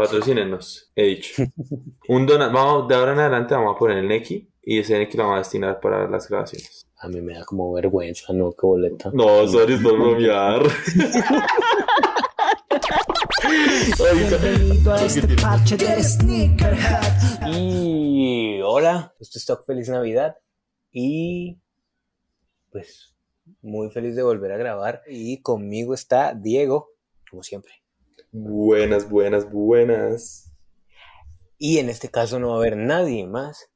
[0.00, 1.42] patrocínenos, he dicho.
[2.08, 5.16] Un dona vamos, de ahora en adelante vamos a poner el Neki y ese Neki
[5.16, 6.86] lo vamos a destinar para las grabaciones.
[6.98, 8.52] A mí me da como vergüenza, ¿no?
[8.52, 9.10] Qué boleta.
[9.12, 10.62] No, sorry, por bromear.
[15.02, 17.48] Este parche de Sneakerhead.
[17.54, 20.36] Y hola, esto es Talk Feliz Navidad.
[20.92, 21.58] Y
[22.70, 23.14] pues
[23.62, 25.02] muy feliz de volver a grabar.
[25.08, 26.90] Y conmigo está Diego,
[27.30, 27.79] como siempre.
[28.32, 30.52] Buenas, buenas, buenas.
[31.58, 33.70] Y en este caso no va a haber nadie más.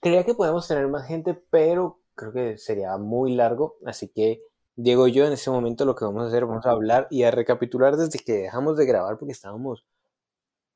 [0.00, 3.76] Creía que podemos tener más gente, pero creo que sería muy largo.
[3.84, 4.42] Así que
[4.74, 7.24] Diego y yo en este momento lo que vamos a hacer, vamos a hablar y
[7.24, 9.84] a recapitular desde que dejamos de grabar porque estábamos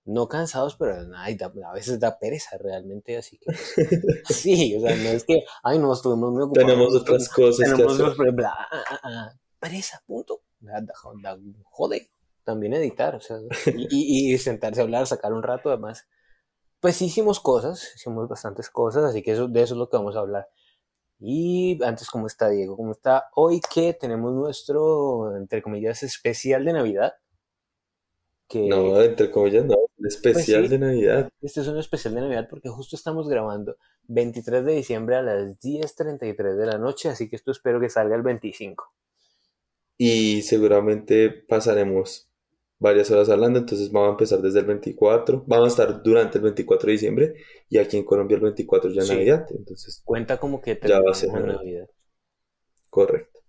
[0.07, 3.47] no cansados, pero ay, da- a veces da pereza realmente, así que
[4.29, 6.69] sí, o sea, no es que, ay, no, estuvimos muy ocupados.
[6.71, 8.07] Tenemos otras cosas que tenemos hacer.
[8.09, 10.43] otros- bla, ah, ah, ah, pereza, punto.
[10.61, 11.39] Da- da-
[11.71, 12.11] jode,
[12.45, 13.39] también editar, o sea,
[13.77, 16.07] y, y- y sentarse a hablar, sacar un rato, además.
[16.81, 20.17] Pues hicimos cosas, hicimos bastantes cosas, así que eso, de eso es lo que vamos
[20.17, 20.49] a hablar.
[21.19, 22.77] Y antes, ¿cómo está Diego?
[22.77, 27.15] ¿Cómo está hoy que tenemos nuestro, entre comillas, especial de Navidad?
[28.49, 29.77] Que No, entre comillas, no.
[30.07, 30.77] Especial Pues sí.
[30.77, 31.29] de Navidad.
[31.41, 33.77] este es un especial de Navidad porque justo estamos grabando
[34.09, 38.15] 23 de diciembre a las 10.33 de la noche, así que esto espero que salga
[38.17, 38.93] el 25.
[39.97, 42.29] Y seguramente pasaremos
[42.85, 45.45] varias horas hablando, entonces vamos a empezar desde el 24.
[45.47, 47.35] Vamos a estar durante el 24 de diciembre
[47.69, 49.15] y aquí en Colombia el 24 ya es Sí.
[49.15, 51.55] Navidad, entonces Cuenta como que Ya va a ser Navidad.
[51.57, 51.89] Navidad.
[52.91, 53.41] Correcto.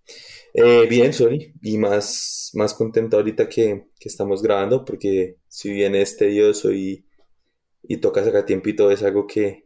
[0.53, 5.95] Eh, bien, Sony, y más, más contento ahorita que, que estamos grabando, porque si bien
[5.95, 7.05] es tedioso y,
[7.83, 9.65] y toca sacar tiempito, es algo que,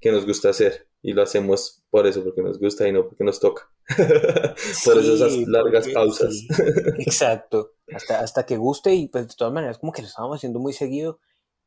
[0.00, 3.24] que nos gusta hacer y lo hacemos por eso, porque nos gusta y no porque
[3.24, 3.70] nos toca.
[4.84, 6.34] Por eso esas Sí, largas porque- pausas.
[6.34, 6.46] sí,
[6.98, 7.72] exacto.
[7.94, 10.72] Hasta, hasta que guste y pues de todas maneras como que lo estábamos haciendo muy
[10.74, 11.20] seguido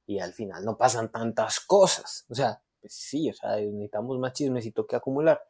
[0.06, 2.26] y al final no pasan tantas cosas.
[2.30, 5.42] O sea, pues sí, o sea, necesitamos más chismecito que acumular.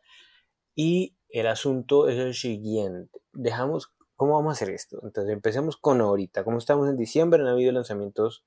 [0.76, 3.20] Y el asunto es el siguiente.
[3.34, 5.00] Dejamos, ¿cómo vamos a hacer esto?
[5.04, 6.44] Entonces empecemos con ahorita.
[6.46, 8.46] Como estamos en diciembre, han habido lanzamientos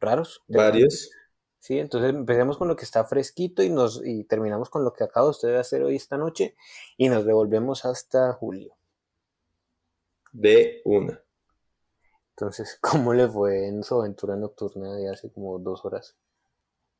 [0.00, 0.42] raros.
[0.48, 1.10] Varios.
[1.62, 5.04] Sí, entonces empecemos con lo que está fresquito y nos y terminamos con lo que
[5.04, 6.56] acaba usted de hacer hoy esta noche
[6.96, 8.74] y nos devolvemos hasta julio.
[10.32, 11.22] De una.
[12.30, 16.16] Entonces, ¿cómo le fue en su aventura nocturna de hace como dos horas?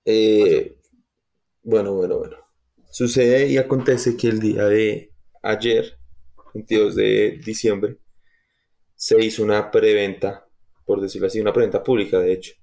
[0.05, 0.79] Eh,
[1.65, 2.37] bueno, bueno, bueno.
[2.89, 5.13] Sucede y acontece que el día de
[5.43, 5.99] ayer,
[6.55, 7.99] 22 de diciembre,
[8.95, 10.47] se hizo una preventa,
[10.85, 12.55] por decirlo así, una preventa pública, de hecho,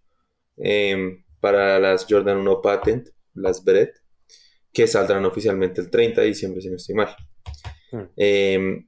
[0.56, 3.90] em, para las Jordan 1 Patent, las Bred,
[4.72, 7.16] que saldrán oficialmente el 30 de diciembre, si no estoy mal.
[7.92, 8.04] Hmm.
[8.16, 8.88] Em,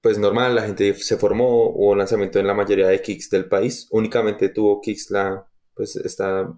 [0.00, 3.88] pues normal, la gente se formó, hubo lanzamiento en la mayoría de kicks del país,
[3.90, 6.52] únicamente tuvo kicks la, pues esta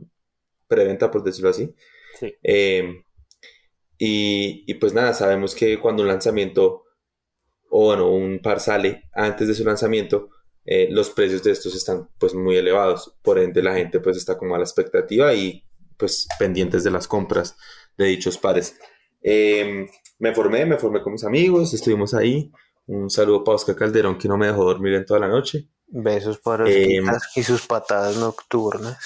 [0.67, 1.75] preventa, por decirlo así.
[2.19, 2.35] Sí.
[2.43, 3.03] Eh,
[3.97, 6.85] y, y pues nada, sabemos que cuando un lanzamiento
[7.71, 10.31] o bueno, un par sale antes de su lanzamiento,
[10.71, 13.17] eh, los precios de estos están pues muy elevados.
[13.23, 15.65] Por ende, la gente pues está como a la expectativa y
[15.97, 17.57] pues pendientes de las compras
[17.97, 18.77] de dichos pares.
[19.23, 19.87] Eh,
[20.19, 22.53] me formé, me formé con mis amigos, estuvimos ahí.
[22.87, 25.69] Un saludo para Oscar Calderón que no me dejó dormir en toda la noche.
[25.87, 28.99] Besos para Rosquitas y sus patadas nocturnas.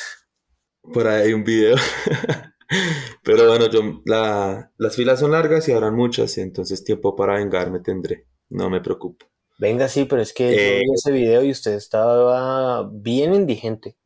[0.82, 1.76] Por ahí hay un video.
[3.22, 7.80] Pero bueno, yo, la- las filas son largas y habrán muchas, entonces tiempo para vengarme
[7.80, 8.26] tendré.
[8.48, 9.26] No me preocupo.
[9.62, 13.96] Venga, sí, pero es que yo Eh, vi ese video y usted estaba bien indigente.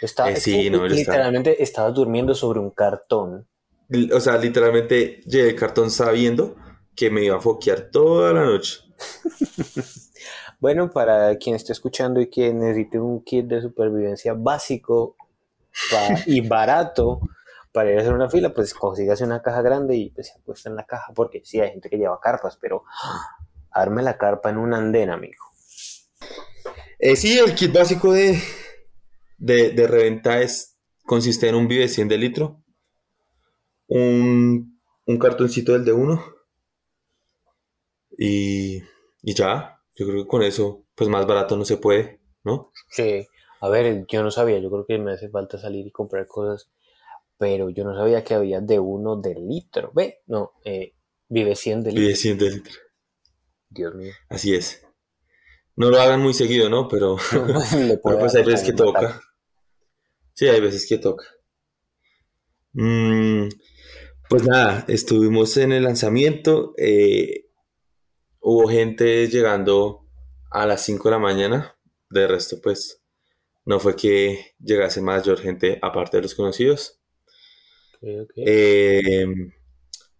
[0.00, 3.46] Estaba, Eh, sí, no, estaba- literalmente estaba durmiendo sobre un cartón.
[4.10, 6.56] O sea, literalmente llevé el cartón sabiendo
[6.96, 8.80] que me iba a foquear toda la noche.
[10.60, 15.14] Bueno, para quien esté escuchando y que necesite un kit de supervivencia básico
[16.24, 17.20] y barato
[17.70, 20.70] para ir a hacer una fila, pues consígase una caja grande y pues se acuesta
[20.70, 22.82] en la caja, porque sí, hay gente que lleva carpas, pero.
[23.74, 25.44] Arme la carpa en un andén, amigo.
[26.98, 28.40] Eh, sí, el kit básico de,
[29.36, 32.62] de, de reventa es, consiste en un Vive 100 de litro,
[33.88, 36.24] un, un cartoncito del de uno
[38.16, 38.82] y,
[39.22, 39.80] y ya.
[39.96, 42.72] Yo creo que con eso, pues más barato no se puede, ¿no?
[42.90, 43.26] Sí,
[43.60, 46.68] a ver, yo no sabía, yo creo que me hace falta salir y comprar cosas,
[47.38, 49.92] pero yo no sabía que había de uno de litro.
[49.94, 50.94] Ve, no, eh,
[51.28, 52.16] vive 100 de Vive litro.
[52.16, 52.74] 100 de litro.
[53.74, 54.12] Dios mío.
[54.28, 54.82] Así es.
[55.76, 56.88] No lo hagan muy seguido, ¿no?
[56.88, 57.16] Pero,
[58.02, 59.20] pero pues hay veces que toca.
[60.34, 61.24] Sí, hay veces que toca.
[62.72, 63.48] Mm,
[64.28, 66.74] pues nada, estuvimos en el lanzamiento.
[66.76, 67.46] eh,
[68.40, 70.06] hubo gente llegando
[70.50, 71.76] a las 5 de la mañana.
[72.10, 73.02] De resto, pues,
[73.64, 77.00] no fue que llegase mayor gente aparte de los conocidos.
[78.02, 78.32] Ok, ok.
[78.36, 79.26] Eh,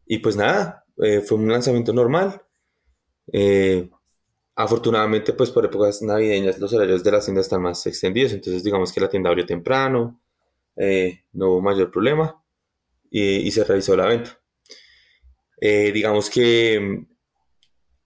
[0.07, 2.43] y pues nada, eh, fue un lanzamiento normal.
[3.33, 3.91] Eh,
[4.57, 8.93] afortunadamente, pues por épocas navideñas los horarios de la tienda están más extendidos, entonces digamos
[8.93, 10.21] que la tienda abrió temprano,
[10.77, 12.43] eh, no hubo mayor problema
[13.11, 14.41] y, y se realizó la venta.
[15.61, 17.07] Eh, digamos que mm,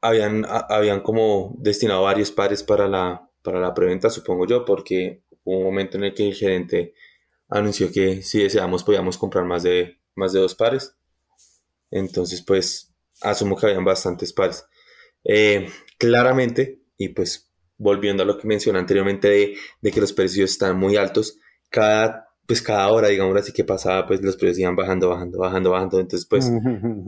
[0.00, 5.22] habían, a- habían como destinado varios pares para la, para la preventa, supongo yo, porque
[5.44, 6.94] hubo un momento en el que el gerente
[7.48, 10.96] anunció que si deseamos podíamos comprar más de, más de dos pares.
[11.90, 14.66] Entonces, pues, asumo que habían bastantes pares.
[15.24, 15.68] Eh,
[15.98, 20.78] claramente, y pues volviendo a lo que mencioné anteriormente de, de que los precios están
[20.78, 21.38] muy altos,
[21.70, 25.70] cada, pues cada hora, digamos así que pasaba, pues los precios iban bajando, bajando, bajando,
[25.70, 26.00] bajando.
[26.00, 26.50] Entonces, pues,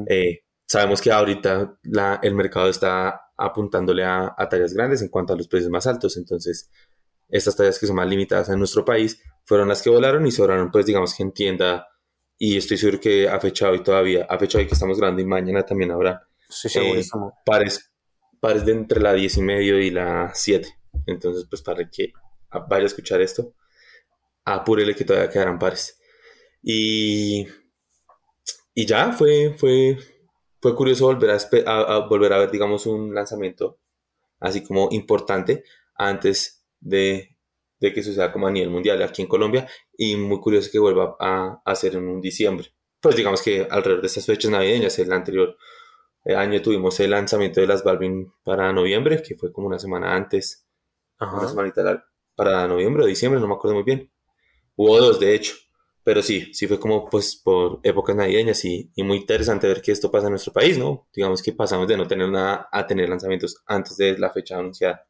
[0.06, 5.32] eh, sabemos que ahorita la- el mercado está apuntándole a, a tallas grandes en cuanto
[5.32, 6.16] a los precios más altos.
[6.16, 6.70] Entonces,
[7.28, 10.70] estas tallas que son más limitadas en nuestro país fueron las que volaron y sobraron,
[10.70, 11.88] pues digamos que en tienda.
[12.38, 14.98] Y estoy seguro que a fecha de hoy todavía, a fecha de hoy que estamos
[14.98, 16.26] grabando y mañana también habrá
[16.84, 17.34] segurísimo.
[17.44, 17.89] pares,
[18.40, 20.68] pares de entre la 10 y medio y la 7.
[21.06, 22.12] Entonces, pues para que
[22.68, 23.54] vaya a escuchar esto,
[24.44, 25.98] apúrele que todavía quedarán pares.
[26.62, 27.46] Y,
[28.74, 29.96] y ya fue, fue,
[30.60, 33.78] fue curioso volver a, a- a volver a ver, digamos, un lanzamiento
[34.40, 35.64] así como importante
[35.96, 37.36] antes de,
[37.80, 41.16] de que suceda como a nivel mundial aquí en Colombia y muy curioso que vuelva
[41.20, 42.68] a, a ser en un diciembre.
[43.00, 45.56] Pues digamos que alrededor de estas fechas navideñas, el anterior
[46.24, 50.66] año tuvimos el lanzamiento de las Balvin para noviembre, que fue como una semana antes,
[51.32, 51.48] una Ajá.
[51.48, 52.06] semanita larga,
[52.36, 54.10] para noviembre o diciembre, no me acuerdo muy bien.
[54.76, 55.54] Hubo dos, de hecho,
[56.04, 59.92] pero sí, sí fue como pues por épocas navideñas y, y muy interesante ver que
[59.92, 61.08] esto pasa en nuestro país, ¿no?
[61.14, 65.06] Digamos que pasamos de no tener nada a tener lanzamientos antes de la fecha anunciada.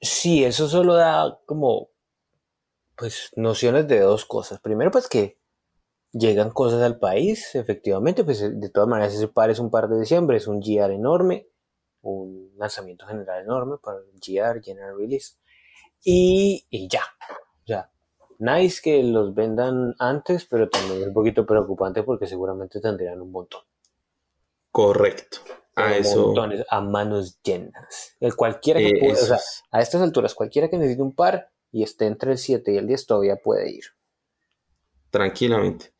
[0.00, 1.90] Sí, eso solo da como,
[2.96, 4.60] pues, nociones de dos cosas.
[4.60, 5.37] Primero, pues que
[6.12, 10.00] llegan cosas al país, efectivamente, pues de todas maneras ese par es un par de
[10.00, 11.48] diciembre, es un GR enorme,
[12.02, 15.36] un lanzamiento general enorme para el GR, General Release.
[16.02, 17.02] Y, y ya,
[17.66, 17.90] ya.
[18.38, 23.32] Nice que los vendan antes, pero también es un poquito preocupante porque seguramente tendrían un
[23.32, 23.62] montón.
[24.70, 25.38] Correcto.
[25.74, 26.26] A eso.
[26.26, 28.16] montones, a manos llenas.
[28.20, 29.38] El cualquiera que eh, pueda, o sea,
[29.70, 32.86] a estas alturas, cualquiera que necesite un par y esté entre el 7 y el
[32.86, 33.84] 10 todavía puede ir.
[35.10, 35.92] tranquilamente.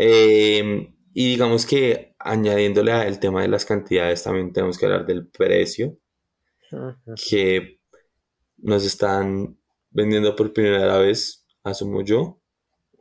[0.00, 5.26] Eh, y digamos que añadiéndole al tema de las cantidades, también tenemos que hablar del
[5.26, 5.98] precio
[7.28, 7.80] que
[8.58, 9.58] nos están
[9.90, 12.40] vendiendo por primera vez, asumo yo,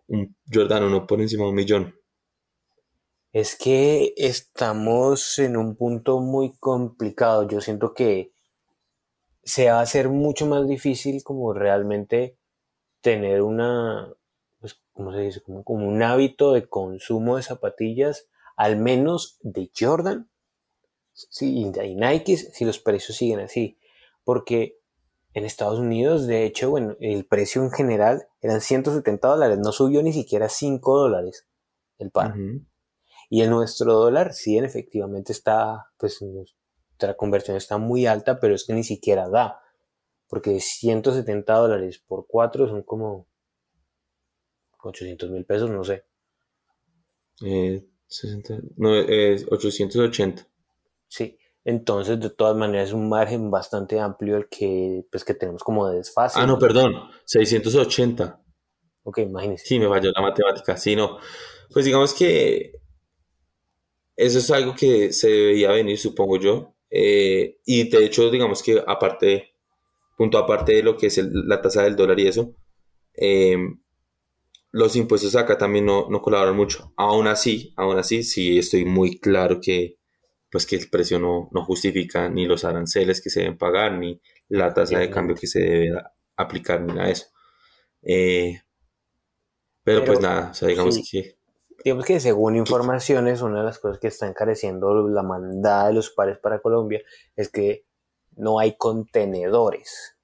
[0.07, 1.95] un Jordan 1 por encima de un millón.
[3.31, 7.47] Es que estamos en un punto muy complicado.
[7.47, 8.31] Yo siento que
[9.43, 12.37] se va a hacer mucho más difícil como realmente
[13.01, 14.11] tener una,
[14.73, 15.41] pues, ¿cómo se dice?
[15.41, 20.29] Como, como un hábito de consumo de zapatillas, al menos de Jordan,
[21.13, 23.79] sí, y de Nike, si los precios siguen así.
[24.23, 24.79] Porque
[25.33, 30.03] en Estados Unidos, de hecho, bueno, el precio en general eran 170 dólares, no subió
[30.03, 31.47] ni siquiera 5 dólares
[31.97, 32.35] el par.
[33.29, 38.65] Y el nuestro dólar, sí, efectivamente está, pues nuestra conversión está muy alta, pero es
[38.65, 39.61] que ni siquiera da.
[40.27, 43.27] Porque 170 dólares por 4 son como
[44.87, 46.05] 800 mil pesos, no sé.
[47.43, 50.47] Eh, 60, no, es 880.
[51.07, 51.37] Sí.
[51.63, 55.87] Entonces, de todas maneras, es un margen bastante amplio el que, pues, que tenemos como
[55.89, 56.39] de desfase.
[56.39, 56.93] Ah, no, perdón,
[57.25, 58.41] 680.
[59.03, 59.65] Ok, imagínense.
[59.65, 60.77] Sí, me falló la matemática.
[60.77, 61.17] Sí, no.
[61.71, 62.79] Pues digamos que
[64.15, 66.73] eso es algo que se debería venir, supongo yo.
[66.89, 69.53] Eh, y de hecho, digamos que aparte,
[70.17, 72.55] punto aparte de lo que es el- la tasa del dólar y eso,
[73.15, 73.57] eh,
[74.77, 76.93] los impuestos acá también no, no colaboran mucho.
[76.97, 79.97] Aún así, aún así, sí estoy muy claro que,
[80.51, 84.21] pues que el precio no, no justifica ni los aranceles que se deben pagar, ni
[84.49, 85.99] la tasa de cambio que se debe
[86.35, 87.25] aplicar, ni nada de eso.
[88.03, 88.61] Eh,
[89.83, 91.03] pero, Pero, pues nada, o sea, digamos sí.
[91.09, 91.37] que
[91.83, 96.11] Digamos que según informaciones, una de las cosas que está encareciendo la mandada de los
[96.11, 97.01] pares para Colombia
[97.35, 97.85] es que
[98.35, 100.16] no hay contenedores.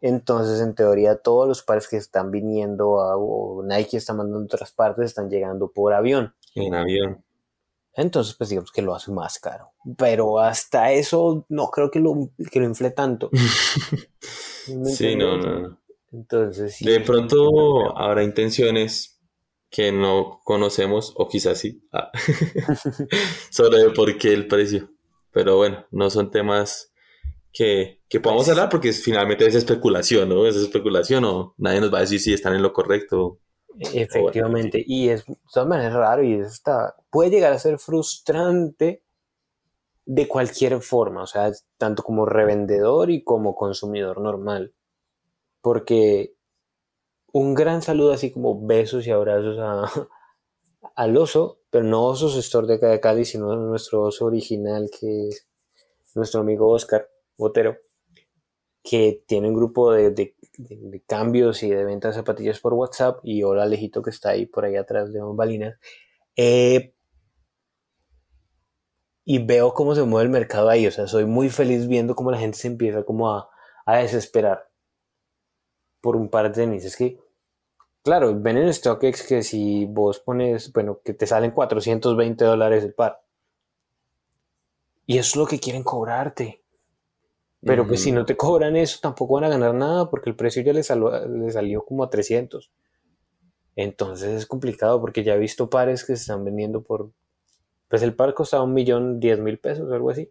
[0.00, 4.44] Entonces, en teoría, todos los pares que están viniendo a, o Nike está mandando a
[4.44, 6.34] otras partes están llegando por avión.
[6.54, 7.24] en avión.
[7.94, 9.72] Entonces, pues digamos que lo hace más caro.
[9.96, 13.30] Pero hasta eso no creo que lo, que lo infle tanto.
[14.68, 15.38] ¿Me Sí, no.
[15.38, 15.80] no.
[16.12, 16.84] Entonces, sí.
[16.84, 19.16] De pronto habrá intenciones
[19.70, 22.10] que no conocemos, o quizás sí, ah,
[23.50, 24.90] sobre por qué el precio.
[25.32, 26.92] Pero bueno, no son temas
[27.56, 30.46] que, que podamos hablar porque es, finalmente es especulación, ¿no?
[30.46, 33.38] Es especulación o nadie nos va a decir si están en lo correcto.
[33.78, 39.02] Efectivamente, y es de todas maneras raro y está, puede llegar a ser frustrante
[40.04, 44.74] de cualquier forma, o sea, tanto como revendedor y como consumidor normal,
[45.62, 46.34] porque
[47.32, 49.90] un gran saludo así como besos y abrazos a,
[50.94, 55.28] al oso, pero no Osos Store de acá de Cali, sino nuestro oso original que
[55.28, 55.46] es
[56.14, 57.76] nuestro amigo Oscar Botero,
[58.82, 60.34] que tiene un grupo de,
[61.06, 64.64] cambios y de ventas de zapatillas por WhatsApp y hola Alejito que está ahí por
[64.64, 65.78] ahí atrás de bambalinas.
[66.36, 66.94] Eh,
[69.24, 72.30] y veo cómo se mueve el mercado ahí, o sea, soy muy feliz viendo cómo
[72.30, 73.50] la gente se empieza como a,
[73.84, 74.70] a desesperar
[76.00, 76.84] por un par de tenis.
[76.84, 77.18] Es que
[78.06, 82.94] Claro, ven en StockX que si vos pones, bueno, que te salen 420 dólares el
[82.94, 83.20] par.
[85.06, 86.62] Y eso es lo que quieren cobrarte.
[87.66, 90.62] Pero pues si no te cobran eso, tampoco van a ganar nada porque el precio
[90.62, 92.70] ya les, salió como a 300.
[93.74, 97.10] Entonces es complicado porque ya he visto pares que se están vendiendo por...
[97.88, 100.30] Pues el par costaba un millón diez mil pesos, algo así.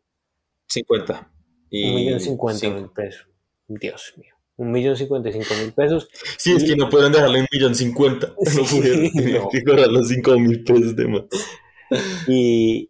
[0.68, 1.32] 50.
[1.70, 3.28] Y un millón cincuenta mil pesos.
[3.68, 6.08] Dios mío un millón cincuenta y cinco mil pesos.
[6.38, 8.34] Sí, es que no pueden dejarle un millón cincuenta.
[8.56, 9.50] No pudieron.
[9.52, 11.24] que cobrar los cinco mil pesos de más.
[12.28, 12.90] Y,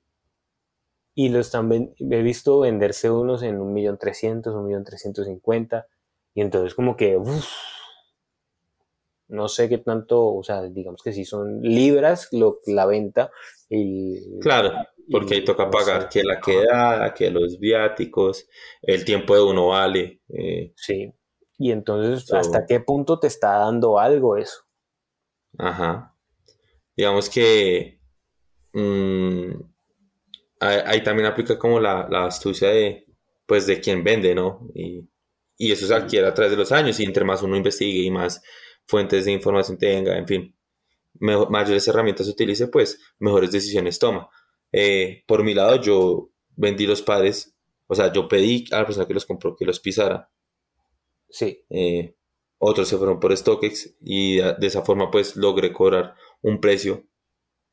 [1.16, 5.88] y los también he visto venderse unos en un millón trescientos, un millón trescientos cincuenta.
[6.34, 7.18] Y entonces como que
[9.30, 13.32] no sé qué tanto, o sea, digamos que si son libras lo, la venta.
[13.70, 14.74] Y, claro,
[15.10, 18.48] porque ahí toca pagar que la quedada, que los viáticos,
[18.82, 20.22] el tiempo de uno vale.
[20.28, 21.14] Eh, sí.
[21.58, 24.64] Y entonces, ¿hasta qué punto te está dando algo eso?
[25.58, 26.14] Ajá.
[26.98, 28.02] Digamos que
[28.74, 29.75] mm,
[30.60, 33.06] ahí, también aplica como la, astucia de,
[33.46, 34.68] pues, de quien vende, ¿no?
[34.74, 35.08] Y,
[35.58, 38.42] eso se adquiere a través de los años y entre más uno investigue y más
[38.86, 40.56] fuentes de información tenga, en fin,
[41.20, 44.30] mayores herramientas utilice, pues mejores decisiones toma.
[44.74, 47.56] Eh, por mi lado, yo vendí los padres,
[47.88, 50.30] o sea, yo pedí a la persona que los compró que los pisara
[51.30, 51.66] Sí.
[51.70, 52.16] Eh,
[52.58, 57.04] otros se fueron por StockX y de esa forma pues logré cobrar un precio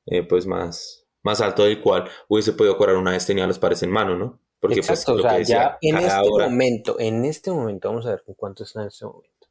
[0.06, 3.82] eh, pues más, más alto del cual hubiese podido cobrar una vez tenía los pares
[3.82, 4.40] en mano, ¿no?
[4.60, 8.22] Porque pues, Exacto, o sea, ya en este momento, en este momento, vamos a ver
[8.24, 9.48] con cuánto está en este momento.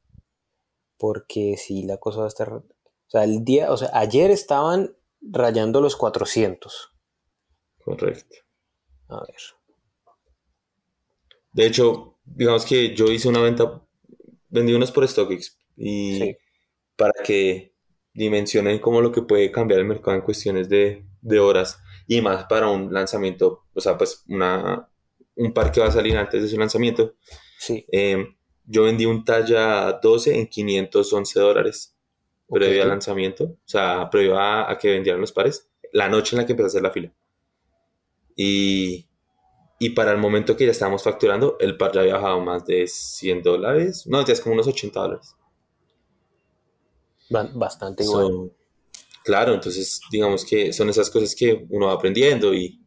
[0.97, 2.53] Porque si la cosa va a estar...
[2.53, 2.63] O
[3.07, 6.93] sea, el día, o sea, ayer estaban rayando los 400.
[7.83, 8.37] Correcto.
[9.09, 9.35] A ver.
[11.51, 13.81] De hecho, digamos que yo hice una venta
[14.51, 16.35] vendí unos por StockX y
[16.95, 17.73] para que
[18.13, 21.05] dimensionen como lo que puede cambiar el mercado en cuestiones de,
[21.39, 24.89] horas y más para un lanzamiento, o sea, pues una,
[25.35, 27.15] un par que va a salir antes de su lanzamiento.
[27.57, 27.85] Sí.
[27.91, 28.35] Em,
[28.65, 31.95] yo vendí un talla 12 en 511 dólares
[32.49, 36.41] previo al lanzamiento, o sea, previo a, a, que vendieran los pares, la noche en
[36.41, 37.13] la que empecé a hacer la fila.
[38.35, 39.07] Y,
[39.79, 42.87] y para el momento que ya estábamos facturando, el par ya había bajado más de
[42.87, 44.05] 100 dólares.
[44.05, 45.35] No, ya es como unos 80 dólares.
[47.29, 48.51] Bastante igual.
[49.23, 52.79] Claro, entonces digamos que son esas cosas que uno va aprendiendo y,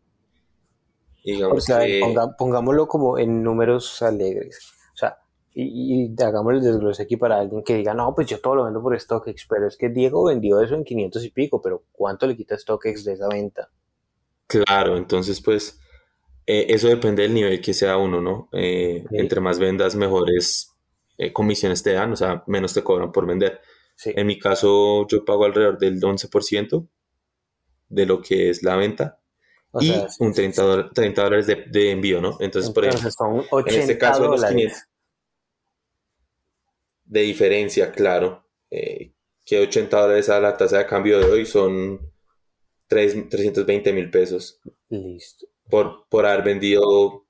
[1.25, 2.01] digamos que...
[2.39, 4.59] pongámoslo como en números alegres.
[4.95, 5.19] O sea,
[5.55, 8.65] y, y hagámosle el desglose aquí para alguien que diga, no, pues yo todo lo
[8.65, 12.27] vendo por StockX, pero es que Diego vendió eso en 500 y pico, pero ¿cuánto
[12.27, 13.71] le quita StockX de esa venta?
[14.47, 15.81] Claro, entonces pues
[16.47, 18.49] eh, eso depende del nivel que sea uno, ¿no?
[18.53, 20.75] Eh, entre más vendas, mejores
[21.17, 23.61] eh, comisiones te dan, o sea, menos te cobran por vender.
[24.05, 26.89] En mi caso, yo pago alrededor del 11%
[27.89, 29.21] de lo que es la venta
[29.81, 32.37] y un 30, 30 dólares de, envío, ¿no?
[32.41, 33.11] Entonces, por ejemplo,
[33.67, 34.79] en este caso, los 500
[37.05, 42.13] de diferencia, claro, que 80 dólares a la tasa de cambio de hoy son
[42.89, 44.61] 3, 320 mil pesos.
[44.89, 47.27] Listo por, por haber vendido,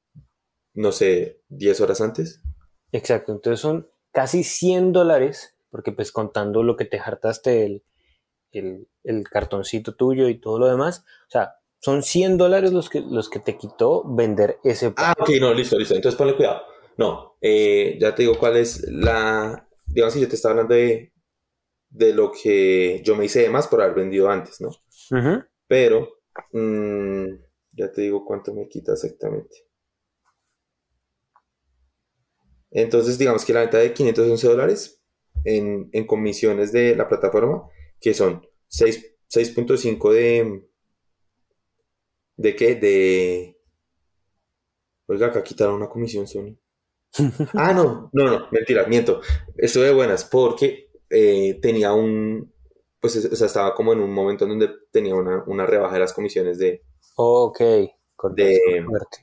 [0.74, 2.40] no sé, 10 horas antes.
[2.92, 7.82] Exacto, entonces son casi 100 dólares, porque pues contando lo que te hartaste,
[8.52, 13.00] el, el, cartoncito tuyo y todo lo demás, o sea, son 100 dólares los que,
[13.00, 15.96] los que te quitó vender ese Ah, ok, no, listo, listo.
[15.96, 16.62] Entonces ponle cuidado.
[16.96, 19.68] No, eh, ya te digo cuál es la.
[19.84, 21.12] Digamos que yo te estaba hablando de,
[21.88, 24.70] de lo que yo me hice de más por haber vendido antes, ¿no?
[25.66, 26.20] Pero
[26.52, 27.30] mmm,
[27.72, 29.56] ya te digo cuánto me quita exactamente.
[32.70, 35.03] Entonces, digamos que la venta de 511 dólares
[35.44, 37.68] en, comisiones de la plataforma,
[38.00, 40.68] que son 6.5 de...
[42.36, 42.74] ¿De qué?
[42.74, 43.56] De...
[45.06, 46.56] Oiga, acá quitaron una comisión, Sony.
[47.54, 49.20] Ah, no, no, no, mentira, miento.
[49.56, 52.52] Estuve de buenas porque eh, tenía un,
[52.98, 56.00] pues, o sea, estaba como en un momento en donde tenía una, una rebaja de
[56.00, 56.82] las comisiones de,
[57.16, 57.60] Ok,
[58.34, 58.58] de,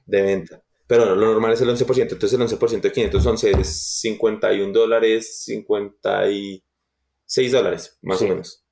[0.05, 0.63] de venta.
[0.91, 5.41] Pero no, lo normal es el 11%, entonces el 11% de 511 es 51 dólares,
[5.45, 8.25] 56 dólares, más Sí.
[8.25, 8.65] o menos.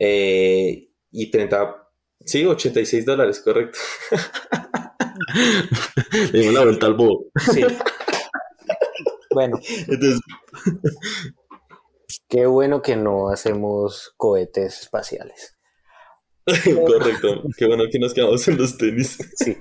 [0.00, 1.76] Eh, y 30,
[2.24, 3.78] sí, 86 dólares, correcto.
[6.32, 7.26] Le dimos la vuelta al bobo.
[7.52, 7.62] Sí.
[9.30, 10.18] bueno, Entonces,
[12.28, 15.56] qué bueno que no hacemos cohetes espaciales.
[16.86, 17.44] correcto.
[17.56, 19.18] Qué bueno que nos quedamos en los tenis.
[19.36, 19.56] Sí.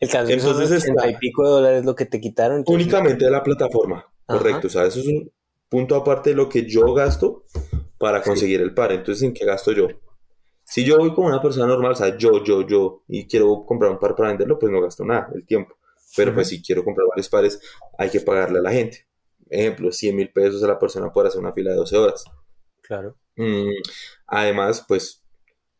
[0.00, 2.58] El caso es Entonces está- 80 y pico de dólares lo que te quitaron.
[2.58, 4.38] entonces- Únicamente de la plataforma, Ajá.
[4.38, 4.66] correcto.
[4.68, 5.30] O sea, eso es un
[5.68, 7.44] punto aparte de lo que yo gasto
[7.98, 8.92] para conseguir el par.
[8.92, 9.88] Entonces, ¿en qué gasto yo?
[10.64, 13.90] Si yo voy como una persona normal, o sea, yo, yo, yo, y quiero comprar
[13.90, 15.74] un par para venderlo, pues no gasto nada, el tiempo.
[16.16, 17.60] Pero pues si quiero comprar varios pares,
[17.98, 19.06] hay que pagarle a la gente.
[19.50, 22.24] Ejemplo, 100 mil pesos a la persona por hacer una fila de 12 horas.
[22.82, 23.16] Claro.
[23.36, 23.70] Mm,
[24.26, 25.22] además, pues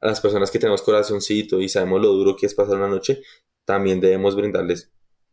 [0.01, 3.21] a las personas que tenemos corazoncito y sabemos lo duro que es pasar una noche,
[3.69, 4.91] también debemos brindarles,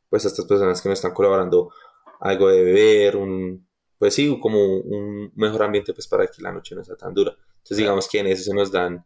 [0.10, 1.72] pues a estas personas que nos están colaborando,
[2.20, 3.66] algo de beber, un,
[3.98, 7.32] pues sí, como un mejor ambiente, pues para que la noche no sea tan dura.
[7.32, 9.06] Entonces, digamos que en eso se nos dan,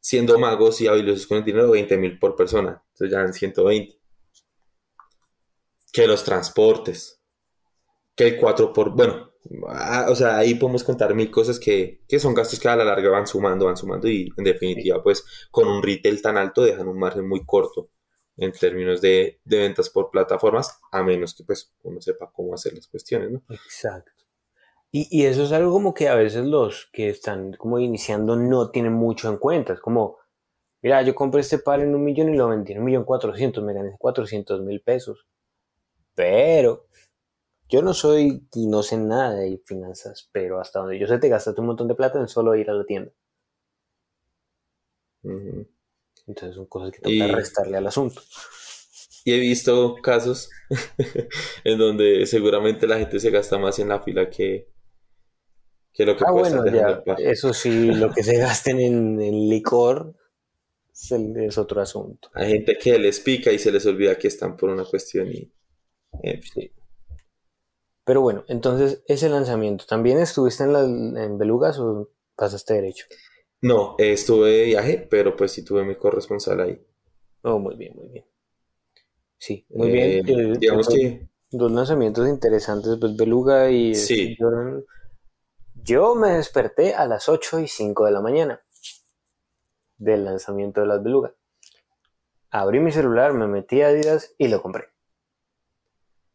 [0.00, 2.82] siendo magos y habilidosos con el dinero, 20 mil por persona.
[2.88, 3.96] Entonces ya dan 120.
[5.92, 7.22] Que los transportes,
[8.16, 9.30] que el 4 por, bueno,
[9.68, 12.84] ah, o sea, ahí podemos contar mil cosas que, que son gastos que a la
[12.84, 16.88] larga van sumando, van sumando y en definitiva, pues con un retail tan alto dejan
[16.88, 17.90] un margen muy corto
[18.36, 22.74] en términos de, de ventas por plataformas, a menos que pues uno sepa cómo hacer
[22.74, 23.42] las cuestiones, ¿no?
[23.48, 24.12] Exacto.
[24.92, 28.70] Y, y eso es algo como que a veces los que están como iniciando no
[28.70, 29.74] tienen mucho en cuenta.
[29.74, 30.18] Es como,
[30.82, 33.64] mira, yo compré este par en un millón y lo vendí en un millón cuatrocientos,
[33.64, 35.26] me gané cuatrocientos mil pesos.
[36.14, 36.86] Pero
[37.68, 41.28] yo no soy y no sé nada de finanzas, pero hasta donde yo sé te
[41.28, 43.12] gastaste un montón de plata en solo ir a la tienda.
[45.22, 45.66] Ujú.
[46.26, 48.22] Entonces son cosas que toca Y- restarle al asunto.
[49.24, 50.50] Y he visto casos
[51.64, 54.68] en donde seguramente la gente se gasta más en la fila que,
[55.92, 59.48] que lo que Ah, puede bueno, ya, eso sí, lo que se gasten en, en
[59.48, 60.14] licor
[60.92, 62.30] es, otro asunto.
[62.34, 65.52] Hay gente que les pica y se les olvida que están por una cuestión y...
[66.22, 66.52] en fin.
[66.54, 66.72] Sí.
[68.04, 73.06] Pero bueno, entonces ese lanzamiento, ¿también estuviste en, la, en Belugas o pasaste derecho?
[73.60, 76.80] No, eh, estuve de viaje, pero pues sí tuve mi corresponsal ahí.
[77.42, 78.24] Oh, muy bien, muy bien.
[79.38, 80.38] Sí, muy Eh, bien.
[80.38, 84.36] eh, digamos dos- que Dos lanzamientos interesantes, pues Beluga y Sí.
[84.38, 84.84] Jordan.
[85.84, 88.60] Yo me desperté a las 8 y 5 de la mañana
[89.98, 91.34] del lanzamiento de las Beluga.
[92.50, 94.88] Abrí mi celular, me metí a Adidas y lo compré.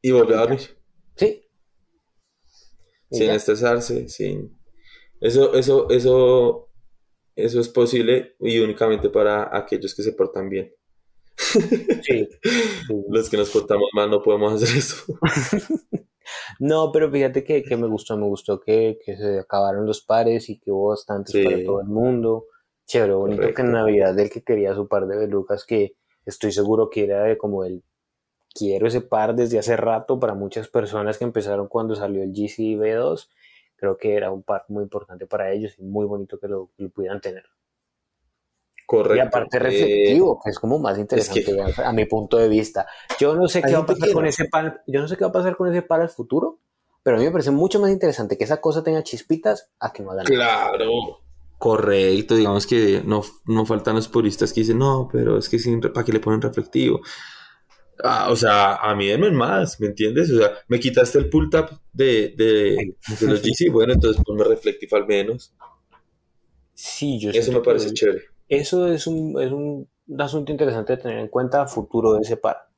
[0.02, 0.62] y volví a dormir,
[1.16, 1.48] Sí.
[3.12, 4.58] Sin estresarse, sin...
[5.20, 6.71] Eso, eso, eso,
[7.36, 10.74] eso es posible y únicamente para aquellos que se portan bien.
[11.36, 12.28] Sí.
[13.10, 15.04] Los que nos portamos mal no podemos hacer eso.
[16.60, 20.50] No, pero fíjate que, que me gustó, me gustó que, que se acabaron los pares
[20.50, 21.44] y que hubo bastantes Sí.
[21.44, 22.46] para todo el mundo.
[22.86, 23.72] Chévere, bonito que en.
[23.72, 27.66] Navidad del que quería su par de belucas, que estoy seguro que era de como
[27.66, 27.84] el
[28.54, 32.78] quiero ese par desde hace rato para muchas personas que empezaron cuando salió el GC
[32.78, 33.28] V2.
[33.82, 36.84] Creo que era un par muy importante para ellos y muy bonito que lo, que
[36.84, 37.44] lo pudieran tener.
[38.86, 39.16] Correcto.
[39.16, 42.48] Y aparte Eh, reflectivo, que es como más interesante que- a, a mi punto de
[42.48, 42.86] vista.
[43.20, 45.30] Yo no sé qué va a pasar con ese par, yo no sé qué va
[45.30, 46.60] a pasar con ese par al futuro,
[47.02, 50.04] pero a mí me parece mucho más interesante que esa cosa tenga chispitas a que
[50.04, 50.36] no haga nada.
[50.36, 50.92] Claro.
[51.58, 55.80] Correcto, digamos que no, no faltan los puristas que dicen, no, pero es que sin,
[55.82, 57.02] ¿para qué le ponen reflectivo?
[58.04, 60.32] Ah, o sea, a mí denme más, ¿me entiendes?
[60.32, 64.44] O sea, me quitaste el pull tab de, de, de los GC, bueno, entonces ponme
[64.44, 65.54] reflectivo al menos.
[66.74, 68.24] Sí, yo Eso me parece chévere.
[68.48, 69.88] Eso es un, es un
[70.20, 72.70] asunto interesante de tener en cuenta a futuro de ese par.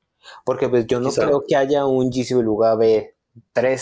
[0.46, 1.26] Porque pues yo no Quizá.
[1.26, 3.82] creo que haya un GC Beluga B3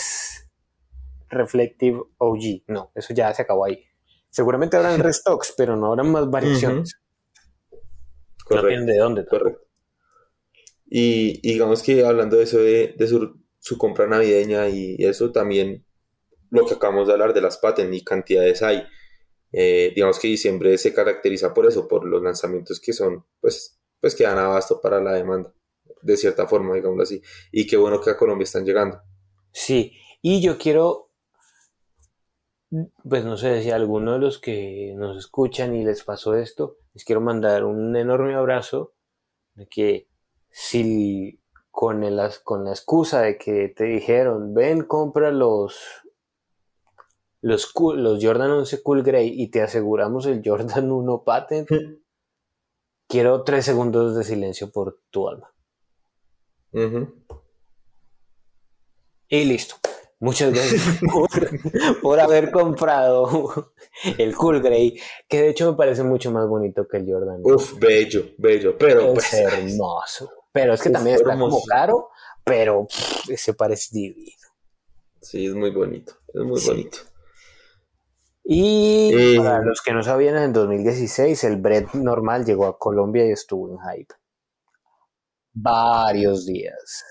[1.28, 2.62] Reflective OG.
[2.68, 3.84] No, eso ya se acabó ahí.
[4.30, 6.94] Seguramente habrán restocks, pero no habrán más variaciones.
[7.70, 7.78] No
[8.44, 8.68] Correcto.
[8.68, 9.26] tienen de dónde.
[9.26, 9.60] Correcto.
[10.94, 15.32] Y, y digamos que hablando de eso de, de su, su compra navideña y eso,
[15.32, 15.86] también
[16.50, 18.84] lo que acabamos de hablar de las patentes y cantidades hay.
[19.52, 24.14] Eh, digamos que diciembre se caracteriza por eso, por los lanzamientos que son, pues, pues
[24.14, 25.54] que dan abasto para la demanda,
[26.02, 27.22] de cierta forma, digámoslo así.
[27.50, 29.00] Y qué bueno que a Colombia están llegando.
[29.50, 31.10] Sí, y yo quiero,
[33.08, 36.76] pues no sé si a alguno de los que nos escuchan y les pasó esto,
[36.92, 38.94] les quiero mandar un enorme abrazo
[39.70, 40.11] que
[40.52, 45.76] si con, el, con la excusa de que te dijeron, ven, compra los,
[47.40, 51.68] los, los Jordan 11 Cool Grey y te aseguramos el Jordan 1 Patent,
[53.08, 55.48] quiero tres segundos de silencio por tu alma.
[59.28, 59.76] Y listo.
[60.20, 61.00] Muchas gracias
[62.02, 63.72] por, haber comprado
[64.18, 64.96] el Cool Grey,
[65.28, 67.40] que de hecho me parece mucho más bonito que el Jordan.
[67.42, 70.41] Uf, bello, bello, pero es pues, hermoso.
[70.52, 72.10] Pero es que también está como caro,
[72.44, 74.36] pero se parece divino.
[75.20, 76.98] Sí, es muy bonito, es muy bonito.
[78.44, 83.26] Y eh, para los que no sabían, en 2016 el bread normal llegó a Colombia
[83.26, 84.14] y estuvo en hype.
[85.54, 87.04] Varios días.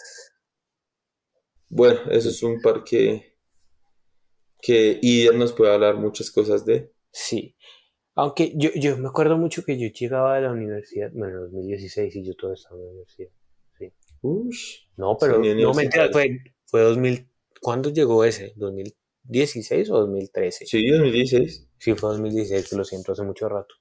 [1.69, 3.37] Bueno, eso es un par que,
[4.61, 6.93] que Ider nos puede hablar muchas cosas de.
[7.11, 7.55] Sí.
[8.21, 12.15] Aunque yo, yo me acuerdo mucho que yo llegaba a la universidad, bueno, en 2016
[12.17, 13.29] y yo todo estaba en la universidad.
[13.79, 13.91] Sí.
[14.21, 17.27] Ush, no, pero no me fue, fue 2000.
[17.59, 18.53] ¿Cuándo llegó ese?
[18.57, 20.67] ¿2016 o 2013?
[20.67, 21.67] Sí, 2016.
[21.79, 23.73] Sí, fue 2016, lo siento, hace mucho rato.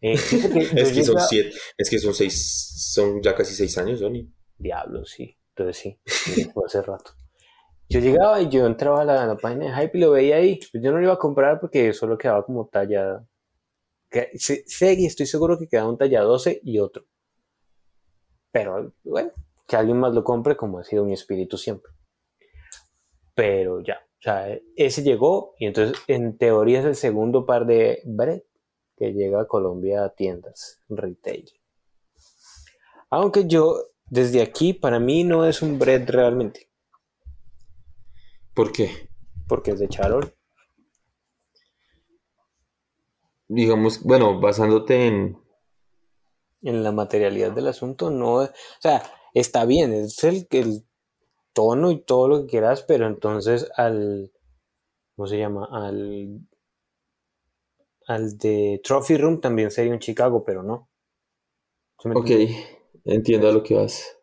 [0.00, 0.12] Eh,
[0.74, 4.26] es que son siete, es que son seis, son ya casi seis años, Sony.
[4.56, 5.36] Diablo, sí.
[5.54, 7.12] Entonces sí, fue hace rato.
[7.90, 10.60] Yo llegaba y yo entraba a la, página de Hype y lo veía ahí.
[10.72, 13.22] Pues yo no lo iba a comprar porque solo quedaba como talla.
[14.34, 17.06] Sé, y estoy seguro que quedaba un talla 12 y otro.
[18.52, 19.30] Pero bueno,
[19.66, 21.92] que alguien más lo compre como ha sido mi espíritu siempre.
[23.34, 28.02] Pero ya, o sea, ese llegó y entonces en teoría es el segundo par de
[28.04, 28.42] bread
[28.96, 31.48] que llega a Colombia a tiendas retail.
[33.08, 36.68] Aunque yo desde aquí para mí no es un bread realmente.
[38.54, 39.08] ¿Por qué?
[39.48, 40.34] Porque es de charol.
[43.52, 45.36] Digamos, bueno, basándote en...
[46.62, 48.34] En la materialidad del asunto, no...
[48.34, 49.02] O sea,
[49.34, 50.86] está bien, es el, el
[51.52, 54.30] tono y todo lo que quieras, pero entonces al...
[55.16, 55.68] ¿Cómo se llama?
[55.68, 56.46] Al...
[58.06, 60.88] Al de Trophy Room también sería un Chicago, pero no.
[62.04, 62.30] Ok.
[63.04, 64.16] Entiendo a lo que vas.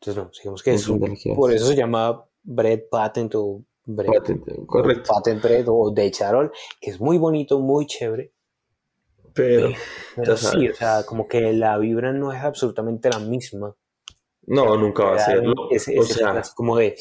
[0.00, 0.88] Entonces, no, digamos que, es
[1.34, 5.12] por eso se llama Bread Patent o Patent, correcto.
[5.12, 8.32] Patent Bread o de Charol, que es muy bonito, muy chévere.
[9.34, 9.70] Pero,
[10.36, 13.74] sí, o sea, como que la vibra no es absolutamente la misma.
[14.42, 15.42] No, nunca va a ser.
[15.46, 16.96] o sea, como de,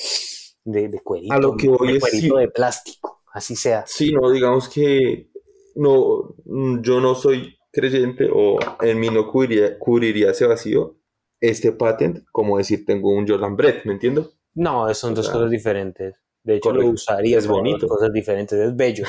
[0.64, 1.34] de, de, cuerito.
[1.34, 3.84] A lo que voy de cuerito de plástico, así sea.
[3.86, 5.30] Sí, no, digamos que
[5.76, 6.36] no,
[6.82, 10.98] yo no soy creyente o en mí no cubriría, ese vacío
[11.40, 14.32] este patent como decir tengo un Jordan Brett, ¿me entiendo?
[14.54, 16.16] No, son dos cosas diferentes.
[16.44, 17.38] De hecho, lo usaría.
[17.38, 17.88] Es bonito.
[17.88, 19.06] cosas diferentes, es bello.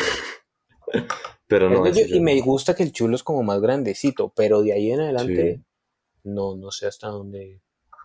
[1.47, 1.87] pero no.
[1.87, 4.91] Es bello y me gusta que el chulo es como más grandecito, pero de ahí
[4.91, 5.63] en adelante
[6.25, 7.61] no, no sé hasta dónde.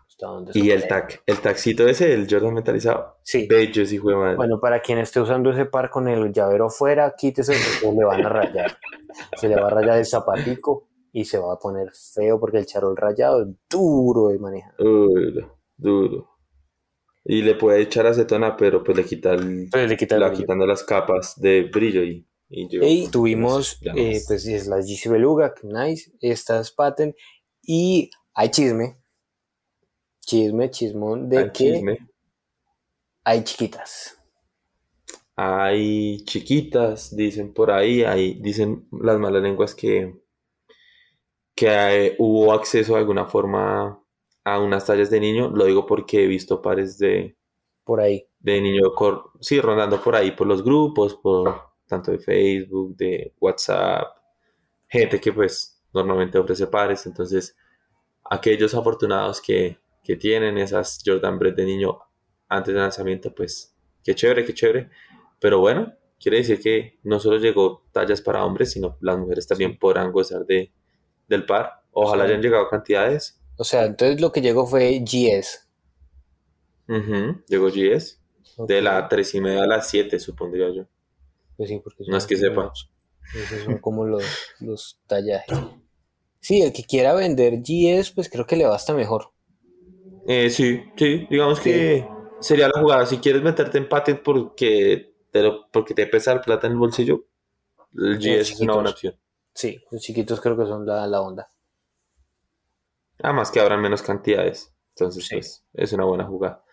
[0.07, 3.17] Hasta dónde y el tac, el taxito ese, el Jordan metalizado.
[3.23, 3.45] Sí.
[3.47, 4.35] Bello, sí, fue madre.
[4.35, 8.29] Bueno, para quien esté usando ese par con el llavero afuera, quítese le van a
[8.29, 8.77] rayar
[9.35, 12.65] se le va a rayar el zapatico y se va a poner feo porque el
[12.65, 14.75] charol rayado es duro de manejar.
[14.77, 16.36] Duro, duro.
[17.29, 20.65] Y le puede echar acetona, pero pues le quita, el, pues le quita la, quitando
[20.65, 26.71] las capas de brillo y, y, tuvimos eh, pues es la GC Beluga, nice, estas
[26.71, 27.13] patent
[27.61, 28.95] y hay chisme,
[30.21, 31.97] chisme, chismón de que
[33.25, 34.17] hay chiquitas.
[35.35, 40.15] Hay chiquitas, dicen por ahí, hay, dicen las malas lenguas que,
[41.53, 44.01] que hubo acceso de alguna forma
[44.47, 45.49] a unas tallas de niño.
[45.49, 47.35] Lo digo porque he visto pares de...
[47.83, 48.25] Por ahí.
[48.39, 48.93] De niño,
[49.41, 54.07] sí, rondando por ahí, por los grupos, por tanto de Facebook, de WhatsApp,
[54.87, 57.05] gente que pues normalmente ofrece pares.
[57.05, 57.57] Entonces,
[58.23, 61.99] aquellos afortunados que, que tienen esas Jordan Bread de niño
[62.47, 64.89] antes del lanzamiento, pues qué chévere, qué chévere.
[65.41, 69.77] Pero bueno, quiere decir que no solo llegó tallas para hombres, sino las mujeres también
[69.77, 70.71] podrán gozar de,
[71.27, 71.83] del par.
[71.91, 73.36] Ojalá hayan llegado cantidades.
[73.57, 75.67] O sea, entonces lo que llegó fue GS.
[77.47, 78.19] llegó GS.
[78.67, 80.85] De la 3 y media a las 7, supondría yo.
[81.57, 82.71] Pues sí, porque no es que sepa.
[83.35, 84.23] Esos son como los,
[84.59, 85.57] los tallajes.
[86.39, 89.31] Sí, el que quiera vender GS, pues creo que le basta mejor.
[90.27, 92.07] Eh, sí, sí, digamos que
[92.39, 93.05] sería la jugada.
[93.05, 95.13] Si quieres meterte en patent porque
[95.71, 97.25] porque te pesa el plata en el bolsillo,
[97.95, 99.15] el GS es una buena opción.
[99.53, 101.51] Sí, los chiquitos creo que son la, la onda.
[103.21, 104.73] Además que habrán menos cantidades.
[104.95, 106.63] Entonces, pues, es una buena jugada.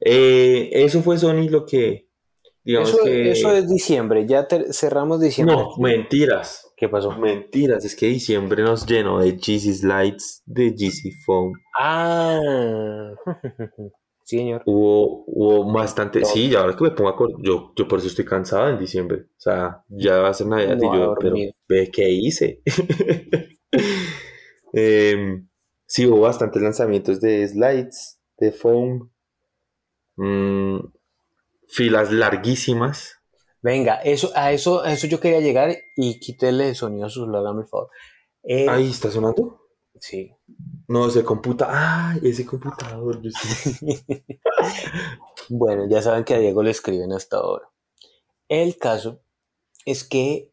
[0.00, 2.08] Eh, eso fue Sony lo que.
[2.62, 3.30] Digamos eso, que...
[3.30, 5.56] eso es diciembre, ya cerramos diciembre.
[5.56, 6.68] No, mentiras.
[6.76, 7.10] ¿Qué pasó?
[7.12, 11.52] Mentiras, es que diciembre nos llenó de Yeezy Slides, de Yeezy Foam.
[11.76, 12.38] Ah,
[14.24, 14.62] sí, señor.
[14.66, 18.26] Hubo, hubo bastante, sí, ahora que me pongo a acordar, yo, yo por eso estoy
[18.26, 19.22] cansado en diciembre.
[19.22, 21.34] O sea, ya va a ser Navidad No y yo, pero
[21.68, 22.62] ve qué hice.
[24.72, 25.47] Em,
[25.88, 29.10] sí, hubo bastantes lanzamientos de slides, de foam,
[30.16, 30.78] mm,
[31.66, 33.16] filas larguísimas.
[33.60, 37.20] Venga, eso, a eso, a eso yo quería llegar y quítele el sonido a su
[37.20, 37.88] celular, dame el favor.
[38.44, 39.60] Eh, Ahí está sonando.
[39.98, 40.30] Sí.
[40.86, 41.74] No, ese computador.
[41.76, 42.20] ¡Ay!
[42.22, 43.20] Ese computador.
[45.50, 47.70] Bueno, ya saben que a Diego le escriben hasta ahora.
[48.48, 49.22] El caso
[49.86, 50.52] es que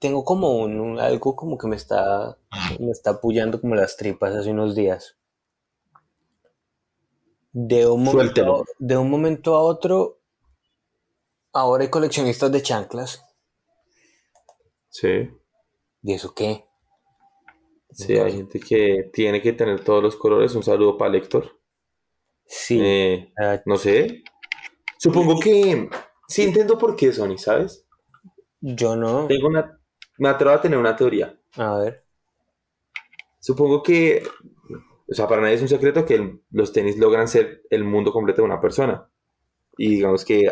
[0.00, 2.36] tengo como un, un- algo como que me está,
[2.80, 5.16] me está apoyando como las tripas hace unos días.
[7.52, 10.18] De un momento, a- de un momento a otro,
[11.52, 13.22] ahora hay coleccionistas de chanclas.
[14.90, 15.30] Sí,
[16.02, 16.64] ¿Y eso qué?
[17.90, 20.54] sí, hay gente que tiene que tener todos los colores.
[20.54, 21.58] Un saludo para Héctor.
[22.46, 24.22] Sí, Eh, ah, no sé.
[24.98, 25.88] Supongo que
[26.28, 27.86] sí entiendo por qué, Sony, ¿sabes?
[28.60, 29.26] yo no.
[29.28, 29.77] Tengo una.
[30.18, 31.38] Me atrevo a tener una teoría.
[31.56, 32.04] A ver.
[33.40, 34.22] Supongo que.
[35.10, 38.12] O sea, para nadie es un secreto que el- los tenis logran ser el mundo
[38.12, 39.08] completo de una persona.
[39.78, 40.50] Y digamos que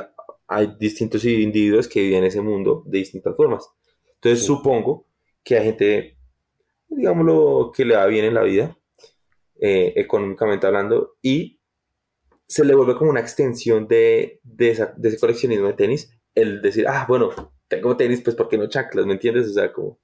[0.48, 3.68] hay distintos individuos que viven ese mundo de distintas formas.
[4.14, 4.46] Entonces Sí.
[4.46, 5.06] supongo
[5.44, 6.18] que hay gente,
[6.88, 8.78] digámoslo, que le va bien en la vida,
[9.60, 11.60] eh, económicamente hablando, y
[12.46, 16.62] se le vuelve como una extensión de, de, esa- de ese coleccionismo de tenis, el
[16.62, 17.30] decir, ah, bueno,
[17.68, 19.06] tengo tenis, pues ¿por qué no chanclas?
[19.06, 19.48] ¿Me entiendes?
[19.48, 19.98] O sea, como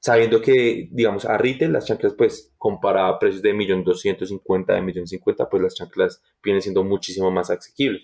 [0.00, 5.48] sabiendo que, digamos, a retail las chanclas, pues, comparado a precios de 1.250.000, de 1.050.000,
[5.48, 8.02] pues las chanclas vienen siendo muchísimo más asequibles.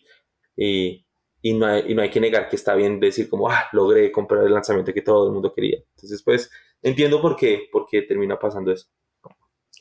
[0.57, 1.07] Y,
[1.41, 4.13] y, no hay, y no hay que negar que está bien decir como, ah, logré
[4.13, 5.79] comprar el lanzamiento que todo el mundo quería.
[5.95, 6.51] Entonces, pues,
[6.83, 8.89] entiendo por qué, por qué termina pasando eso.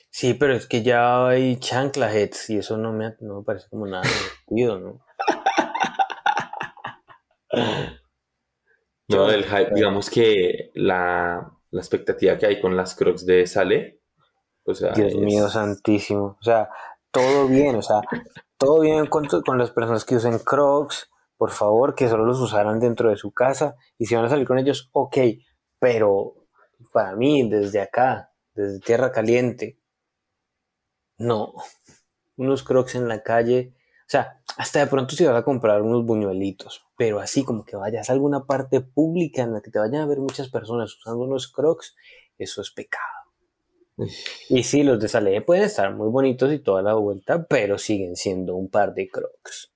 [0.09, 3.67] Sí, pero es que ya hay chancla heads y eso no me, no me parece
[3.69, 4.03] como nada
[4.47, 5.05] divertido, ¿no?
[9.07, 14.01] No, el hype, digamos que la, la expectativa que hay con las crocs de Sale,
[14.65, 16.37] o sea, Dios es- mío santísimo.
[16.39, 16.69] O sea,
[17.11, 18.01] todo bien, o sea,
[18.57, 22.79] todo bien con, con las personas que usen Crocs, por favor, que solo los usaran
[22.79, 23.75] dentro de su casa.
[23.97, 25.17] Y si van a salir con ellos, ok,
[25.79, 26.35] pero
[26.91, 29.79] para mí, desde acá, desde Tierra Caliente,
[31.17, 31.53] no.
[32.37, 33.74] Unos Crocs en la calle,
[34.05, 37.75] o sea, hasta de pronto si vas a comprar unos buñuelitos, pero así como que
[37.75, 41.23] vayas a alguna parte pública en la que te vayan a ver muchas personas usando
[41.23, 41.95] unos Crocs,
[42.37, 43.03] eso es pecado.
[44.49, 48.15] Y sí, los de Salehe pueden estar muy bonitos y toda la vuelta, pero siguen
[48.15, 49.73] siendo un par de crocs.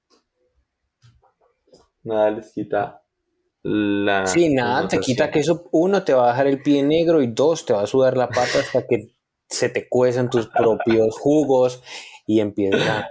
[2.04, 3.02] nada les quita
[3.64, 4.28] la...
[4.28, 7.28] Sí, nada, te quita que eso, uno, te va a dejar el pie negro y
[7.28, 9.16] dos, te va a sudar la pata hasta que
[9.48, 11.82] se te cuecen tus propios jugos
[12.28, 13.10] y empiezas a,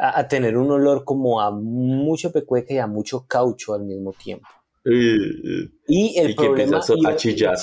[0.00, 4.12] a- a tener un olor como a mucho pecueca y a mucho caucho al mismo
[4.12, 4.46] tiempo.
[4.84, 7.56] Y el Y que problema empiezas a chillar.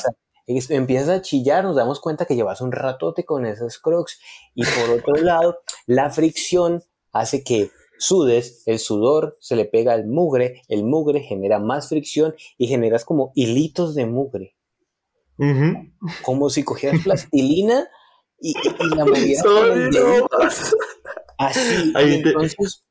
[0.70, 4.20] empiezas a chillar, nos damos cuenta que llevas un ratote con esas crocs.
[4.56, 10.06] Y por otro lado, la fricción hace que sudes, el sudor se le pega al
[10.08, 14.56] mugre, el mugre genera más fricción y generas como hilitos de mugre,
[16.24, 17.88] como si cogieras plastilina
[18.42, 20.76] y, y- y la movieras
[21.48, 22.84] así, Ahí y te- entonces...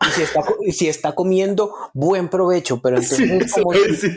[0.00, 4.08] Y si, está, si está comiendo, buen provecho, pero entonces Sí, es como si- sí.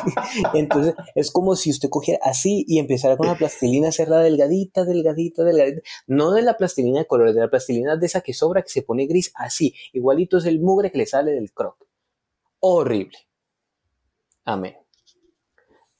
[0.54, 4.84] entonces es como si usted cogiera así y empezara con la plastilina a hacerla delgadita,
[4.86, 5.82] delgadita, delgadita.
[6.06, 8.80] No de la plastilina de colores, de la plastilina de esa que sobra, que se
[8.82, 9.74] pone gris, así.
[9.92, 11.76] Igualito es el mugre que le sale del croc.
[12.60, 13.18] Horrible.
[14.46, 14.74] Amén.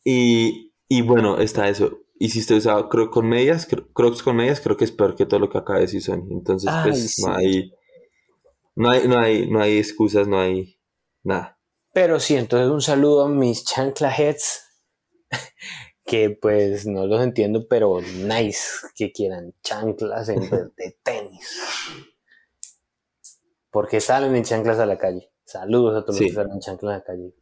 [0.02, 1.98] Y, y bueno, está eso.
[2.16, 5.16] Y si usted usa crocs con medias, cro- crocs con medias, creo que es peor
[5.16, 6.26] que todo lo que acaba de decir Sony.
[6.30, 7.22] Entonces, Ay, pues sí.
[7.24, 7.72] no hay,
[8.76, 10.78] no hay, no hay, no hay excusas, no hay
[11.22, 11.58] nada.
[11.92, 14.62] Pero sí, entonces un saludo a mis chancla heads,
[16.04, 18.60] que pues no los entiendo, pero nice
[18.94, 21.48] que quieran chanclas en vez de tenis.
[23.70, 25.32] Porque salen en chanclas a la calle.
[25.44, 26.24] Saludos a todos Sí.
[26.24, 27.34] los que salen en chanclas a la calle,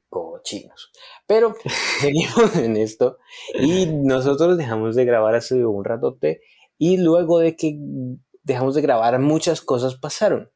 [0.42, 0.92] cochinos.
[1.26, 1.54] Pero
[2.00, 3.18] seguimos en esto
[3.54, 6.42] y nosotros dejamos de grabar hace un ratote
[6.78, 7.78] y luego de que
[8.42, 10.50] dejamos de grabar muchas cosas pasaron.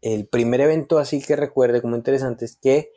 [0.00, 2.92] El primer evento así que recuerde como interesante es que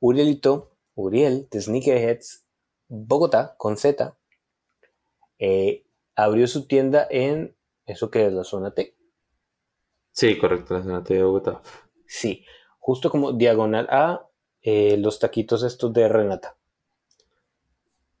[0.00, 2.44] Urielito, Uriel de Sneakerheads,
[2.88, 4.16] Bogotá, con Z,
[5.38, 8.96] eh, abrió su tienda en eso que es la zona T.
[10.10, 11.62] Sí, correcto, la zona de Bogotá.
[12.06, 12.44] Sí,
[12.78, 14.28] justo como diagonal a
[14.62, 16.56] eh, los taquitos estos de Renata.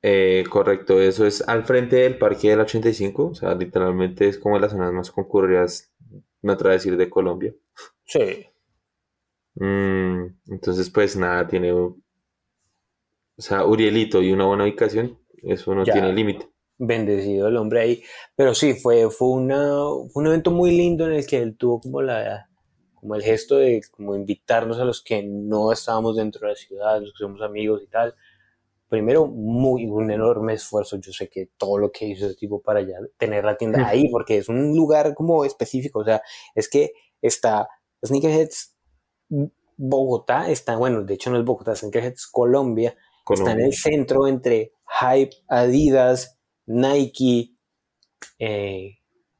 [0.04, 4.56] Eh, correcto, eso es al frente del parque del 85, o sea, literalmente es como
[4.56, 5.92] de las zonas más concurridas,
[6.42, 7.54] me atrevo a decir, de Colombia.
[8.04, 8.46] Sí.
[9.54, 11.96] Mm, entonces, pues nada, tiene, o
[13.36, 15.92] sea, Urielito y una buena ubicación, eso no Ya.
[15.92, 16.48] tiene límite.
[16.78, 18.02] bendecido el hombre ahí.
[18.34, 19.72] Pero sí, fue, fue, una,
[20.12, 22.48] fue un evento muy lindo en el que él tuvo como la
[23.02, 27.00] como el gesto de como invitarnos a los que no estábamos dentro de la ciudad,
[27.00, 28.14] los que somos amigos y tal.
[28.88, 30.98] Primero, muy un enorme esfuerzo.
[30.98, 34.08] Yo sé que todo lo que hizo ese tipo para allá, tener la tienda ahí,
[34.08, 35.98] porque es un lugar como específico.
[35.98, 36.22] O sea,
[36.54, 37.68] es que está
[38.06, 38.76] Sneakerheads
[39.76, 42.94] Bogotá, está, bueno, de hecho no es Bogotá, Sneakerheads Colombia,
[43.28, 47.56] está en el centro entre Hype, Adidas, Nike,
[48.38, 48.98] eh,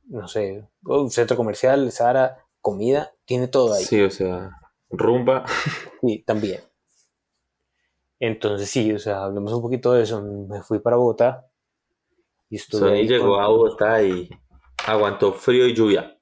[0.08, 3.84] no sé, un centro comercial, Zara, comida, tiene todo ahí.
[3.84, 4.50] Sí, o sea,
[4.88, 5.44] rumba.
[6.00, 6.60] Sí, también.
[8.18, 10.22] Entonces sí, o sea, hablemos un poquito de eso.
[10.22, 11.46] Me fui para Bogotá
[12.48, 14.30] y estuve Sony ahí llegó con- a Bogotá y
[14.86, 16.18] aguantó frío y lluvia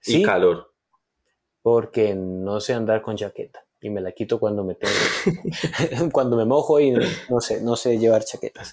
[0.00, 0.72] Sí, y calor.
[1.62, 4.94] porque no sé andar con chaqueta y me la quito cuando me tengo,
[6.12, 8.72] cuando me mojo y no sé, no sé llevar chaquetas.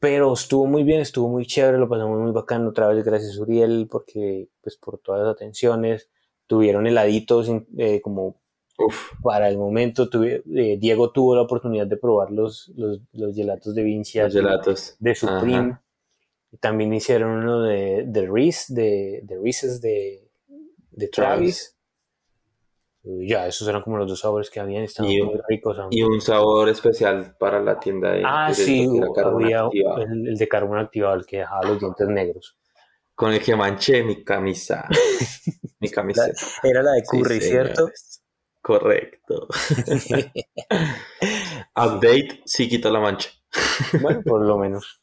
[0.00, 3.86] Pero estuvo muy bien, estuvo muy chévere, lo pasamos muy bacano otra vez, gracias Uriel,
[3.90, 6.08] porque pues por todas las atenciones,
[6.46, 8.40] tuvieron heladitos eh, como
[8.78, 13.34] Uf, para el momento, tuve- eh, Diego tuvo la oportunidad de probar los, los, los
[13.34, 14.96] gelatos de Vinci los gelatos.
[14.98, 15.56] de Supreme.
[15.72, 15.82] Ajá.
[16.60, 20.28] También hicieron uno de, de Reese, de, de Reese's de,
[20.92, 21.76] de Travis.
[23.02, 25.78] Ya, esos eran como los dos sabores que habían, estaban Y- muy ricos.
[25.90, 28.86] Y un sabor especial para la tienda de ah, sí,
[29.24, 29.64] había
[30.02, 32.56] el, el de carbón activado, el que dejaba los dientes negros.
[33.14, 34.88] con el que manché mi camisa.
[35.80, 36.40] mi camiseta.
[36.62, 37.74] Era la de Sí, curry, ¿cierto?
[37.86, 38.22] señores.
[38.62, 39.48] Correcto.
[41.76, 43.30] Update, sí quita la mancha.
[44.00, 45.02] bueno, por lo menos.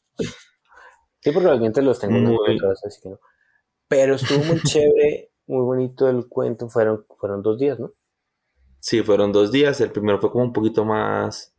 [1.20, 3.18] Sí, porque los dientes los tengo Muy- así que no.
[3.88, 6.68] Pero estuvo muy chévere, muy bonito el cuento.
[6.68, 7.92] Fueron, fueron dos días, ¿no?
[8.78, 9.80] Sí, fueron dos días.
[9.80, 11.54] El primero fue como un poquito más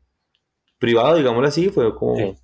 [0.77, 1.69] privado, digámoslo así.
[1.69, 2.15] Fue como.
[2.15, 2.35] Sí.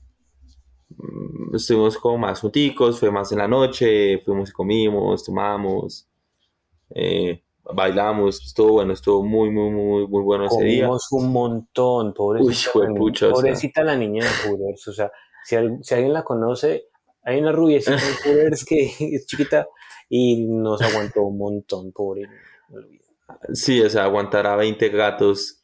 [0.89, 4.19] mm, Estuvimos como más junticos, fue más en la noche.
[4.25, 6.08] Fuimos y comimos, tomamos,
[6.89, 7.41] eh,
[7.73, 8.43] bailamos.
[8.43, 10.81] Estuvo bueno, estuvo muy, muy, muy, muy bueno ese día.
[10.84, 13.36] Comimos un montón, pobrecita, Uy, juepucha, o sea.
[13.36, 14.88] pobrecita la niña de Hooters.
[14.88, 15.12] O sea,
[15.45, 16.88] si, si alguien la conoce,
[17.23, 19.67] hay una rubiecita en Hooters que es chiquita
[20.10, 22.30] y nos aguantó un montón, pobre.
[23.54, 25.62] Sí, o sea, aguantar a 20 gatos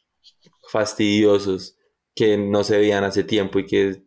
[0.70, 1.76] fastidiosos
[2.14, 4.02] que no se veían hace tiempo y que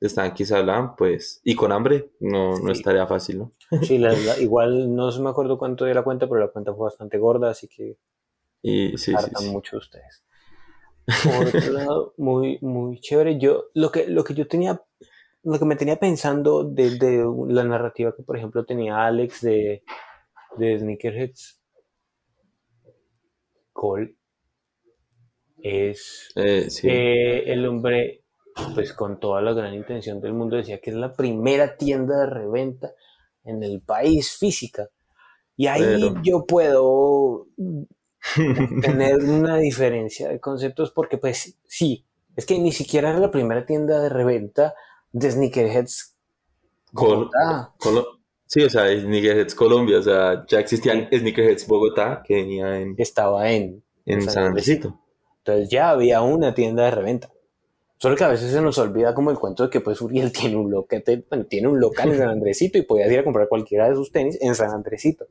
[0.00, 2.72] estaban quizá hablaban, pues, y con hambre, no, no Sí.
[2.72, 3.52] estaría fácil, ¿no?
[3.80, 6.74] Sí, la- la- igual no se me acuerdo cuánto de la cuenta, pero la cuenta
[6.74, 7.98] fue bastante gorda, así que
[8.62, 9.52] Y sí, sí, hartan sí.
[9.52, 10.24] mucho ustedes.
[11.22, 13.38] Por otro lado, muy, muy chévere.
[13.38, 14.82] Yo, lo que, lo que yo tenía,
[15.46, 19.82] lo que me tenía pensando de, de la narrativa que, por ejemplo, tenía Alex de,
[20.58, 21.60] de Sneakerheads
[23.72, 24.16] Cole
[25.62, 26.82] es Eh, sí.
[26.82, 28.24] que el hombre,
[28.74, 32.26] pues con toda la gran intención del mundo, decía que es la primera tienda de
[32.26, 32.92] reventa
[33.44, 34.88] en el país física.
[35.56, 37.46] Y ahí Pero- yo puedo
[38.82, 42.04] tener una diferencia de conceptos porque pues sí,
[42.34, 44.74] es que ni siquiera era la primera tienda de reventa
[45.18, 46.14] de sneakerheads.
[46.92, 47.74] Col- Bogotá.
[47.78, 52.94] Colo- sí, o sea, Sneakerheads Colombia, o sea, ya existían Sneakerheads Bogotá que venía en,
[52.98, 55.00] estaba en, en San San Andresito.
[55.38, 57.30] entonces ya había una tienda de reventa.
[57.98, 60.56] Solo que a veces se nos olvida como el cuento de que pues Uriel tiene
[60.56, 63.88] un loquete, bueno, tiene un local en San Andresito y podías ir a comprar cualquiera
[63.88, 65.26] de sus tenis en San Andresito.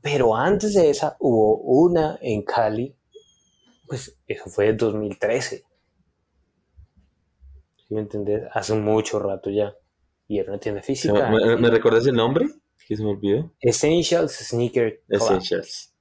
[0.00, 2.94] Pero antes de esa hubo una en Cali,
[3.86, 5.64] pues eso fue en 2013.
[7.94, 8.42] ¿Sí me entendés?
[8.52, 9.72] Hace mucho rato ya.
[10.26, 11.30] Y era una tienda ¿Se física.
[11.30, 12.48] ¿Me, me- me recuerdas el nombre?
[12.88, 13.52] Que se me olvidó.
[13.60, 15.20] Essentials Sneaker Club.
[15.22, 15.92] Essentials.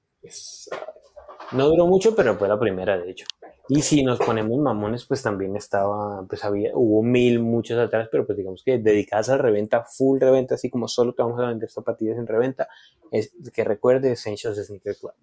[1.51, 3.27] No duró mucho, pero fue la primera, de hecho.
[3.69, 8.25] Y si nos ponemos mamones, pues también estaba, pues había, hubo mil, muchos atrás, pero
[8.25, 11.69] pues digamos que dedicadas a reventa, full reventa, así como solo te vamos a vender
[11.69, 12.67] zapatillas en reventa,
[13.11, 15.13] es que recuerde Essentials Sneaker Club.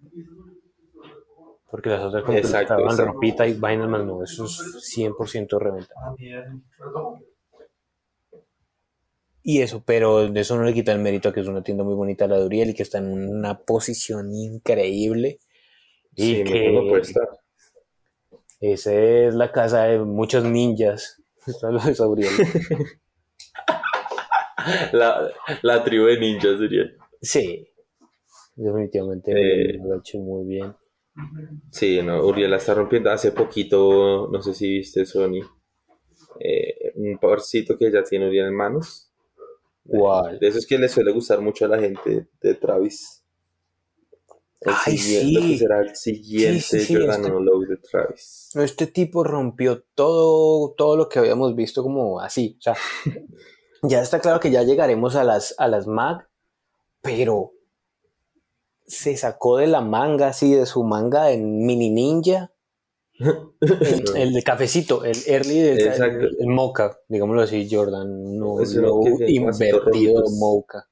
[1.71, 2.75] Porque las otras exacto.
[3.05, 4.59] ropita y vainas más no, eso es
[4.97, 5.93] 100% reventa.
[9.43, 11.83] Y eso, pero de eso no le quita el mérito a que es una tienda
[11.83, 15.39] muy bonita la de Uriel y que está en una posición increíble.
[16.15, 17.27] Y Sí, que no puede estar.
[18.59, 21.21] esa es la casa de muchos ninjas.
[21.47, 22.29] Eso es lo de Sauriel.
[24.91, 25.27] La,
[25.63, 26.83] la tribu de ninjas sería.
[27.19, 27.67] Sí,
[28.55, 29.79] definitivamente Eh.
[29.83, 30.75] lo ha hecho muy bien.
[31.71, 33.11] Sí, no, Uriel la está rompiendo.
[33.11, 35.41] Hace poquito, no sé si viste Sony,
[36.39, 39.11] eh, un parcito que ya tiene Uriel en manos.
[39.87, 40.39] ¿Cuál?
[40.39, 43.23] De esos que le suele gustar mucho a la gente de Travis.
[44.61, 45.51] El Ay, siguiente- sí.
[45.53, 48.49] que será el siguiente Sí, sí, sí, Jordan este- Low de Travis.
[48.55, 52.57] Este tipo rompió todo, todo lo que habíamos visto como así.
[52.59, 52.75] O sea,
[53.81, 56.27] ya está claro que ya llegaremos a las, a las MAG,
[57.01, 57.53] pero
[58.91, 62.51] se sacó de la manga, así, de su manga en mini ninja.
[63.19, 69.61] El, el de cafecito, el early del el, el mocha, digámoslo así, Jordan, no, más
[69.61, 70.87] invertido mocha.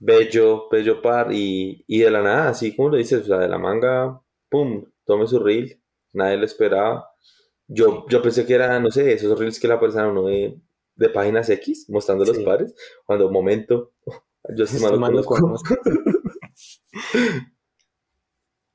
[0.00, 3.48] Bello, bello par y, y de la nada, así como lo dices, o sea, de
[3.48, 5.82] la manga, pum, tome su reel,
[6.12, 7.10] nadie lo esperaba.
[7.66, 10.60] Yo, yo pensé que era, no sé, esos reels que le aparecen a uno de,
[10.94, 12.44] de páginas X, mostrando los Sí.
[12.44, 12.74] pares,
[13.06, 13.92] cuando, momento,
[14.56, 15.74] yo este lo lo conozco.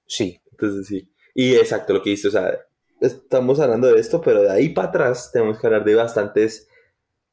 [0.05, 1.11] Sí, Entonces sí.
[1.33, 2.55] Y exacto lo que dices, o sea,
[3.01, 6.67] estamos hablando de esto, pero de ahí para atrás tenemos que hablar de bastantes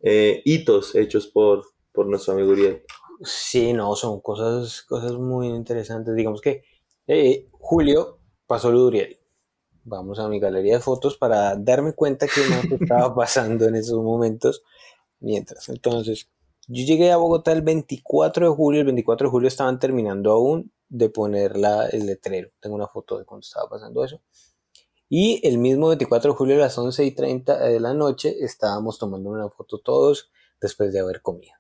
[0.01, 1.63] eh, hitos hechos por,
[1.93, 2.83] por nuestro amigo Uriel.
[3.23, 6.15] Sí, no, son cosas, cosas muy interesantes.
[6.15, 6.63] Digamos que
[7.07, 9.21] eh, Julio pasó lo de Uriel.
[9.85, 14.03] Vamos a mi galería de fotos para darme cuenta qué más estaba pasando en esos
[14.03, 14.63] momentos.
[15.21, 16.31] Mientras, entonces,
[16.73, 18.81] yo llegué a Bogotá el 24 de julio.
[18.81, 22.51] El 24 de julio estaban terminando aún de poner la, el letrero.
[22.61, 24.21] Tengo una foto de cuando estaba pasando eso.
[25.09, 28.99] Y el mismo 24 de julio a las 11 y 30 de la noche estábamos
[28.99, 31.55] tomando una foto todos después de haber comido.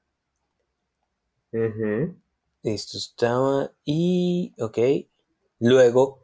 [1.52, 2.14] Ujú.
[2.62, 4.78] Esto estaba y, ok,
[5.58, 6.20] luego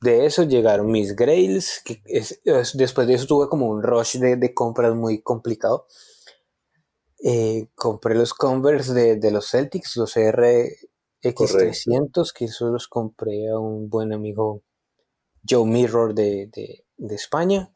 [0.00, 4.16] de eso llegaron mis Grails, que es- es- después de eso tuve como un rush
[4.18, 5.86] de, de compras muy complicado.
[7.26, 13.58] Eh, compré los Converse de, de los Celtics, los RX300, que esos los compré a
[13.58, 14.60] un buen amigo
[15.48, 17.72] Joe Mirror de, de- de España.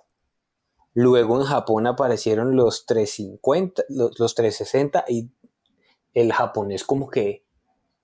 [0.93, 5.31] Luego en Japón aparecieron los 350, los, los 360 y
[6.13, 7.45] el japonés como que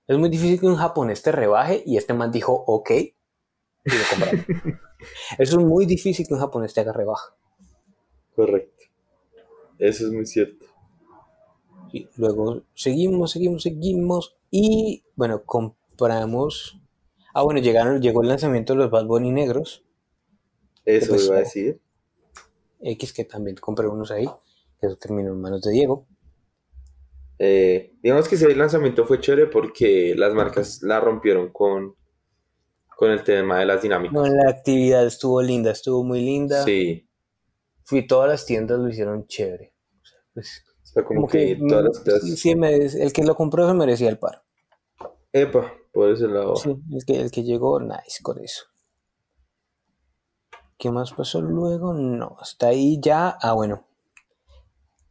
[0.07, 3.13] es muy difícil que un japonés te rebaje y este man dijo ok y
[3.85, 4.45] lo compraron.
[5.37, 7.35] Eso es muy difícil que un japonés te haga rebaja.
[8.35, 8.83] Correcto.
[9.77, 10.65] Eso es muy cierto.
[11.95, 16.77] Y luego seguimos, seguimos, seguimos y bueno, compramos...
[17.33, 19.85] Ah, bueno, llegaron, llegó el lanzamiento de los Bad Bunny negros,
[20.83, 21.79] Eso pues, iba a decir.
[22.81, 24.25] X que también compré unos ahí,
[24.77, 26.05] que eso terminó en manos de Diego.
[27.39, 31.95] Eh, digamos que ese lanzamiento fue chévere porque las marcas la rompieron con,
[32.97, 34.13] con el tema de las dinámicas.
[34.13, 36.61] No, la actividad estuvo linda, estuvo muy linda.
[36.65, 37.07] Sí,
[37.85, 39.73] Fui todas las tiendas, lo hicieron chévere.
[40.01, 40.65] O sea, pues,
[40.95, 44.17] sea, como, como que, que, todas las sí, el que lo compró se merecía el
[44.17, 44.43] par.
[45.31, 46.55] Epa, por ese lado.
[46.55, 48.63] Sí, el que, el que llegó, nice con eso.
[50.77, 51.93] ¿Qué más pasó luego?
[51.93, 53.37] No, hasta ahí ya.
[53.41, 53.85] Ah, bueno.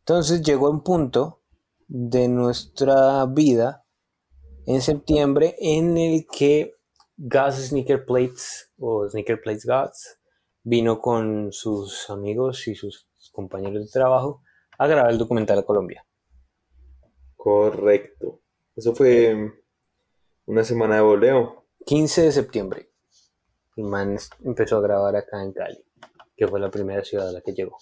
[0.01, 1.41] Entonces llegó un punto
[1.89, 3.85] de nuestra vida
[4.67, 6.75] en septiembre en el que
[7.17, 10.19] Gus Sneaker Plates o Sneaker Plates Gus
[10.63, 14.44] vino con sus amigos y sus compañeros de trabajo
[14.79, 16.07] a grabar el documental a Colombia.
[17.37, 18.41] Correcto.
[18.75, 19.53] Eso fue
[20.47, 21.67] una semana de voleo.
[21.87, 22.91] 15 de septiembre.
[23.77, 25.85] El man empezó a grabar acá en Cali,
[26.37, 27.77] que fue la primera ciudad a la que llegó.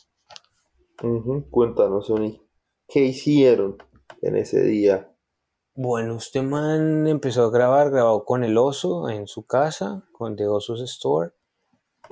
[1.50, 2.40] Cuéntanos, Sony,
[2.88, 3.76] ¿qué hicieron
[4.20, 5.12] en ese día?
[5.74, 10.46] Bueno, este man empezó a grabar, grabó con el oso en su casa, con The
[10.46, 11.32] Osos Store.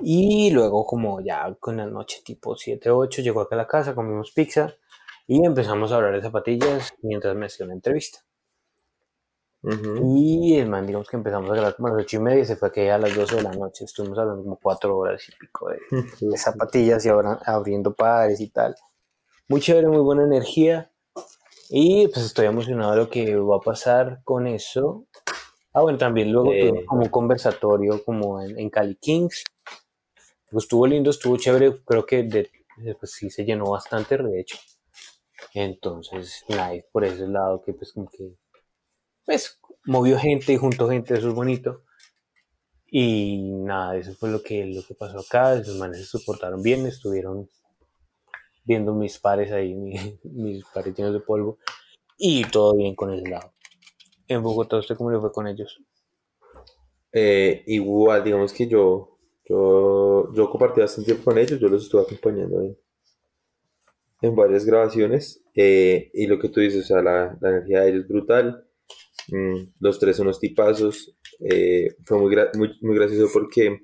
[0.03, 3.93] Y luego, como ya con la noche, tipo 7, 8, llegó acá a la casa,
[3.95, 4.75] comimos pizza
[5.27, 8.19] y empezamos a hablar de zapatillas mientras me hacía una entrevista.
[9.63, 10.17] Ujú.
[10.17, 12.45] Y el man, digamos que empezamos a grabar como a las 8 y media y
[12.45, 13.85] se fue aquí a las 12 de la noche.
[13.85, 15.79] Estuvimos hablando como 4 horas y pico de,
[16.19, 18.75] de zapatillas y ahora abriendo pares y tal.
[19.47, 20.91] Muy chévere, muy buena energía.
[21.69, 25.05] Y pues estoy emocionado de lo que va a pasar con eso.
[25.73, 26.59] Ah, bueno, también luego Eh.
[26.59, 29.43] tuvimos como un conversatorio como en, en Cali Kings.
[30.51, 31.83] Pues estuvo lindo, estuvo chévere.
[31.83, 34.57] Creo que de, de- pues sí se llenó bastante, de hecho.
[35.53, 38.35] Entonces, nice por ese lado que pues como que
[39.25, 41.83] pues movió gente y juntó gente, eso es bonito.
[42.91, 45.55] Y nada, eso fue lo que, lo que pasó acá.
[45.55, 47.49] Esos manes se soportaron bien, estuvieron
[48.65, 49.93] viendo mis pares ahí, mi-
[50.23, 51.57] mis pares llenos de polvo.
[52.17, 53.53] Y todo bien con ese lado.
[54.27, 55.79] En Bogotá, ¿usted cómo le fue con ellos?
[57.13, 59.10] Eh, igual, digamos que yo,
[59.51, 62.77] yo, yo compartí bastante tiempo con ellos, yo los estuve acompañando en,
[64.21, 65.43] en varias grabaciones.
[65.55, 68.65] eh, y lo que tú dices, o sea, la, la energía de ellos es brutal.
[69.29, 71.15] Mm, los tres son unos tipazos.
[71.41, 73.79] eh, fue muy, gra- muy, muy gracioso porque,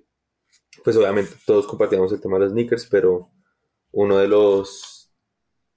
[0.84, 3.32] pues obviamente todos compartíamos el tema de los sneakers, pero
[3.94, 4.94] uno de los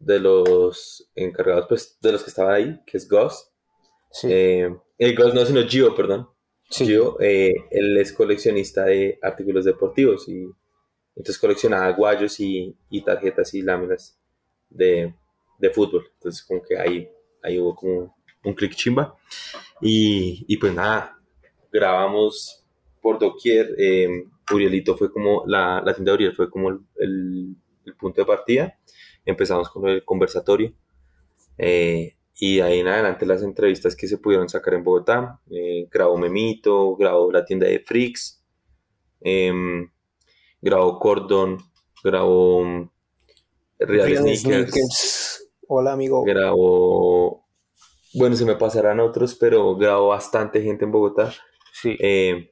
[0.01, 3.51] de los encargados, pues, de los que estaban ahí, que es Gus.
[4.13, 4.29] Sí.
[4.31, 6.29] Eh, el Gus no, sino Gio, perdón.
[6.71, 6.85] Sí.
[6.87, 10.45] Gio, eh, él es coleccionista de artículos deportivos y
[11.17, 14.19] entonces coleccionaba guayos y, y tarjetas y láminas
[14.71, 15.15] de,
[15.59, 16.07] de fútbol.
[16.15, 17.09] Entonces como que ahí,
[17.43, 19.17] ahí hubo como un clic chimba.
[19.81, 21.19] Y, y pues nada,
[21.73, 22.65] grabamos
[23.03, 23.75] por doquier.
[23.79, 27.57] eh, Urielito fue como, la, la tienda de Uriel fue como el, el-
[27.87, 28.79] el punto de partida.
[29.27, 30.73] Empezamos con el conversatorio.
[31.59, 35.39] eh, y de ahí en adelante las entrevistas que se pudieron sacar en Bogotá.
[35.51, 38.43] Eh, grabó Memito, grabó la tienda de Freaks,
[39.21, 39.91] em,
[40.63, 41.59] grabó Cordon,
[42.03, 42.91] grabó mm,
[43.81, 45.51] Real, Real Sneakers, Sneakers.
[45.69, 46.25] Hola, amigo.
[46.25, 47.47] grabó,
[48.15, 51.35] bueno, se me pasarán otros, pero grabó bastante gente en Bogotá.
[51.75, 51.95] Sí.
[52.01, 52.51] Eh,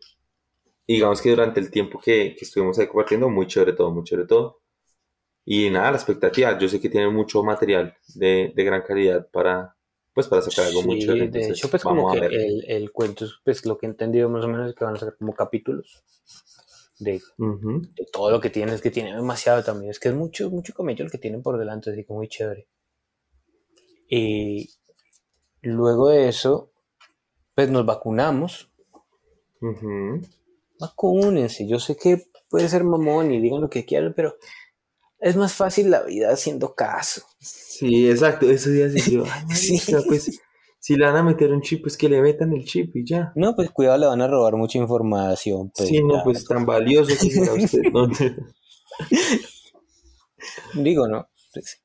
[0.86, 4.28] digamos que durante el tiempo que, que estuvimos ahí compartiendo, muy chévere todo, muy chévere
[4.28, 4.60] todo.
[5.46, 9.77] Y nada, la expectativa, yo sé que tienen mucho material de, de gran calidad para,
[10.18, 11.24] pues, para sacar algo muy Sí, chévere.
[11.24, 12.32] de entonces hecho, pues como a que ver.
[12.32, 14.96] el, el cuento es pues lo que he entendido más o menos es que van
[14.96, 16.02] a ser como capítulos
[16.98, 17.82] de, Ujú.
[17.96, 20.74] de todo lo que tienen, es que tiene demasiado también, es que es mucho, mucho
[20.74, 22.66] camello el que tienen por delante, así que muy chévere.
[24.08, 24.70] Y
[25.62, 26.72] luego de eso,
[27.54, 28.70] pues nos vacunamos,
[29.60, 30.20] Ujú.
[30.80, 34.36] vacúnense, yo sé que puede ser mamón y digan lo que quieran, pero
[35.20, 37.22] es más fácil la vida haciendo caso.
[37.40, 39.76] Sí, exacto, eso ya se yo, ay, Sí.
[39.78, 40.40] marica, pues,
[40.80, 43.32] si le van a meter un chip, pues que le metan el chip y ya.
[43.34, 45.70] No, pues cuidado, le van a robar mucha información.
[45.76, 46.24] Pues, sí, no, ya.
[46.24, 47.82] pues tan valioso que será usted.
[47.92, 48.06] ¿no?
[50.74, 51.28] Digo, ¿no?
[51.52, 51.82] Pues,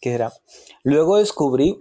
[0.00, 0.32] ¿Qué será?
[0.84, 1.78] Luego descubrí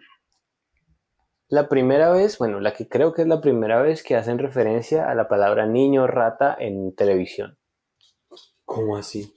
[1.48, 5.10] la primera vez, bueno, la que creo que es la primera vez que hacen referencia
[5.10, 7.58] a la palabra niño rata en televisión.
[8.66, 9.34] ¿Cómo así?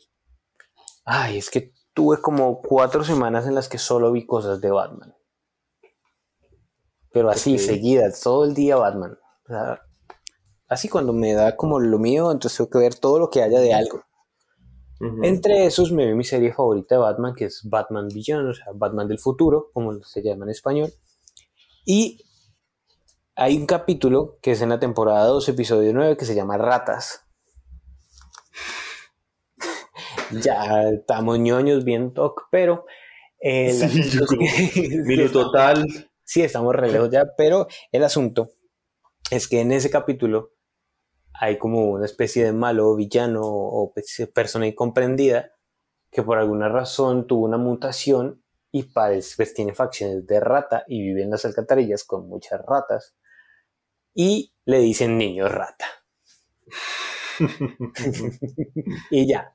[1.05, 5.15] Ay, es que tuve como cuatro semanas en las que solo vi cosas de Batman.
[7.13, 7.61] Pero así, Ok.
[7.61, 9.17] seguidas, todo el día Batman.
[9.45, 9.81] O sea,
[10.69, 13.61] así cuando me da como lo mío, entonces tengo que ver todo lo que haya
[13.61, 14.03] de algo.
[15.23, 18.67] Entre esos me vi mi serie favorita de Batman, que es Batman Beyond, o sea,
[18.75, 20.91] Batman del futuro, como se llama en español.
[21.85, 22.25] Y
[23.35, 27.24] hay un capítulo que es en la temporada 2, episodio 9, que se llama Ratas.
[30.31, 32.87] Ya estamos ñoños bien toc, pero...
[33.41, 35.85] eh, el Sí, yo como, que- Minuto tal.
[36.25, 38.51] Sí, estamos re lejos ya, pero el asunto
[39.31, 40.53] es que en ese capítulo
[41.35, 45.53] hay como una especie de malo villano o pe- persona incomprendida
[46.11, 51.01] que por alguna razón tuvo una mutación y parece, pues tiene facciones de rata y
[51.03, 53.15] vive en las alcantarillas con muchas ratas
[54.15, 55.87] y le dicen niño rata.
[59.11, 59.53] y ya.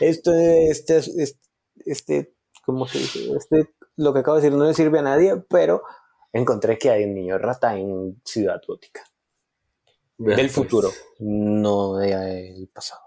[0.00, 1.38] Esto, este, este,
[1.86, 3.32] este, ¿cómo se dice?
[3.36, 5.82] Este, lo que acabo de decir no le sirve a nadie, pero
[6.32, 9.02] encontré que hay un niño rata en Ciudad Gótica.
[10.18, 13.00] Del pues, futuro, no del pasado.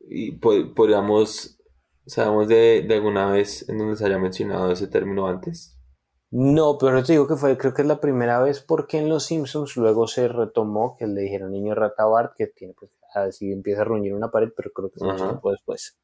[0.00, 1.58] Y po- podríamos,
[2.06, 5.76] sabemos de, de alguna vez en donde se haya mencionado ese término antes.
[6.32, 9.24] No, pero te digo que fue, creo que es la primera vez porque en Los
[9.24, 13.82] Simpsons luego se retomó que le dijeron niño rata Bart que tiene pues así empieza
[13.82, 15.98] a ruñir una pared, pero creo que es mucho tiempo después.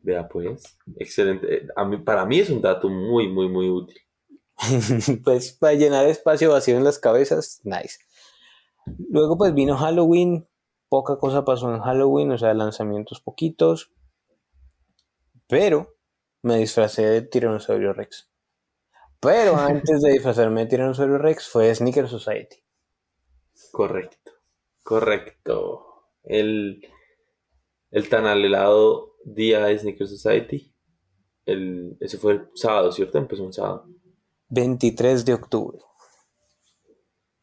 [0.00, 1.54] Vea pues, excelente.
[1.54, 3.96] Eh, A mí, para mí es un dato muy, muy, muy útil.
[5.24, 8.00] pues para llenar espacio vacío en las cabezas, nice.
[9.08, 10.48] Luego pues vino Halloween,
[10.88, 13.92] poca cosa pasó en Halloween, o sea, lanzamientos poquitos,
[15.46, 15.94] pero
[16.42, 18.28] me disfracé de Tiranosaurio Rex.
[19.20, 22.56] Pero antes de disfrazarme de Tiranosaurio Rex fue Sneaker Society.
[23.72, 24.32] Correcto,
[24.82, 25.86] correcto.
[26.22, 26.86] El,
[27.90, 30.72] el tan anhelado día de Sneaker Society.
[31.44, 33.18] El, ese fue el sábado, ¿cierto?
[33.18, 33.86] Empezó un sábado.
[34.48, 35.78] 23 de octubre.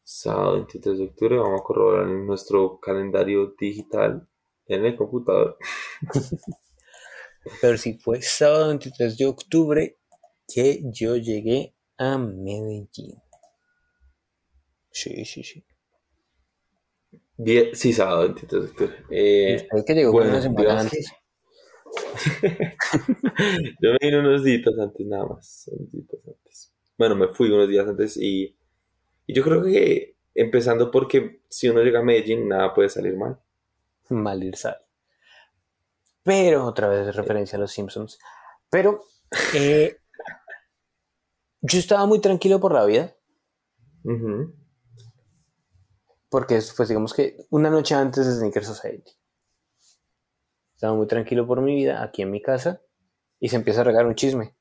[0.02, 1.38] Sábado 23 de octubre.
[1.38, 4.28] Vamos a corroborar en nuestro calendario digital
[4.66, 5.58] en el computador.
[7.60, 9.98] Pero sí fue sábado 23 de octubre
[10.52, 13.20] que yo llegué a Medellín.
[14.90, 15.64] Sí, sí, sí.
[17.36, 18.94] Die- sí, sábado 23 de octubre.
[19.10, 21.12] Eh, que llegó bueno, una semana digamos antes.
[23.80, 25.70] Yo me vine unos días antes, nada más.
[25.72, 26.72] unos días antes.
[26.96, 28.56] Bueno, me fui unos días antes y,
[29.26, 33.38] y yo creo que empezando porque si uno llega a Medellín, nada puede salir mal.
[34.10, 34.78] Mal ir sal.
[36.22, 38.18] Pero otra vez referencia a los Simpsons.
[38.70, 39.02] Pero
[39.54, 39.96] eh,
[41.66, 43.16] yo estaba muy tranquilo por la vida.
[46.28, 49.12] Porque es, pues digamos que una noche antes de Sneaker Society.
[50.74, 52.82] estaba muy tranquilo por mi vida, aquí en mi casa,
[53.40, 54.54] y se empieza a regar un chisme.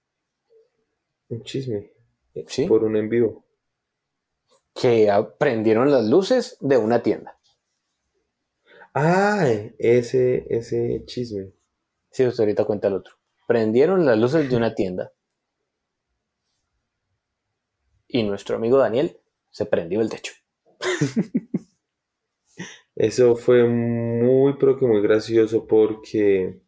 [1.28, 1.92] Un chisme.
[2.48, 2.68] Sí.
[2.68, 3.44] Por un en vivo.
[4.74, 7.38] Que prendieron las luces de una tienda.
[8.94, 9.46] Ah,
[9.78, 11.52] ese, ese chisme.
[12.12, 13.16] Sí, usted ahorita cuenta el otro.
[13.46, 15.12] Prendieron las luces de una tienda.
[18.14, 19.18] Y nuestro amigo Daniel
[19.50, 20.34] se prendió el techo.
[22.96, 26.62] Eso fue muy, pero que muy gracioso porque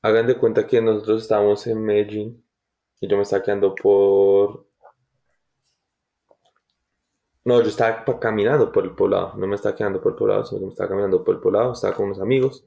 [0.00, 2.42] hagan de cuenta que nosotros estábamos en Medellín
[2.98, 4.66] y yo me estaba quedando por...
[7.44, 10.60] No, yo estaba caminando por el poblado, no me estaba quedando por el poblado, sino
[10.60, 12.64] que me estaba caminando por el poblado, estaba con unos amigos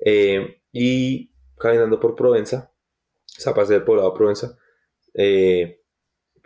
[0.00, 2.72] eh, y caminando por Provenza,
[3.26, 4.58] o sea, pasé del poblado a Provenza,
[5.14, 5.84] eh,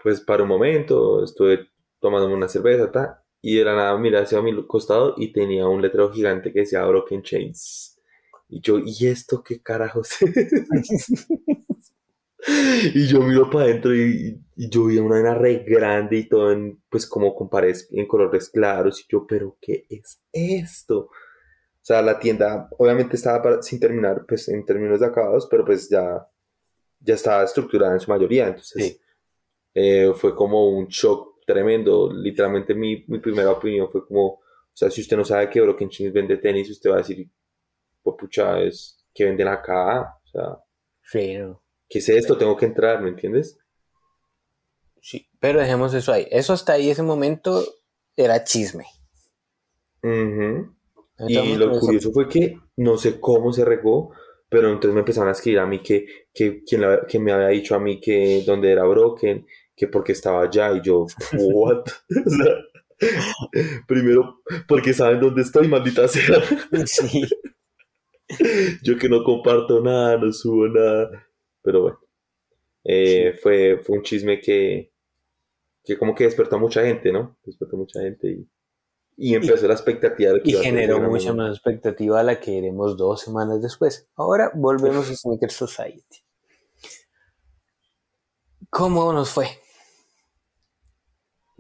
[0.03, 1.69] pues para un momento estuve
[2.01, 5.83] tomándome una cerveza, ta, y de la nada miré hacia mi costado y tenía un
[5.83, 7.99] letrero gigante que decía Broken Chains.
[8.49, 10.11] Y yo, ¿y esto qué carajos?
[12.95, 16.83] Y yo miro para adentro y, yo vi una vaina re grande y todo en,
[16.91, 19.01] pues como con paredes en colores claros.
[19.01, 20.99] Y yo, ¿pero qué es esto?
[21.01, 21.11] O
[21.83, 25.89] sea, la tienda obviamente estaba para- sin terminar, pues en términos de acabados, pero pues
[25.91, 26.27] ya,
[27.01, 28.49] ya estaba estructurada en su mayoría.
[28.49, 29.00] Entonces, Sí.
[29.75, 32.13] Eh, fue como un shock tremendo.
[32.13, 34.41] Literalmente mi, mi primera opinión fue como, o
[34.75, 37.29] sea, si usted no sabe que Broken Chains vende tenis, usted va a decir,
[38.03, 40.19] pues pucha, es que venden acá.
[40.25, 40.59] O sea,
[41.03, 41.63] Sí, no.
[41.91, 42.39] ¿qué es esto?
[42.39, 43.59] Tengo que entrar, ¿me entiendes?
[45.03, 46.27] Sí, pero dejemos eso ahí.
[46.31, 47.63] Eso hasta ahí, ese momento,
[48.17, 48.87] era chisme.
[50.03, 50.75] Ujú.
[51.27, 51.77] Y lo eso.
[51.77, 54.13] curioso fue que no sé cómo se regó,
[54.49, 57.49] pero entonces me empezaron a escribir a mí que, que, quién la- que me había
[57.49, 59.47] dicho a mí que dónde era Broken,
[59.81, 61.85] que porque estaba allá, y yo, ¿what?
[62.27, 62.55] O sea,
[63.89, 66.43] primero, porque saben dónde estoy, maldita sea.
[66.87, 67.23] Sí.
[68.83, 71.27] Yo que no comparto nada, no subo nada.
[71.63, 71.99] Pero bueno,
[72.85, 74.93] eh, fue, fue un chisme que,
[75.83, 77.39] que como que despertó a mucha gente, ¿no?
[77.43, 78.49] Despertó a mucha gente y,
[79.17, 82.99] y empezó la expectativa de que Y generó mucha más expectativa a la que veremos
[82.99, 84.11] dos semanas después.
[84.15, 86.23] Ahora volvemos a Sneaker Society.
[88.69, 89.49] ¿Cómo nos fue?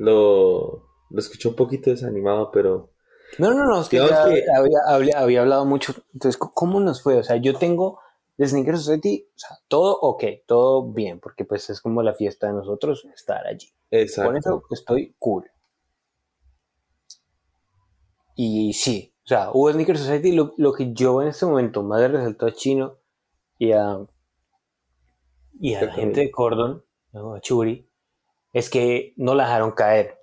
[0.00, 2.90] Lo, lo escuché un poquito desanimado, pero
[3.38, 5.92] No, no, no, es que Digamos ya que- había, había- había hablado mucho.
[6.14, 7.16] Entonces, ¿cómo nos fue?
[7.18, 8.00] O sea, yo tengo
[8.38, 12.46] de Sneaker Society, o sea, todo ok, todo bien, porque pues es como la fiesta
[12.46, 13.68] de nosotros estar allí.
[13.90, 14.36] Con exacto.
[14.38, 15.44] eso estoy cool.
[18.36, 22.00] Y sí, o sea, hubo Sneaker Society, lo, lo que yo en este momento más
[22.00, 22.96] le resaltó a Chino
[23.58, 23.98] y a,
[25.60, 26.82] y a la gente de Cordon,
[27.12, 27.34] ¿no?
[27.34, 27.89] a Churi,
[28.52, 30.18] es que no la dejaron caer.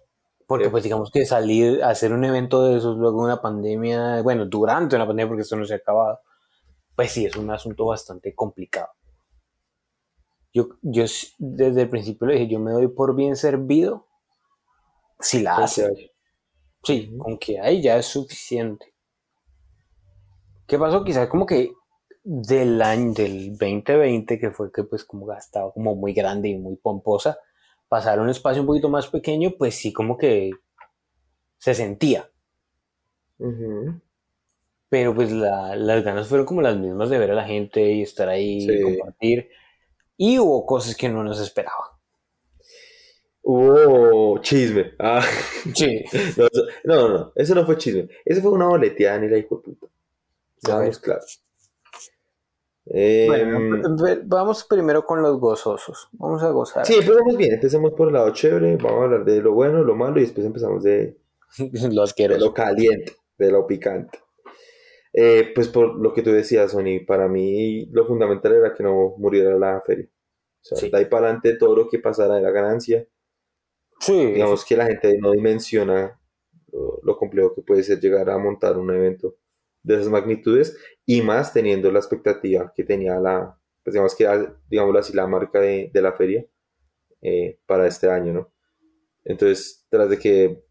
[0.47, 0.71] Porque Sí.
[0.71, 4.45] pues digamos que salir a hacer un evento de esos luego de una pandemia, bueno,
[4.45, 6.19] durante una pandemia porque esto no se ha acabado,
[6.95, 8.89] pues sí, es un asunto bastante complicado.
[10.53, 11.03] Yo, yo
[11.37, 14.07] desde el principio le dije, yo me doy por bien servido
[15.19, 16.11] si la hace.
[16.83, 17.17] Sí, Ujú.
[17.17, 18.93] con que hay ya es suficiente.
[20.67, 21.03] ¿Qué pasó?
[21.03, 21.73] Quizás como que
[22.23, 26.75] del año del 2020, que fue que pues como gastaba como muy grande y muy
[26.75, 27.37] pomposa,
[27.89, 30.51] pasar a un espacio un poquito más pequeño, pues sí como que
[31.57, 32.29] se sentía.
[34.89, 38.01] Pero pues la- las ganas fueron como las mismas de ver a la gente y
[38.03, 39.49] estar ahí y compartir.
[40.17, 41.99] Y hubo cosas que no nos esperaba.
[43.41, 44.93] Hubo chisme.
[44.99, 45.23] Ah,
[45.73, 46.03] Sí.
[46.37, 46.47] no,
[46.83, 48.09] no, no, eso no fue chisme.
[48.25, 49.87] Eso fue una boleteada ni la hijo de puta.
[50.99, 51.43] Claros.
[52.89, 56.07] Eh, Bueno, empe- vamos primero con los gozosos.
[56.13, 56.85] Vamos a gozar.
[56.85, 57.53] sí, empecemos bien.
[57.55, 58.77] Empecemos por el lado chévere.
[58.77, 61.17] Vamos a hablar de lo bueno, lo malo y después empezamos de,
[61.59, 62.45] lo de asqueroso.
[62.45, 64.19] lo caliente, de lo picante.
[65.13, 69.15] Eh, pues por lo que tú decías, Sony, para mí lo fundamental era que no
[69.17, 70.05] muriera la feria.
[70.61, 70.89] O sea, Sí.
[70.89, 73.07] de ahí para adelante todo lo que pasara era ganancia.
[73.99, 76.19] Sí, Digamos que la gente no dimensiona
[76.71, 79.35] lo, lo complejo que puede ser llegar a montar un evento
[79.87, 84.27] de esas magnitudes y más teniendo la expectativa que tenía la, pues digamos que
[84.69, 86.45] digámoslo así, la marca de, de la feria
[87.21, 88.53] eh, para este año, ¿no?
[89.25, 90.63] Entonces, tras de que,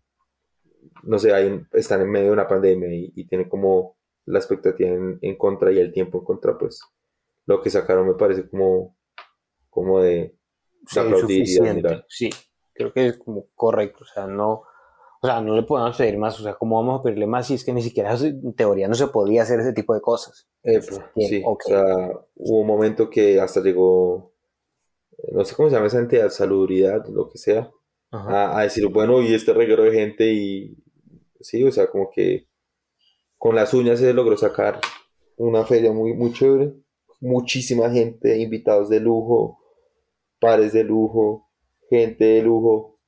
[1.02, 3.96] no sé, hay están en medio de una pandemia y, y tienen como
[4.26, 6.80] la expectativa en, en contra y el tiempo en contra, pues
[7.46, 8.96] lo que sacaron me parece como,
[9.70, 10.36] como de,
[10.90, 11.62] de Sí, aplaudir y de suficiente.
[11.62, 12.06] admirar.
[12.08, 12.30] Sí,
[12.74, 14.04] creo que es como correcto.
[14.04, 14.62] O sea, no,
[15.20, 16.38] o sea, no le podemos pedir más.
[16.38, 18.94] O sea, ¿cómo vamos a pedirle más si es que ni siquiera en teoría no
[18.94, 20.48] se podía hacer ese tipo de cosas?
[20.62, 21.84] Epa, Bien, sí, o sea,
[22.34, 24.32] hubo un momento que hasta llegó,
[25.18, 27.70] eh, no sé cómo se llama esa entidad, salubridad, lo que sea,
[28.10, 30.76] a decir, bueno, y este reguero de gente y
[31.40, 32.48] sí, o sea, como que
[33.36, 34.80] con las uñas se logró sacar
[35.36, 36.74] una feria muy, muy chévere.
[37.20, 39.58] Muchísima gente, invitados de lujo,
[40.40, 41.48] pares de lujo,
[41.88, 43.00] gente de lujo,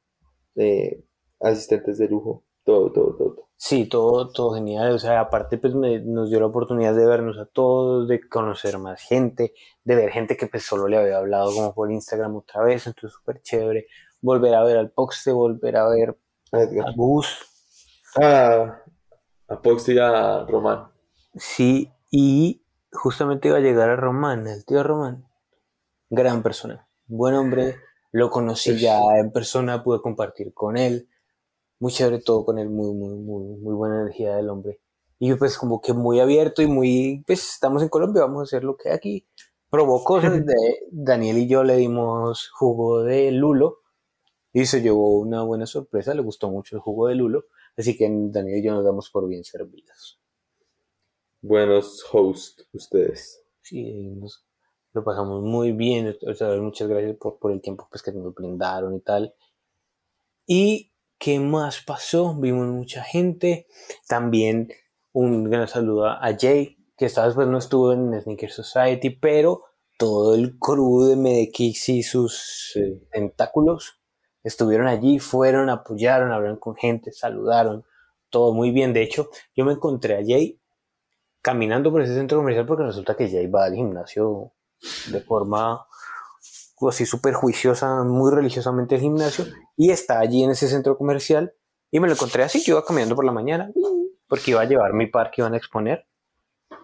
[0.57, 1.05] eh,
[1.41, 3.35] asistentes de lujo, todo, todo, todo.
[3.35, 3.49] todo.
[3.61, 4.93] Sí, todo, todo genial.
[4.93, 8.79] O sea, aparte, pues me- nos dio la oportunidad de vernos a todos, de conocer
[8.79, 9.53] más gente,
[9.85, 13.13] de ver gente que pues solo le había hablado como por Instagram otra vez, entonces
[13.19, 13.87] súper chévere.
[14.21, 16.17] Volver a ver al Poxte, volver a ver
[16.53, 16.89] Edgar.
[16.89, 17.37] a Gus.
[18.17, 18.81] Ah,
[19.49, 20.89] a Poxy y a Román.
[21.35, 22.63] Sí, y
[22.93, 25.25] justamente iba a llegar a Román, el tío Román.
[26.11, 27.77] Gran persona, buen hombre,
[28.13, 31.09] lo conocí ya en persona, pude compartir con él.
[31.81, 34.81] Muy chévere todo con él, muy, muy, muy, muy buena energía del hombre.
[35.19, 38.65] Y pues como que muy abierto y muy, pues estamos en Colombia, vamos a hacer
[38.65, 39.27] lo que hay aquí.
[39.71, 40.55] Probó cosas de
[40.91, 43.79] Daniel y yo le dimos jugo de lulo
[44.53, 48.09] y se llevó una buena sorpresa, le gustó mucho el jugo de lulo, así que
[48.11, 50.21] Daniel y yo nos damos por bien servidos.
[51.43, 53.43] Buenos hosts ustedes.
[53.61, 54.45] Sí, nos-
[54.93, 56.17] lo pasamos muy bien.
[56.29, 59.35] O sea, muchas gracias por, por el tiempo pues, que nos brindaron y tal.
[60.47, 62.35] ¿Y qué más pasó?
[62.35, 63.67] Vimos mucha gente.
[64.09, 64.69] También
[65.13, 69.65] un gran saludo a Jay, que esta vez pues, no estuvo en Sneaker Society, pero
[69.99, 73.07] todo el crew de Medekix y sus Sí.
[73.11, 74.01] tentáculos
[74.45, 77.85] estuvieron allí, fueron, apoyaron, hablaron con gente, saludaron,
[78.31, 78.93] todo muy bien.
[78.93, 80.61] De hecho, yo me encontré a Jay
[81.43, 84.53] caminando por ese centro comercial porque resulta que Jay va al gimnasio
[85.11, 85.85] de forma
[86.89, 91.55] así súper juiciosa, muy religiosamente al gimnasio y está allí en ese centro comercial
[91.91, 93.73] y me lo encontré así, yo iba caminando por la mañana
[94.29, 96.07] porque iba a llevar mi par que iban a exponer.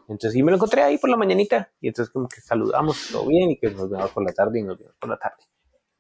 [0.09, 3.27] Entonces, y me lo encontré ahí por la mañanita y entonces como que saludamos, todo
[3.27, 5.45] bien y que nos vemos por la tarde y nos vemos por la tarde.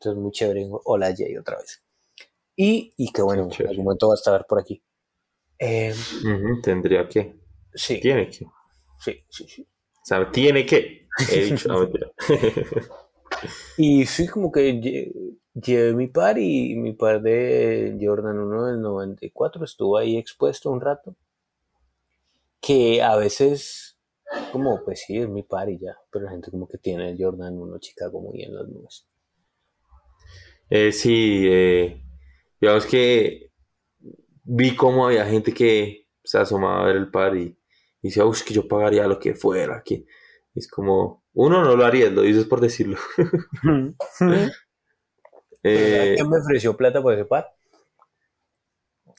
[0.01, 0.67] Entonces, muy chévere.
[0.85, 1.83] Hola, Jay, otra vez.
[2.57, 4.83] Y, y que bueno, Qué en algún momento va a estar por aquí.
[5.59, 7.35] Eh, Ujú, Tendría que.
[7.75, 8.47] sí, Tiene que.
[9.01, 9.63] sí, sí, sí.
[9.63, 11.09] O sea, tiene que.
[11.31, 12.11] He dicho, no mentira.
[13.77, 15.13] Y sí, como que lle-
[15.55, 20.81] llevé mi par y mi par de Jordan 1 del 94 estuvo ahí expuesto un
[20.81, 21.17] rato.
[22.61, 23.97] Que a veces,
[24.53, 27.19] como pues sí, es mi par y ya, pero la gente como que tiene el
[27.23, 29.07] Jordan 1 Chicago muy en las nubes.
[30.71, 32.03] Eh, sí, eh,
[32.61, 33.51] digamos que
[34.45, 37.59] vi cómo había gente que se asomaba a ver el par y,
[38.03, 39.83] y decía, uff, que yo pagaría lo que fuera.
[39.85, 40.07] Que
[40.55, 42.99] es como, uno no lo haría, lo dices por decirlo.
[45.67, 47.55] Eh, ¿Quién me ofreció plata por ese par?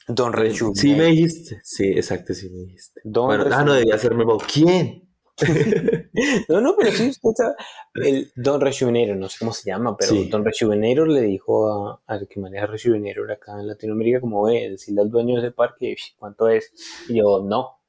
[0.07, 0.73] Don Rechu.
[0.75, 3.01] sí me dijiste, sí, exacto, sí me dijiste.
[3.03, 4.37] Don Bueno, ah, no debía ser memo.
[4.37, 5.01] ¿Quién?
[6.47, 7.55] No, no, pero sí, usted sabe.
[7.95, 10.29] El Don Rejuvenator, no sé cómo se llama, pero Sí.
[10.29, 15.01] Don Rejuvenator le dijo a- al que maneja Rejuvenator acá en Latinoamérica, como ve, decirle
[15.01, 16.71] al dueño de ese parque, "Ish, ¿cuánto es?
[17.09, 17.79] Y yo, no.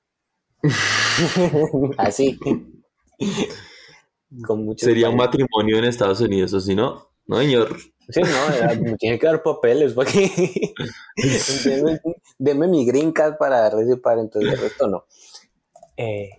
[1.98, 2.38] Así.
[4.44, 7.76] Con Sería un matrimonio en Estados Unidos, o si no, no, señor.
[8.08, 10.74] Sí, no, era- me tiene que dar papeles para que
[11.64, 12.00] deme,
[12.38, 15.04] deme mi green card para darle ese par, entonces el resto no.
[15.96, 16.30] Eh,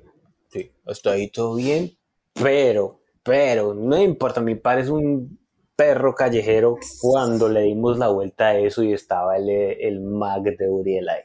[0.49, 1.97] sí, hasta ahí todo bien,
[2.33, 5.39] pero, pero, no importa, mi par es un
[5.75, 10.69] perro callejero cuando le dimos la vuelta a eso y estaba el, el mag de
[10.69, 11.23] Uriel ahí.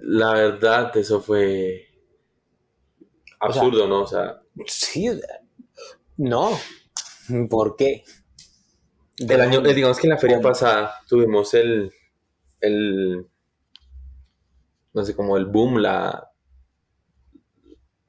[0.00, 1.86] La verdad, eso fue
[3.40, 4.02] absurdo, ¿no?
[4.02, 4.45] O sea, Sí, o sea,
[6.16, 6.50] no,
[7.48, 8.04] ¿por qué?
[9.18, 11.90] el año, eh, digamos que en la feria pasada tuvimos el,
[12.60, 13.26] el,
[14.92, 16.30] no sé, como el boom, la,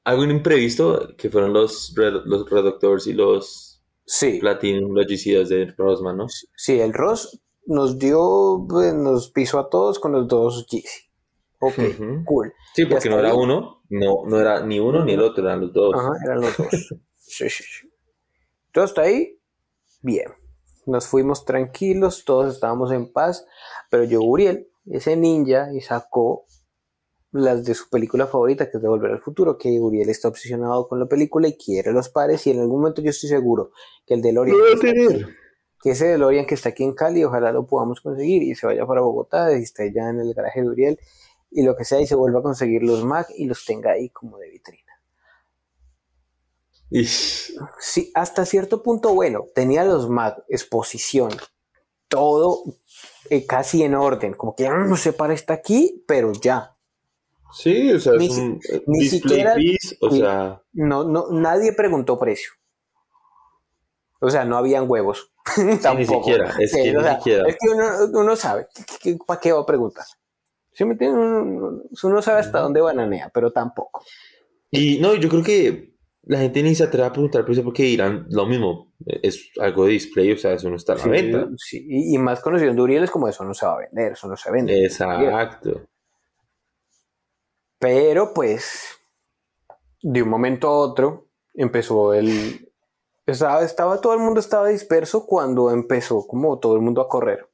[0.04, 3.68] algo imprevisto, que fueron los, los Red Doctors y los
[4.10, 6.26] Sí, Platinum, los GCs de Rosman, ¿no?
[6.56, 11.07] Sí, el Ross nos dio, pues, nos pisó a todos con los dos Yeezy.
[11.60, 11.74] Ok,
[12.24, 12.52] cool.
[12.74, 15.60] Sí, porque no era ahí- uno, no, no era ni uno ni el otro, eran
[15.60, 15.94] los dos.
[15.96, 16.68] Ajá, eran los dos.
[17.16, 17.88] sí, sí, sí.
[18.72, 19.40] Todo hasta ahí,
[20.02, 20.26] bien.
[20.86, 23.44] Nos fuimos tranquilos, todos estábamos en paz,
[23.90, 26.44] pero yo, Uriel, ese ninja, y sacó
[27.32, 30.88] las de su película favorita, que es de Volver al Futuro, que Uriel está obsesionado
[30.88, 33.72] con la película y quiere los pares, y en algún momento yo estoy seguro
[34.06, 34.56] que el DeLorean...
[34.56, 35.36] Lo que está aquí- tener.
[35.82, 38.86] que ese DeLorean que está aquí en Cali, ojalá lo podamos conseguir y se vaya
[38.86, 40.98] para Bogotá y esté ya en el garaje de Uriel
[41.50, 44.10] y lo que sea y se vuelva a conseguir los Mac y los tenga ahí
[44.10, 44.92] como de vitrina.
[46.90, 47.54] Ish.
[47.80, 51.30] Sí, hasta cierto punto, bueno, tenía los Mac, exposición,
[52.08, 52.62] todo
[53.30, 56.74] eh, casi en orden, como que "Mm, no se para está aquí, pero ya.
[57.52, 61.26] Sí, o sea, Ni es un eh, ni siquiera- piece, o ni- sea, No, no,
[61.30, 62.52] nadie preguntó precio.
[64.20, 65.30] O sea, no habían huevos.
[65.82, 66.20] Tampoco.
[66.24, 67.48] siquiera, es que o ni sea, siquiera.
[67.48, 68.66] Es que uno, uno sabe,
[69.26, 70.04] ¿para qué va a preguntar?
[70.78, 70.94] ¿Sí me?
[71.10, 74.04] Uno, uno sabe hasta dónde bananea, pero tampoco.
[74.70, 78.26] Y no, yo creo que la gente ni se atreve a preguntar precio porque dirán
[78.30, 78.92] lo mismo.
[79.04, 81.48] Es algo de display, o sea, eso no está a la Sí, venta.
[81.56, 84.12] sí, Y, y más conocido de Uriel es como eso no se va a vender,
[84.12, 84.84] eso no se vende.
[84.84, 85.88] Exacto.
[87.80, 88.96] Pero pues,
[90.02, 92.70] de un momento a otro, empezó el...
[93.26, 97.48] Estaba, estaba, todo el mundo estaba disperso cuando empezó como todo el mundo a correr.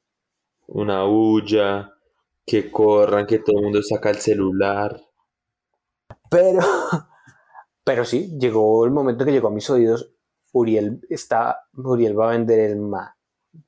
[0.67, 1.94] Una bulla,
[2.45, 5.01] que corran, que todo el mundo saca el celular.
[6.29, 6.61] Pero,
[7.83, 10.11] pero sí, llegó el momento que llegó a mis oídos.
[10.53, 13.17] Uriel está, Uriel va a vender el ma.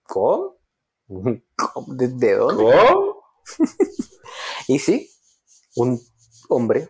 [0.03, 0.57] ¿Cómo?
[1.07, 1.93] ¿Cómo?
[1.93, 2.63] ¿De, de dónde?
[2.63, 3.17] ¿Cómo?
[4.69, 5.09] Y sí,
[5.77, 5.97] un
[6.49, 6.89] hombre,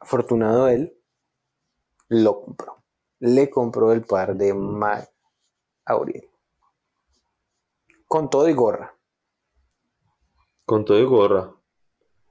[0.00, 0.98] afortunado él,
[2.08, 2.82] lo compró.
[3.20, 5.08] Le compró el par de Mac
[5.84, 6.28] a Uriel.
[8.08, 8.98] Con todo y gorra.
[10.72, 11.54] Con todo y gorra.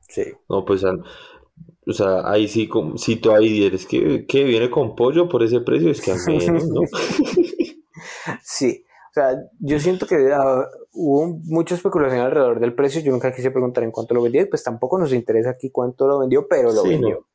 [0.09, 0.23] Sí.
[0.49, 5.29] No, pues, o sea, ahí sí, si tú ahí dices que, que viene con pollo
[5.29, 6.81] por ese precio, es que al menos, ¿no?
[8.41, 8.83] Sí.
[9.11, 12.99] O sea, yo siento que ah, hubo mucha especulación alrededor del precio.
[13.01, 16.07] Yo nunca quise preguntar en cuánto lo vendió y pues tampoco nos interesa aquí cuánto
[16.07, 17.15] lo vendió, pero lo Sí, vendió.
[17.19, 17.27] no.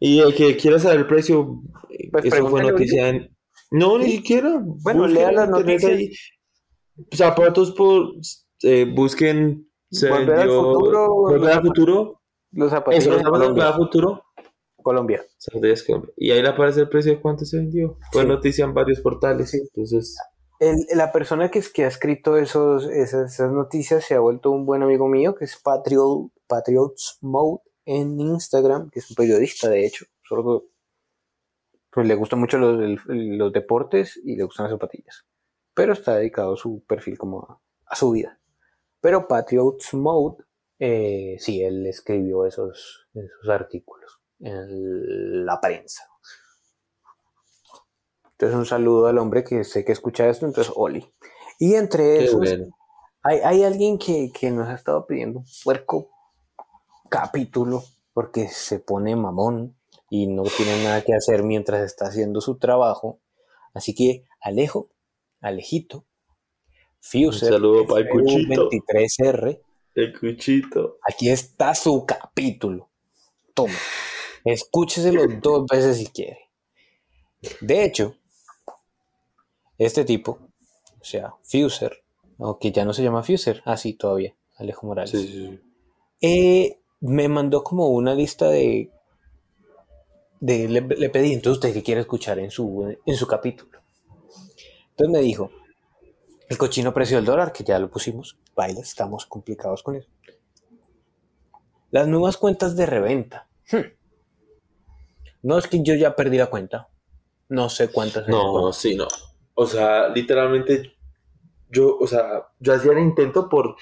[0.00, 1.62] Y el que quiera saber el precio,
[2.10, 3.30] Pues eso fue noticia en...
[3.70, 4.60] No, ni siquiera.
[4.82, 5.92] Bueno, lea las noticias.
[5.92, 6.10] ahí.
[7.14, 8.08] Zapatos por...
[8.64, 9.70] eh, busquen...
[9.90, 12.20] Se Volver al futuro, Volver al futuro.
[12.50, 13.68] Los zapatos Eso, Colombia.
[13.68, 14.24] al futuro.
[14.82, 15.24] Colombia.
[16.16, 17.96] Y ahí le aparece el precio de cuánto se vendió.
[18.12, 18.28] Fue Sí.
[18.28, 19.54] noticia en varios portales.
[19.54, 20.16] Entonces,
[20.58, 24.50] El- la persona que, es- que ha escrito esos, esas, esas noticias se ha vuelto
[24.50, 29.68] un buen amigo mío, que es Patriot, Patriots Mode en Instagram, que es un periodista,
[29.68, 30.06] de hecho.
[30.22, 30.66] Solo que
[31.92, 35.24] pues, le gustan mucho los, el- los deportes y le gustan las zapatillas.
[35.74, 38.40] Pero está dedicado su perfil como a, a su vida.
[39.04, 40.44] Pero Patriots Mode,
[40.78, 46.08] eh, sí, él escribió esos, esos artículos en la prensa.
[48.30, 51.06] Entonces un saludo al hombre que sé que escucha esto, entonces Oli.
[51.58, 52.74] Y entre qué esos, bueno.
[53.22, 56.08] hay, hay alguien que, que nos ha estado pidiendo un puerco
[57.10, 57.84] capítulo
[58.14, 59.76] porque se pone mamón
[60.08, 63.20] y no tiene nada que hacer mientras está haciendo su trabajo.
[63.74, 64.88] Así que Alejo,
[65.42, 66.06] Alejito,
[67.06, 68.70] Fuser, Un saludo para el cuchito.
[68.70, 69.60] 23R,
[69.94, 70.98] El cuchito.
[71.06, 72.88] aquí está su capítulo.
[73.52, 73.74] Toma,
[74.44, 76.50] escúcheselo dos veces si quiere.
[77.60, 78.16] De hecho,
[79.78, 80.38] este tipo,
[81.00, 82.02] o sea, Fuser,
[82.38, 85.60] aunque ya no se llama Fuser, así todavía, Alejo Morales, Sí, sí, sí.
[86.22, 88.90] eh, me mandó como una lista de.
[90.40, 93.78] de le, le pedí, entonces usted qué quiere escuchar en su, en su capítulo.
[94.90, 95.50] Entonces me dijo:
[96.48, 100.08] el cochino precio del dólar, que ya lo pusimos, baila, estamos complicados con eso.
[101.90, 103.48] Las nuevas cuentas de reventa.
[103.70, 103.92] Hmm.
[105.42, 106.88] No es que yo ya perdí la cuenta.
[107.48, 108.26] No sé cuántas.
[108.28, 109.06] No, sí, no.
[109.54, 110.94] O sea, literalmente,
[111.70, 113.76] yo, o sea, yo hacía el intento por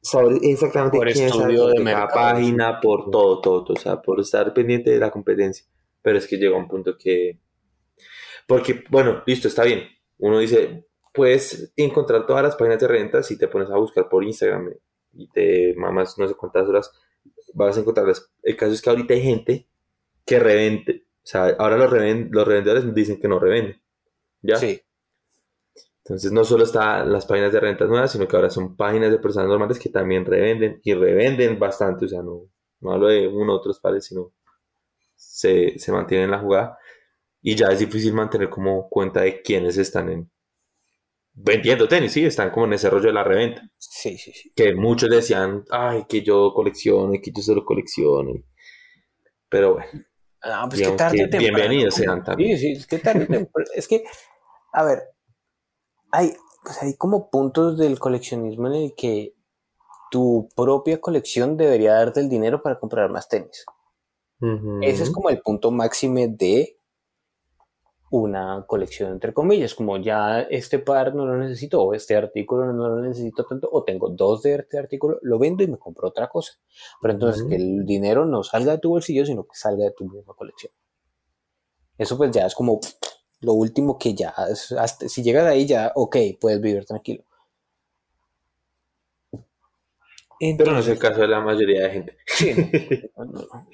[0.00, 4.20] saber exactamente Por quién estudio de la página, por todo, todo, todo, o sea, por
[4.20, 5.66] estar pendiente de la competencia.
[6.02, 7.40] Pero es que llega un punto que...
[8.46, 9.88] Porque, bueno, listo, está bien.
[10.18, 14.24] Uno dice, puedes encontrar todas las páginas de renta si te pones a buscar por
[14.24, 14.72] Instagram
[15.12, 16.92] y te mamas no sé cuántas horas,
[17.54, 18.30] vas a encontrarlas.
[18.42, 19.68] El caso es que ahorita hay gente
[20.24, 21.06] que revende.
[21.16, 23.80] O sea, ahora los, los revendedores dicen que no revenden.
[24.42, 24.56] ¿Ya?
[24.56, 24.80] Sí.
[26.04, 29.18] Entonces no solo están las páginas de rentas nuevas, sino que ahora son páginas de
[29.18, 32.06] personas normales que también revenden y revenden bastante.
[32.06, 32.48] O sea, no,
[32.80, 34.32] no hablo de uno o otros pares, sino
[35.16, 36.78] se, se mantienen en la jugada.
[37.42, 40.30] Y ya es difícil mantener como cuenta de quiénes están en
[41.40, 43.62] vendiendo tenis, sí, están como en ese rollo de la reventa.
[43.78, 44.52] Sí, sí, sí.
[44.54, 48.32] Que muchos decían, ay, que yo colecciono y que yo solo colecciono.
[49.48, 50.04] Pero bueno,
[50.40, 51.56] Ah, pues que tarde que temprano.
[51.56, 52.56] bienvenidos sean también.
[52.58, 53.68] Sí, sí, es que tarde temprano.
[53.74, 54.04] Es que,
[54.72, 55.02] a ver,
[56.12, 56.32] hay,
[56.62, 59.34] pues hay como puntos del coleccionismo en el que
[60.10, 63.64] tu propia colección debería darte el dinero para comprar más tenis.
[64.82, 66.77] Ese es como el punto máximo de
[68.10, 72.88] una colección, entre comillas, como ya este par no lo necesito, o este artículo no
[72.88, 76.28] lo necesito tanto, o tengo dos de este artículo, lo vendo y me compro otra
[76.28, 76.52] cosa.
[77.02, 80.04] Pero entonces que el dinero no salga de tu bolsillo, sino que salga de tu
[80.06, 80.72] misma colección.
[81.98, 82.80] Eso pues ya es como
[83.40, 87.24] lo último que ya, es- hasta- si llegas ahí ya, ok, puedes vivir tranquilo.
[90.56, 92.16] Pero no es el caso de la mayoría de gente.
[92.26, 92.52] Sí,
[93.16, 93.66] no, no, no.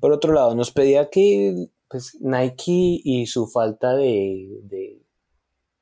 [0.00, 5.00] Por otro lado, nos pedía que pues, Nike y su falta de, de,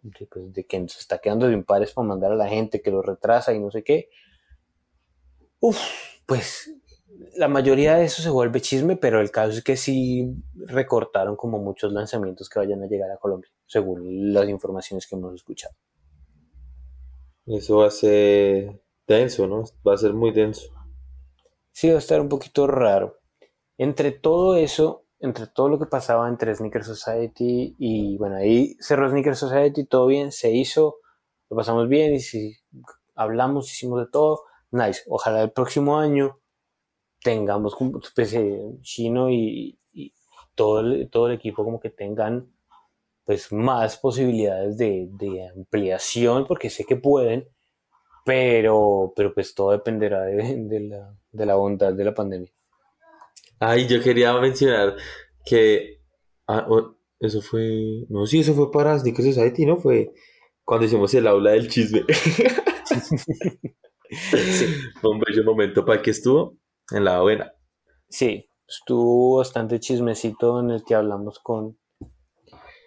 [0.02, 2.90] de, pues, de que se está quedando sin pares para mandar a la gente, que
[2.90, 4.10] lo retrasa y no sé qué.
[5.58, 5.80] Uf,
[6.26, 6.70] pues
[7.34, 11.58] la mayoría de eso se vuelve chisme, pero el caso es que sí recortaron como
[11.58, 15.74] muchos lanzamientos que vayan a llegar a Colombia, según las informaciones que hemos escuchado.
[17.46, 19.64] Eso va a ser denso, ¿no?
[19.88, 20.74] Va a ser muy denso.
[21.70, 23.18] Sí, va a estar un poquito raro.
[23.78, 29.08] Entre todo eso, entre todo lo que pasaba entre Sneaker Society y bueno, ahí cerró
[29.08, 30.96] Sneaker Society, todo bien, se hizo,
[31.48, 32.56] lo pasamos bien y si
[33.14, 34.42] hablamos, hicimos de todo,
[34.72, 35.02] nice.
[35.08, 36.40] Ojalá el próximo año
[37.22, 40.12] tengamos como de chino y, y
[40.56, 42.52] todo, el, todo el equipo como que tengan
[43.24, 47.48] pues más posibilidades de, ampliación porque sé que pueden
[48.24, 52.52] pero, pero pues todo dependerá de, de la, de la bondad de la pandemia.
[53.64, 54.96] Ay, yo quería mencionar
[55.44, 56.00] que
[56.48, 56.66] ah,
[57.20, 59.76] eso fue, no, sí, eso fue para Sneaker Society, ¿no?
[59.76, 60.12] Fue
[60.64, 62.02] cuando hicimos el aula del chisme.
[65.00, 66.58] Fue un bello momento para que estuvo
[66.90, 67.54] en la buena.
[68.08, 71.78] Sí, estuvo bastante chismecito en el que hablamos con,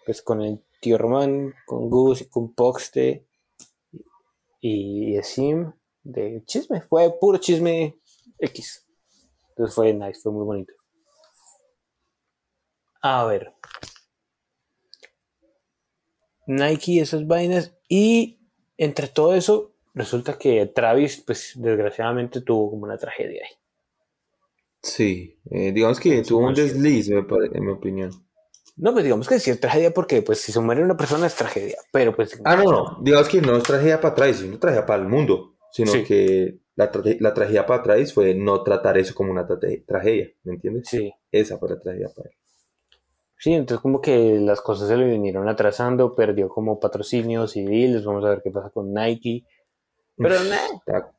[0.05, 3.25] pues, con el tío Román, con Gus y con Poxte
[4.59, 5.71] y Sim
[6.03, 6.81] de chisme.
[6.81, 7.97] Fue puro chisme
[8.37, 8.85] X.
[9.55, 10.73] Entonces fue nice, fue muy bonito.
[13.01, 13.53] A ver.
[16.45, 17.73] Nike esas vainas.
[17.87, 18.39] Y
[18.77, 23.57] entre todo eso, resulta que Travis, pues desgraciadamente tuvo como una tragedia ahí.
[24.81, 27.19] Sí, eh, digamos que tuvo un desliz, me
[27.53, 28.11] en mi opinión.
[28.75, 31.35] No, pues digamos que sí es tragedia porque pues si se muere una persona es
[31.35, 34.85] tragedia, pero pues Ah, no, no, digamos que no es tragedia para atrás, sino tragedia
[34.85, 36.03] para el mundo, sino Sí.
[36.03, 40.89] que la, la tragedia para atrás fue no tratar eso como una tragedia, ¿me entiendes?
[40.89, 42.35] sí, Esa fue la tragedia para él.
[43.37, 48.25] sí, entonces como que las cosas se le vinieron atrasando, perdió como patrocinios deals, vamos
[48.25, 49.45] a ver qué pasa con Nike,
[50.17, 51.13] pero está-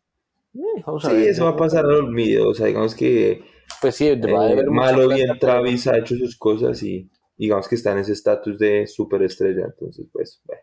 [0.54, 1.28] eh, vamos a Sí, ver.
[1.28, 3.40] eso va a pasar al olvido, o sea, digamos que
[3.80, 6.36] Pues sí, va a eh, haber mucha mal o plata, bien Travis ha hecho sus
[6.36, 10.62] cosas y digamos que está en ese estatus de superestrella, entonces pues, bueno.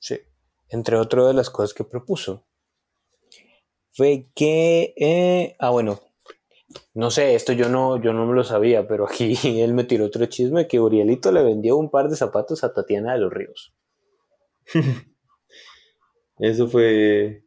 [0.00, 0.18] Sí.
[0.70, 2.47] Entre otras de las cosas que propuso
[3.98, 5.98] fue que, eh, ah, bueno,
[6.94, 10.04] no sé, esto yo no, yo no me lo sabía, pero aquí él me tiró
[10.04, 13.74] otro chisme que Urielito le vendió un par de zapatos a Tatiana de los Ríos.
[16.38, 17.42] Eso fue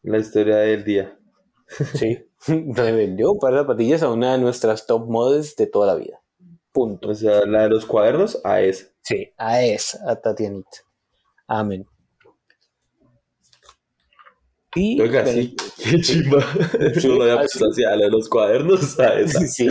[0.00, 1.18] la historia del día.
[1.92, 5.88] Sí, le vendió un par de zapatillas a una de nuestras top models de toda
[5.88, 6.22] la vida.
[6.72, 7.10] Punto.
[7.10, 8.86] O sea, la de los cuadernos a esa.
[9.02, 10.78] Sí, a esa, a Tatianita.
[11.46, 11.86] Amén.
[14.74, 16.44] Y, Oiga, sí, qué chimba.
[16.94, 19.46] Sí, No lo había puesto así, a los cuadernos esa.
[19.46, 19.68] Sí,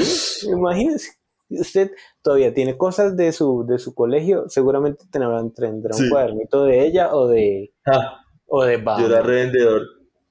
[0.47, 1.11] imagínese.
[1.51, 1.91] Usted
[2.21, 6.09] todavía tiene cosas de su, de su colegio, seguramente tendrá, tendrá un Sí.
[6.09, 9.05] cuadernito de ella o de, Ah, o de yo Bam.
[9.05, 9.81] era revendedor,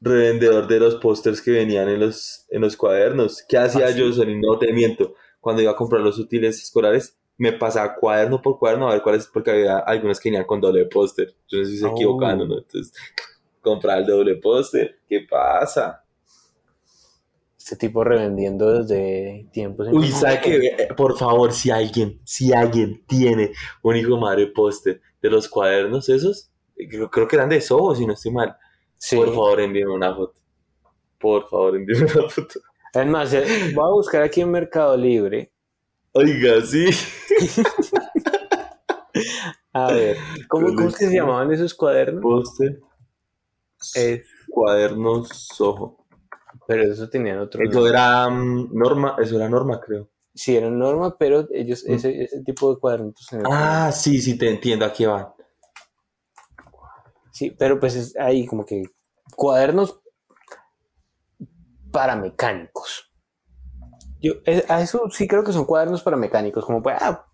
[0.00, 3.42] revendedor de los pósters que venían en los, en los cuadernos.
[3.48, 3.98] ¿Qué hacía Ah, sí.
[3.98, 4.38] yo, Sony?
[4.40, 5.14] No te miento.
[5.40, 9.26] Cuando iba a comprar los útiles escolares, me pasaba cuaderno por cuaderno a ver cuáles,
[9.26, 11.34] porque había algunos que venían con doble póster.
[11.48, 11.92] Yo no sé si se Oh.
[11.92, 12.58] equivocando, ¿no?
[12.58, 12.92] Entonces,
[13.60, 15.00] comprar el doble póster.
[15.08, 16.04] ¿Qué pasa?
[17.56, 19.88] Este tipo revendiendo desde tiempos.
[19.92, 20.56] Uy, ¿sabe qué?
[20.56, 23.52] Eh, Por favor, si alguien, si alguien tiene
[23.82, 27.60] un hijo de madre póster de los cuadernos esos, eh, creo, creo que eran de
[27.60, 28.56] Soho, si no estoy mal.
[28.96, 29.16] Sí.
[29.16, 30.40] Por favor, envíeme una foto.
[31.18, 32.60] Por favor, envíeme una foto.
[32.94, 35.52] Es más, eh, voy a buscar aquí en Mercado Libre.
[36.12, 36.86] Oiga, sí.
[39.72, 40.16] A ver,
[40.48, 42.22] ¿cómo, cómo es que se llamaban esos cuadernos?
[42.22, 42.80] Póster,
[43.96, 46.04] Eh, cuadernos Soho.
[46.66, 47.90] pero eso tenían otro Eso nombre.
[47.90, 50.08] era mm, norma, eso era norma, creo.
[50.34, 51.92] Sí, eran norma, pero ellos, Mm.
[51.94, 53.14] ese, ese tipo de cuadernos.
[53.50, 55.28] Ah, sí, sí, te entiendo, aquí van.
[57.32, 58.82] Sí, pero pues es ahí como que
[59.36, 60.00] cuadernos
[61.92, 63.10] para mecánicos.
[64.20, 67.24] Yo eh, a eso sí creo que son cuadernos para mecánicos, como pues, ah,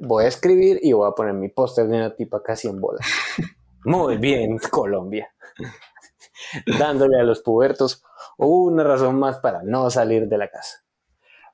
[0.00, 2.98] voy a escribir y voy a poner mi póster de una tipa casi en bola.
[3.84, 5.32] Muy bien, Colombia.
[6.78, 8.02] Dándole a los pubertos
[8.36, 10.84] una razón más para no salir de la casa.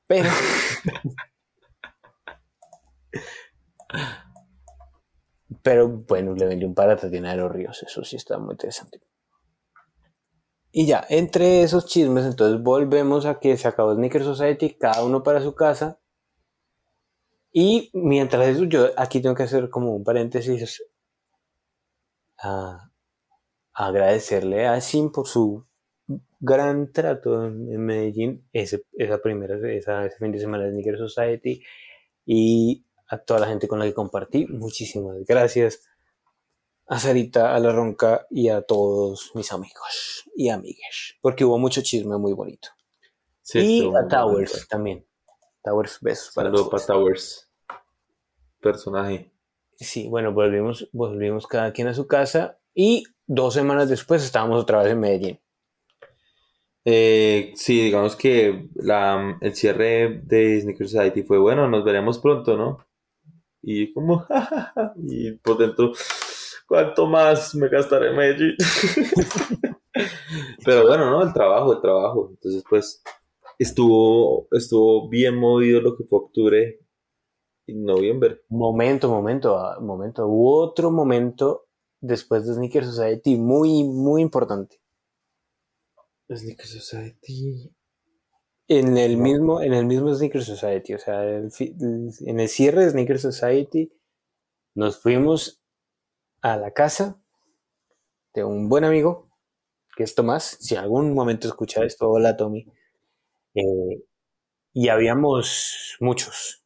[0.07, 0.29] Pero
[5.65, 9.01] Pero bueno, le vendió un par a los Ríos, eso sí está muy interesante.
[10.71, 15.23] Y ya, entre esos chismes, entonces volvemos a que se acabó Sneaker Society, cada uno
[15.23, 16.01] para su casa.
[17.53, 20.83] Y mientras eso, yo aquí tengo que hacer como un paréntesis
[22.37, 22.91] a, a
[23.75, 25.67] agradecerle a Sim por su
[26.41, 31.63] gran trato en, Medellín, ese, esa primera, esa, ese fin de semana de Sneaker Society.
[32.27, 34.47] Y a toda la gente con la que compartí.
[34.47, 35.83] Muchísimas gracias.
[36.87, 41.15] A Sarita, a La Ronca y a todos mis amigos y amigas.
[41.21, 42.69] Porque hubo mucho chisme muy bonito.
[43.41, 44.67] Sí, y a Towers bonito.
[44.69, 45.07] también.
[45.63, 46.83] Towers, besos para Saludos todos.
[46.83, 47.51] para Towers.
[48.61, 49.33] Personaje.
[49.77, 54.83] Sí, bueno, volvimos, volvimos cada quien a su casa y dos semanas después estábamos otra
[54.83, 55.41] vez en Medellín.
[56.85, 62.57] Eh, sí, digamos que la, el cierre de Sneaker Society fue bueno, nos veremos pronto,
[62.57, 62.87] ¿no?
[63.63, 64.27] Y como,
[64.97, 65.93] y por dentro,
[66.67, 68.57] ¿cuánto más me gastaré en Medellín?
[70.65, 71.23] Pero bueno, ¿no?
[71.23, 72.29] El trabajo, el trabajo.
[72.31, 73.03] Entonces, pues,
[73.59, 76.81] estuvo, estuvo bien movido lo que fue octubre
[77.67, 78.43] y noviembre.
[78.49, 80.27] Momento, momento, ah, momento.
[80.27, 81.67] Hubo otro momento
[82.05, 84.79] después de Sneaker Society muy, muy importante.
[86.31, 87.73] Sneaker Society.
[88.69, 92.91] En el mismo, en el mismo Sneaker Society, o sea, el en el cierre de
[92.91, 93.91] Sneaker Society,
[94.75, 95.63] nos fuimos
[96.43, 97.19] a la casa
[98.35, 99.31] de un buen amigo,
[99.97, 100.59] que es Tomás.
[100.61, 102.67] Si en algún momento escucha esto, hola Tommy.
[103.55, 104.05] Eh,
[104.73, 106.65] y habíamos muchos,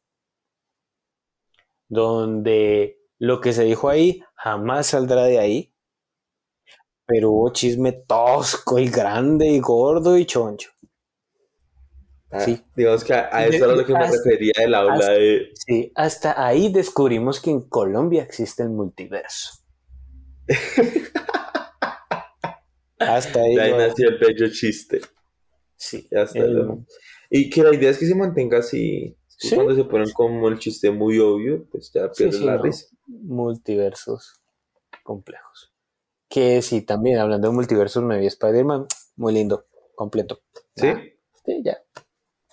[1.87, 5.73] donde lo que se dijo ahí jamás saldrá de ahí,
[7.05, 10.69] pero hubo chisme tosco y grande y gordo y choncho.
[12.31, 12.63] Ah, Sí.
[12.75, 15.49] Digamos que a, a eso era lo que me Hasta- refería el aula hasta- de...
[15.55, 19.53] Sí, hasta ahí descubrimos que en Colombia existe el multiverso.
[22.99, 23.55] Hasta ahí.
[23.55, 25.01] De ahí nació el bello chiste.
[25.75, 26.85] sí, Ya está, el-.
[27.29, 29.15] Y que la idea es que se mantenga así.
[29.27, 29.55] Sí.
[29.55, 32.63] Cuando se ponen como el chiste muy obvio, pues ya Sí, pierden sí, la no.
[32.63, 32.85] risa.
[33.09, 34.39] Multiversos
[35.03, 35.73] complejos.
[36.29, 40.41] Que sí, también hablando de multiversos, me vi Spider-Man, muy lindo, completo.
[40.75, 40.87] ¿Sí?
[40.87, 41.01] Ah,
[41.45, 41.81] sí, ya,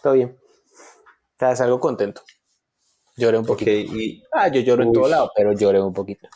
[0.03, 0.39] todo bien.
[1.39, 2.23] Sea, salgo contento.
[3.17, 3.71] Lloré un poquito.
[3.71, 6.29] y Ah, yo lloro en todo lado, pero lloré un poquito.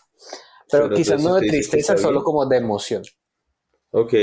[0.70, 3.02] Pero, Pero quizás no de tristeza, solo como de emoción.
[3.90, 4.14] ok,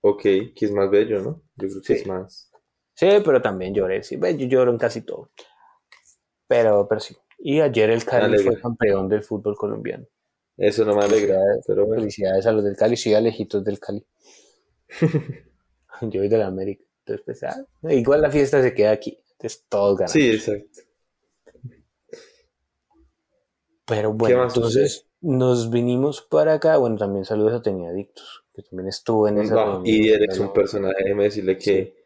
[0.00, 1.42] ok, que es más bello, ¿no?
[1.56, 2.00] Yo creo que Sí.
[2.00, 2.50] es más.
[2.94, 4.02] Sí, pero también lloré.
[4.02, 5.30] Sí, yo lloro en casi todo.
[6.46, 7.16] Pero, pero sí.
[7.44, 10.06] Y ayer el Cali fue campeón del fútbol colombiano.
[10.56, 12.00] Eso no me alegra, Felicidades, pero bueno.
[12.00, 12.96] felicidades a los del Cali.
[12.96, 14.06] Soy alejitos del Cali.
[16.02, 16.84] yo soy del América.
[17.00, 19.18] Entonces, pues, ah, igual la fiesta se queda aquí.
[19.32, 20.08] Entonces, todos ganan.
[20.08, 20.82] Sí, exacto.
[23.86, 26.76] Pero bueno, entonces nos vinimos para acá.
[26.76, 30.94] Bueno, también saludos a Tenía Adictos, que también estuvo en esa y eres un personaje,
[31.02, 31.96] déjeme decirle que,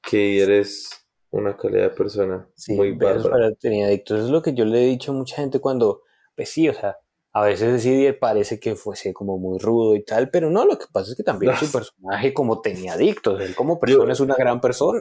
[0.00, 1.01] que eres
[1.32, 3.30] una calidad de persona Sí, muy bárbara.
[3.30, 4.20] para tenía adictos.
[4.20, 6.02] Es lo que yo le he dicho a mucha gente cuando,
[6.36, 6.98] pues sí, o sea,
[7.32, 10.84] a veces sí parece que fuese como muy rudo y tal, pero no, lo que
[10.92, 11.58] pasa es que también No.
[11.58, 15.00] su personaje como tenía adictos, él como persona es una gran persona.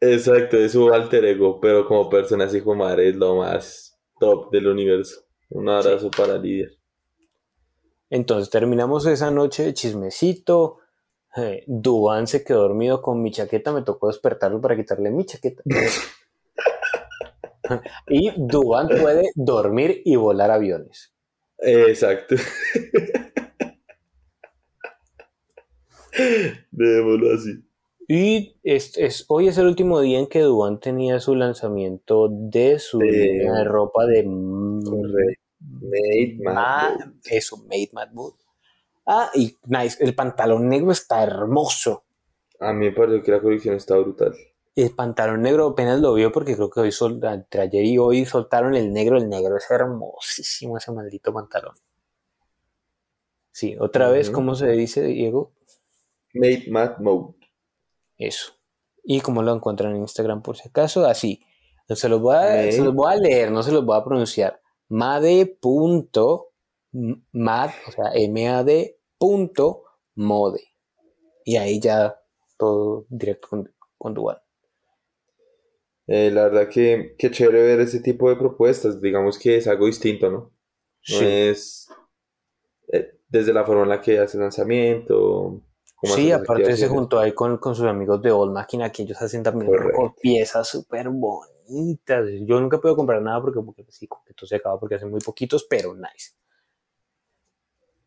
[0.00, 4.50] Exacto, es su alter ego, pero como persona así como madre es lo más top
[4.50, 5.20] del universo.
[5.50, 6.68] Un abrazo para Lidia.
[8.10, 10.78] Entonces terminamos esa noche de chismecito.
[11.66, 15.62] Dubán se quedó dormido con mi chaqueta, me tocó despertarlo para quitarle mi chaqueta.
[18.08, 21.12] y Dubán puede dormir y volar aviones.
[21.58, 22.36] Exacto.
[26.70, 27.64] Dejémoslo así.
[28.06, 32.78] Y es, es- hoy es el último día en que Dubán tenía su lanzamiento de
[32.78, 35.40] su De- línea de ropa de Correcto.
[35.80, 36.52] Made Ma-
[36.98, 37.12] Mad.
[37.30, 38.34] eso, Made Mad Mood.
[39.06, 42.04] Ah, y nice, el pantalón negro está hermoso.
[42.60, 44.34] A mí me pareció que la colección está brutal.
[44.76, 48.24] El pantalón negro apenas lo vio porque creo que hoy sol- entre ayer y hoy
[48.24, 49.18] soltaron el negro.
[49.18, 51.74] El negro es hermosísimo ese maldito pantalón.
[53.52, 54.30] Sí, otra vez.
[54.30, 55.52] ¿cómo se dice, Diego?
[56.32, 57.34] Made Mad Mode.
[58.18, 58.52] Eso.
[59.04, 61.06] ¿Y cómo lo encuentran en Instagram por si acaso?
[61.06, 61.44] Así.
[61.88, 62.72] Se los voy a, Made.
[62.72, 64.60] se los voy a leer, no se los voy a pronunciar.
[66.94, 69.84] Made.mad, o sea, M-A-D punto
[70.14, 70.62] mode.
[71.44, 72.16] Y ahí ya
[72.56, 74.40] todo directo con, con Dual.
[76.06, 79.00] Eh, la verdad que, que chévere ver ese tipo de propuestas.
[79.00, 80.38] Digamos que es algo distinto, ¿no?
[81.08, 81.88] No Sí, es
[82.92, 85.60] eh, desde la forma en la que hace el lanzamiento.
[86.02, 89.42] sí aparte se juntó ahí con, con sus amigos de Old Máquina, que ellos hacen
[89.42, 92.26] también con piezas súper bonitas.
[92.46, 95.20] Yo nunca puedo comprar nada porque, porque sí, que todo se acaba porque hacen muy
[95.20, 96.32] poquitos, pero nice.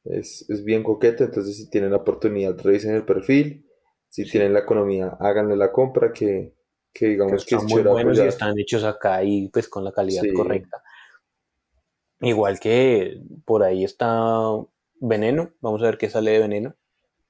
[0.10, 3.66] Es, es bien coqueto, entonces si tienen la oportunidad, revisen el perfil.
[4.10, 6.54] Si tienen la economía, háganle la compra que,
[6.94, 9.68] que que digamos que es están muy chévere buenos y están hechos acá y pues
[9.68, 10.34] con la calidad Sí.
[10.34, 10.82] correcta.
[12.22, 14.42] Igual que por ahí está
[15.00, 16.76] Veneno, vamos a ver qué sale de Veneno.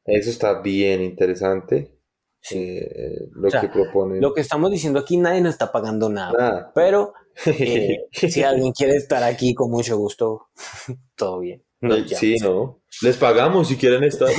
[0.05, 1.91] Eso está bien interesante.
[2.39, 2.77] Sí.
[2.79, 4.21] eh, lo O sea, que proponen.
[4.21, 6.31] Lo que estamos diciendo aquí, nadie nos está pagando nada.
[6.37, 6.71] Nada.
[6.73, 7.13] Pero
[7.45, 10.47] eh, si alguien quiere estar aquí con mucho gusto,
[11.15, 11.63] todo bien.
[11.81, 12.81] Nos sí, ¿no?
[13.01, 14.29] Les pagamos si quieren estar.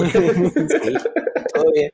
[1.50, 1.90] Sí, todo bien.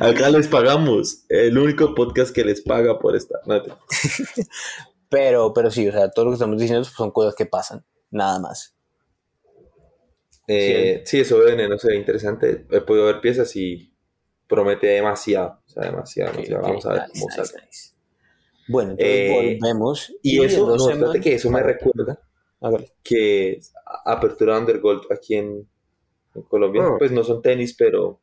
[0.00, 1.24] Acá les pagamos.
[1.28, 3.38] El único podcast que les paga por esta.
[3.46, 3.72] No, te-
[5.08, 8.38] Pero, pero sí, o sea, todo lo que estamos diciendo son cosas que pasan, nada
[8.38, 8.74] más.
[10.48, 12.66] Eh, sí, eso de veneno se ve interesante.
[12.70, 13.94] He podido ver piezas y
[14.46, 15.60] promete demasiado.
[15.66, 16.60] O sea, demasiado, demasiado.
[16.62, 17.66] Ok, Vamos a ver nice, cómo nice, sale.
[17.66, 17.90] nice.
[18.68, 20.14] Bueno, entonces Eh, volvemos.
[20.22, 22.18] Y eso, no, que eso me recuerda
[22.62, 22.92] Hágale.
[23.02, 23.60] que
[24.04, 25.68] Apertura Undergold aquí en,
[26.34, 26.94] en Colombia, Ah.
[26.98, 28.20] pues no son tenis, pero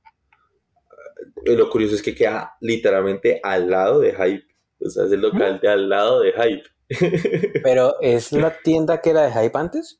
[1.46, 4.46] eh, lo curioso es que queda literalmente al lado de Hype.
[4.86, 6.64] O sea, es el local de al lado de Hype.
[7.64, 10.00] Pero ¿es la tienda que era de Hype antes?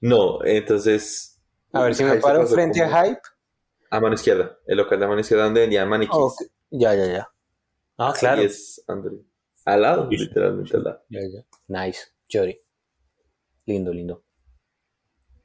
[0.00, 1.40] No, entonces.
[1.72, 3.20] A ver si me paro frente como a Hype.
[3.90, 6.14] A mano izquierda, el local de mano izquierda donde vendían maniquís.
[6.16, 6.34] Ok,
[6.70, 7.28] Ya, ya, ya.
[7.98, 8.42] Ah, claro.
[8.42, 8.84] Es
[9.64, 11.02] Al lado, literalmente al lado.
[11.08, 11.44] Ya, ya.
[11.68, 12.58] Nice, Chori.
[13.66, 14.24] Lindo, lindo.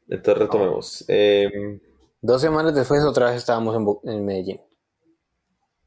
[0.08, 1.06] Entonces retomemos.
[1.08, 1.80] Em,
[2.22, 4.62] Dos semanas después otra vez estábamos en, Bo- en Medellín.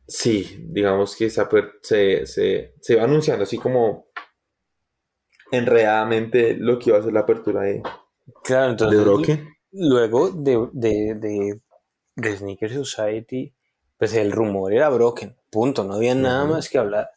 [0.07, 1.45] Sí, digamos que se,
[1.83, 4.07] se, se, se va anunciando así como
[5.51, 7.83] enredadamente lo que iba a ser la apertura de,
[8.45, 9.49] Claro, de entonces Broken.
[9.73, 11.61] luego de, de, de,
[12.17, 13.55] de Sneaker Society,
[13.99, 15.37] pues el rumor era Broken.
[15.51, 15.85] Punto.
[15.85, 17.11] No había nada más que hablar.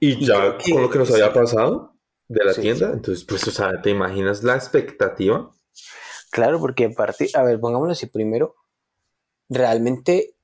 [0.00, 1.97] Y Y ya que- con lo que nos había pasado
[2.28, 2.60] de la Sí.
[2.62, 5.50] tienda, entonces pues, o sea, ¿te imaginas la expectativa?
[6.30, 8.54] Claro, porque aparte, a ver, pongámoslo así primero,
[9.48, 10.34] realmente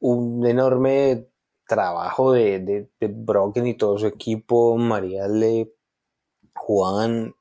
[0.00, 1.28] un enorme
[1.66, 5.72] trabajo de, de, de Broken y todo su equipo, Mariale,
[6.54, 7.34] Juan,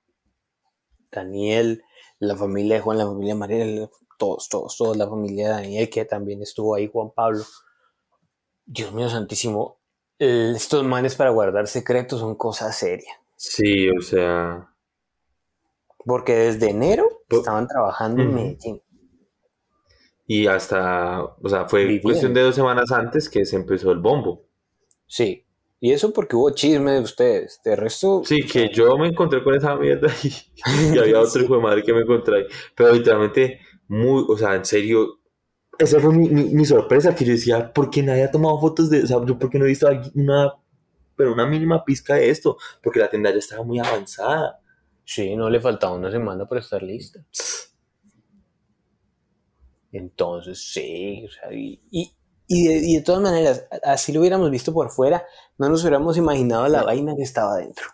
[1.11, 1.84] Daniel,
[2.19, 5.90] la familia de Juan, la familia de Mariale, todos, todos, todos, la familia de Daniel,
[5.90, 7.44] que también estuvo ahí, Juan Pablo.
[8.65, 9.80] Dios mío santísimo,
[10.19, 13.15] estos manes para guardar secretos son cosas serias.
[13.38, 14.68] Sí, o sea,
[16.05, 18.38] Porque desde enero Po- estaban trabajando en Ujú.
[18.38, 18.81] Medellín.
[20.30, 22.01] y hasta, o sea, fue Vivían.
[22.01, 24.43] cuestión de dos semanas antes que se empezó el bombo.
[25.05, 25.45] Sí.
[25.80, 27.61] Y eso porque hubo chisme de ustedes.
[27.64, 28.23] De resto.
[28.26, 30.27] Sí, que yo me encontré con esa mierda y,
[30.95, 31.43] y había otro Sí.
[31.45, 32.43] hijo de madre que me encontré ahí.
[32.76, 35.19] Pero literalmente, muy, o sea, en serio,
[35.80, 38.89] esa fue mi, mi, mi sorpresa, que yo decía, ¿por qué nadie ha tomado fotos
[38.89, 40.55] de, o sea, yo por qué no he visto una,
[41.18, 42.57] pero una mínima pizca de esto?
[42.84, 44.61] Porque la tienda ya estaba muy avanzada.
[45.03, 47.19] Sí, no le faltaba una semana para estar lista.
[49.91, 51.26] Entonces, sí.
[51.26, 52.14] O sea, y, y,
[52.48, 55.26] y de, y de todas maneras, así lo hubiéramos visto por fuera,
[55.57, 57.85] no nos hubiéramos imaginado la vaina que estaba dentro.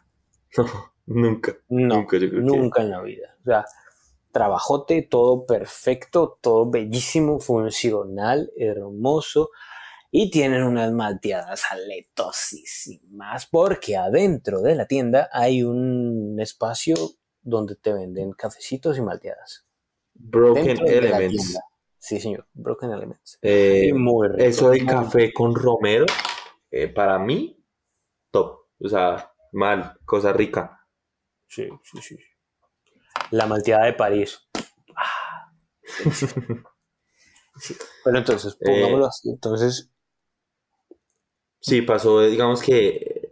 [1.06, 3.36] nunca, No, nunca, yo creo que- nunca en la vida.
[3.42, 3.66] O sea,
[4.32, 9.50] trabajote, todo perfecto, todo bellísimo, funcional, hermoso.
[10.16, 16.94] Y tienen unas malteadas aletosísimas, porque adentro de la tienda hay un espacio
[17.42, 19.66] donde te venden cafecitos y malteadas.
[20.14, 21.58] Broken Dentro Elements.
[21.98, 23.40] Sí, señor, Broken Elements.
[23.42, 26.06] Eh, muy rico, eso del café con romero,
[26.70, 27.60] eh, para mí,
[28.30, 28.68] top.
[28.80, 30.80] O sea, mal, cosa rica.
[31.48, 32.18] Sí, sí, sí.
[33.32, 34.48] La malteada de París.
[34.96, 35.52] Ah,
[35.84, 36.28] sí.
[37.58, 37.76] Sí.
[38.04, 39.30] Pero entonces, Eh, pongámoslo así.
[39.30, 39.93] Entonces,
[41.66, 43.32] Sí, pasó, digamos que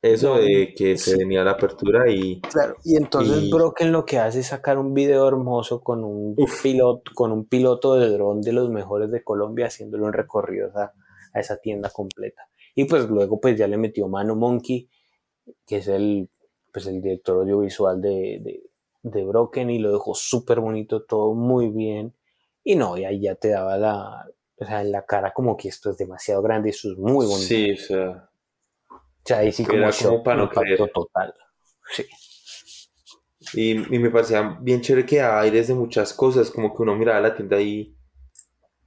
[0.00, 4.18] eso de que se venía la apertura y Claro, y entonces Y- Broken lo que
[4.18, 6.62] hace es sacar un video hermoso con un Uf.
[6.62, 10.92] piloto, con un piloto de dron de los mejores de Colombia haciéndole un recorrido a,
[11.32, 12.48] a esa tienda completa.
[12.76, 14.88] Y pues luego pues ya le metió mano Monkey,
[15.66, 16.30] que es el,
[16.72, 18.62] pues, el director audiovisual de, de,
[19.02, 22.14] de Broken y lo dejó súper bonito, todo muy bien.
[22.62, 25.68] Y no, y ahí ya te daba la, o sea, en la cara como que
[25.68, 27.46] esto es demasiado grande, esto es muy bonito.
[27.48, 28.30] sí, o sea,
[28.90, 30.92] O sea, ahí sí como, Era shock, como para no impacto creer.
[30.92, 31.34] total.
[31.94, 32.04] Sí.
[33.52, 36.94] y, y me parecía bien chévere que daba aires de muchas cosas, como que uno
[36.96, 37.96] miraba la tienda y,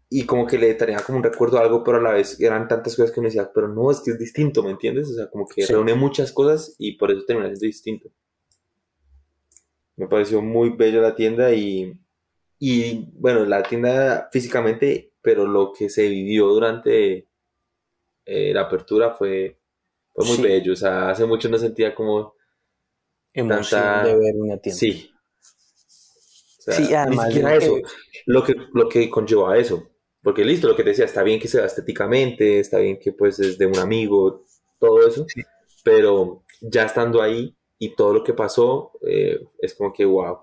[0.10, 2.68] y como que le traía como un recuerdo a algo, pero a la vez eran
[2.68, 5.10] tantas cosas que uno decía, pero no, es que es distinto, ¿me entiendes?
[5.10, 5.74] O sea, como que Sí.
[5.74, 8.10] reúne muchas cosas y por eso termina siendo distinto.
[9.98, 11.94] Me pareció muy bella la tienda y,
[12.60, 17.28] y bueno, la tienda físicamente, pero lo que se vivió durante
[18.26, 19.60] eh, la apertura fue,
[20.14, 20.42] fue muy Sí.
[20.42, 20.74] bello.
[20.74, 22.34] O sea, hace mucho no sentía como
[23.32, 24.80] Emoción Tanta- de ver una tienda.
[24.80, 25.12] Sí.
[26.58, 27.84] O sea, Sí, ni además siquiera de eso, que-
[28.26, 29.88] lo que, lo que conlleva eso.
[30.24, 33.40] Porque listo, lo que te decía, está bien que sea estéticamente, está bien que pues
[33.40, 34.46] es de un amigo,
[34.80, 35.26] todo eso,
[35.84, 40.40] pero ya estando ahí y todo lo que pasó, eh, es como que wow.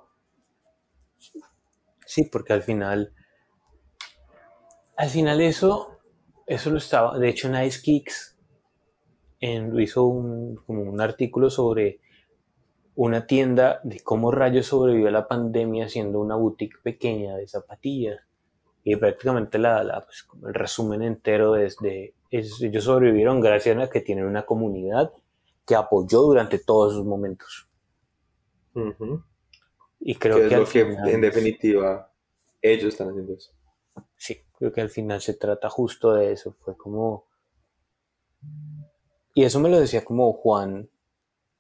[2.07, 3.13] Sí, porque al final,
[4.97, 5.99] al final eso,
[6.47, 8.37] eso lo estaba, de hecho Nice Kicks
[9.41, 12.01] en- hizo un, como un artículo sobre
[12.95, 18.21] una tienda de cómo rayos sobrevivió a la pandemia siendo una boutique pequeña de zapatillas.
[18.85, 23.91] Y prácticamente la, la, pues, el resumen entero es de es- ellos sobrevivieron gracias a
[23.91, 25.13] que tienen una comunidad
[25.67, 27.69] que apoyó durante todos esos momentos.
[30.01, 32.11] Y creo Que es lo que en definitiva
[32.63, 33.53] ellos están haciendo eso.
[34.59, 36.53] Creo que al final se trata justo de eso.
[36.53, 37.27] Fue como.
[39.35, 40.89] Y eso me lo decía como Juan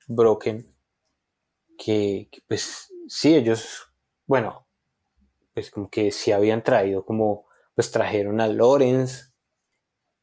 [0.09, 0.74] Broken,
[1.77, 3.93] que, que, pues sí, ellos,
[4.27, 4.66] bueno,
[5.52, 9.35] pues como que sí habían traído como, pues trajeron a Lorenz,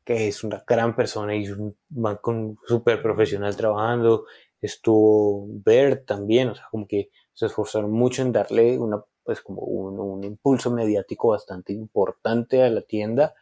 [0.04, 4.26] que es una gran persona y un man con súper profesional trabajando,
[4.62, 9.62] estuvo Bert también, o sea, como que se esforzaron mucho en darle una, pues como
[9.62, 13.34] un, un impulso mediático bastante importante a la tienda,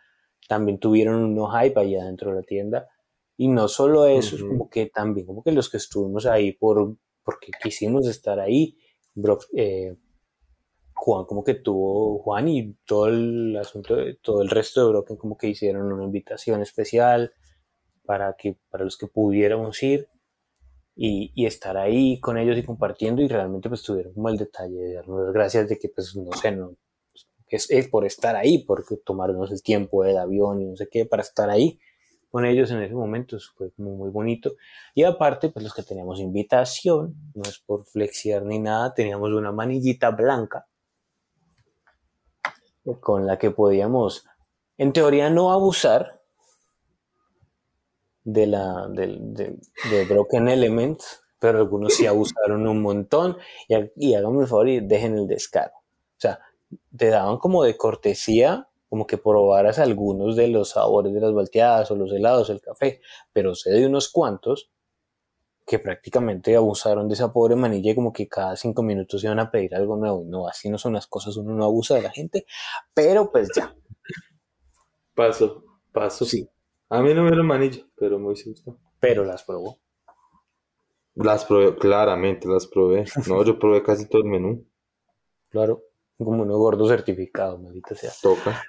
[0.47, 2.87] también tuvieron unos hype allá dentro de la tienda,
[3.37, 6.95] y no solo eso, es como que también como que los que estuvimos ahí por,
[7.23, 8.77] porque quisimos estar ahí,
[9.55, 9.95] eh,
[10.93, 15.17] Juan como que tuvo, Juan y todo el asunto, de- todo el resto de Broken
[15.17, 17.33] como que hicieron una invitación especial
[18.05, 20.07] para que, para los que pudiéramos ir
[20.95, 24.77] y, y estar ahí con ellos y compartiendo y realmente pues tuvieron como el detalle
[24.77, 26.75] de darnos las gracias de que pues no sé, no,
[27.47, 31.05] es, es por estar ahí, porque tomarnos el tiempo del avión y no sé qué,
[31.05, 31.79] para estar ahí
[32.31, 34.55] con ellos en ese momento, eso fue como muy bonito.
[34.95, 39.51] Y aparte, pues los que teníamos invitación, no es por flexiar ni nada, teníamos una
[39.51, 40.65] manillita blanca
[43.01, 44.25] con la que podíamos,
[44.77, 46.20] en teoría, no abusar
[48.23, 49.33] de la del-
[49.83, 53.37] de Broken Elements, pero algunos sí abusaron un montón
[53.67, 55.73] y, y háganme el favor y dejen el descaro.
[55.75, 56.39] O sea,
[56.95, 61.89] te daban como de cortesía, como que probaras algunos de los sabores de las balteadas
[61.91, 63.01] o los helados, el café,
[63.33, 64.71] pero sé de unos cuantos
[65.65, 69.51] que prácticamente abusaron de esa pobre manilla y como que cada cinco minutos iban a
[69.51, 70.23] pedir algo nuevo.
[70.25, 72.45] No, así no son las cosas, uno no abusa de la gente,
[72.93, 73.73] pero pues ya.
[75.15, 76.25] Paso, paso.
[76.25, 76.49] Sí.
[76.91, 78.77] A mí no me dieron manilla, pero muy sí gustó.
[78.99, 79.79] Pero las probó.
[81.15, 83.05] Las probé, claramente las probé.
[83.27, 84.65] No, yo probé casi todo el menú.
[85.49, 85.83] Claro,
[86.17, 88.11] como uno gordo certificado, maldita sea.
[88.21, 88.61] Toca.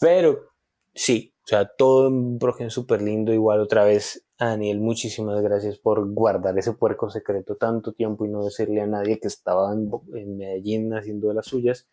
[0.00, 0.50] Pero
[0.94, 3.32] sí, o sea, todo en Broken súper lindo.
[3.32, 8.44] Igual otra vez, Daniel, muchísimas gracias por guardar ese puerco secreto tanto tiempo y no
[8.44, 11.88] decirle a nadie que estaba en, Bo- en Medellín haciendo de las suyas.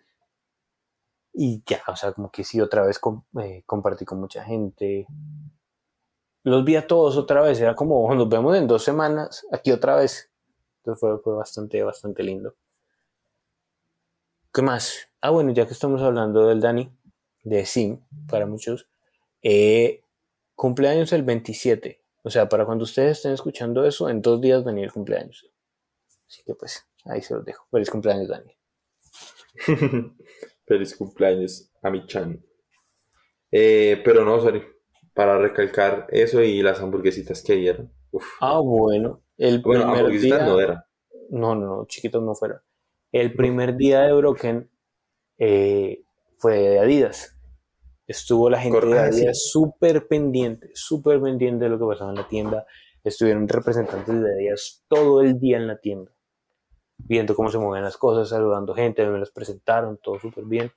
[1.33, 2.99] Y ya, o sea, como que sí, otra vez
[3.41, 5.07] eh, compartí con mucha gente.
[6.43, 9.71] Los vi a todos otra vez, era como, "Oh, nos vemos en dos semanas, aquí
[9.71, 10.29] otra vez.
[10.77, 12.55] Entonces fue, bastante, bastante lindo.
[14.53, 15.09] ¿Qué más?
[15.21, 16.91] Ah, bueno, ya que estamos hablando del Dani,
[17.43, 18.87] de Sim, para muchos,
[19.41, 20.03] eh,
[20.55, 22.03] cumpleaños el 27.
[22.23, 25.49] O sea, para cuando ustedes estén escuchando eso, en dos días venía el cumpleaños.
[26.27, 27.65] Así que pues, ahí se los dejo.
[27.71, 28.55] Feliz cumpleaños, Dani.
[30.65, 32.43] Feliz cumpleaños a mi chan.
[33.51, 34.63] Eh, pero no, sorry.
[35.13, 37.91] Para recalcar eso y las hamburguesitas que dieron.
[38.11, 38.25] Uf.
[38.41, 39.21] Ah, bueno.
[39.37, 40.47] El bueno, primer hamburguesitas día...
[40.47, 40.83] no eran.
[41.29, 42.59] No, no, no, chiquitos no fueron.
[43.11, 44.69] El primer día de Broken
[45.37, 46.03] eh,
[46.37, 47.37] fue de Adidas.
[48.07, 49.07] Estuvo la gente de Correcto, ah.
[49.07, 52.65] Adidas súper pendiente, súper pendiente de lo que pasaba en la tienda.
[53.03, 56.11] Estuvieron representantes de Adidas todo el día en la tienda,
[56.97, 60.71] viendo cómo se movían las cosas, saludando gente, me las presentaron, todo súper bien.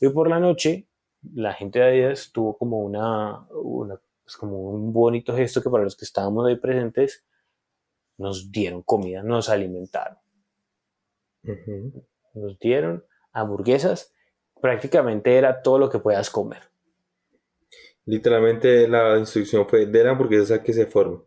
[0.00, 0.88] Y por la noche,
[1.34, 5.84] la gente de Adidas tuvo como una, una pues como un bonito gesto que para
[5.84, 7.24] los que estábamos ahí presentes,
[8.18, 10.18] nos dieron comida, nos alimentaron
[11.44, 12.04] Ujú.
[12.34, 14.14] nos dieron hamburguesas,
[14.60, 16.62] prácticamente era todo lo que puedas comer.
[18.06, 21.20] Literalmente la instrucción fue de la hamburguesa que se forme.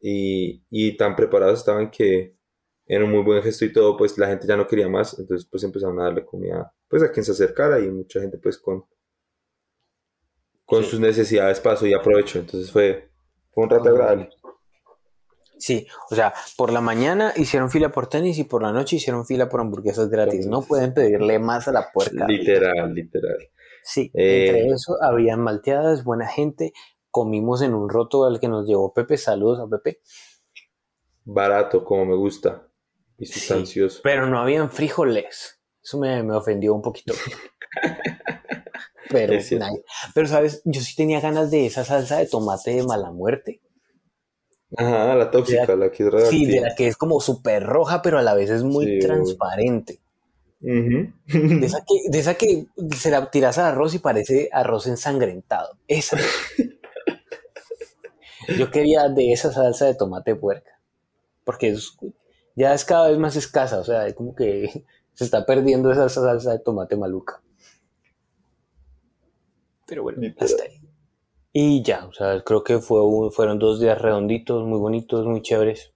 [0.00, 2.36] Y, y tan preparados estaban que
[2.86, 5.46] era un muy buen gesto y todo, pues la gente ya no quería más, entonces
[5.50, 8.84] pues empezaron a darle comida pues a quien se acercara y mucha gente pues con,
[10.64, 10.90] con Sí.
[10.90, 13.10] sus necesidades pasó y aprovechó, entonces fue,
[13.52, 14.28] fue un rato agradable.
[15.56, 19.24] Sí, o sea, por la mañana hicieron fila por tenis y por la noche hicieron
[19.24, 20.46] fila por hamburguesas gratis.
[20.46, 22.26] No pueden pedirle más a la puerca.
[22.26, 23.38] Literal, literal.
[23.82, 26.72] Sí, Eh, entre eso habían malteadas, buena gente.
[27.10, 29.16] Comimos en un roto al que nos llevó Pepe.
[29.16, 30.00] Saludos a Pepe.
[31.24, 32.68] Barato, como me gusta.
[33.18, 34.00] Y sustancioso.
[34.02, 35.60] Pero no habían frijoles.
[35.82, 37.14] Eso me, me ofendió un poquito.
[39.10, 39.34] Pero,
[40.14, 40.62] pero, ¿sabes?
[40.64, 43.60] Yo sí tenía ganas de esa salsa de tomate de mala muerte.
[44.76, 48.18] Ajá, la tóxica, la que es Sí, de la que es como súper roja, pero
[48.18, 50.00] a la vez es muy Sí, transparente.
[50.60, 52.66] De esa, que, de esa que
[52.96, 55.78] se la tiras al arroz y parece arroz ensangrentado.
[55.86, 56.16] Esa.
[58.58, 60.70] Yo quería de esa salsa de tomate puerca.
[61.44, 61.96] Porque es-
[62.56, 63.78] ya es cada vez más escasa.
[63.80, 67.42] O sea, es como que se está perdiendo esa salsa de tomate maluca.
[69.86, 70.80] Pero bueno, hasta ahí.
[71.52, 75.40] Y ya, o sea, creo que fue un- fueron dos días redonditos, muy bonitos, muy
[75.42, 75.92] chéveres.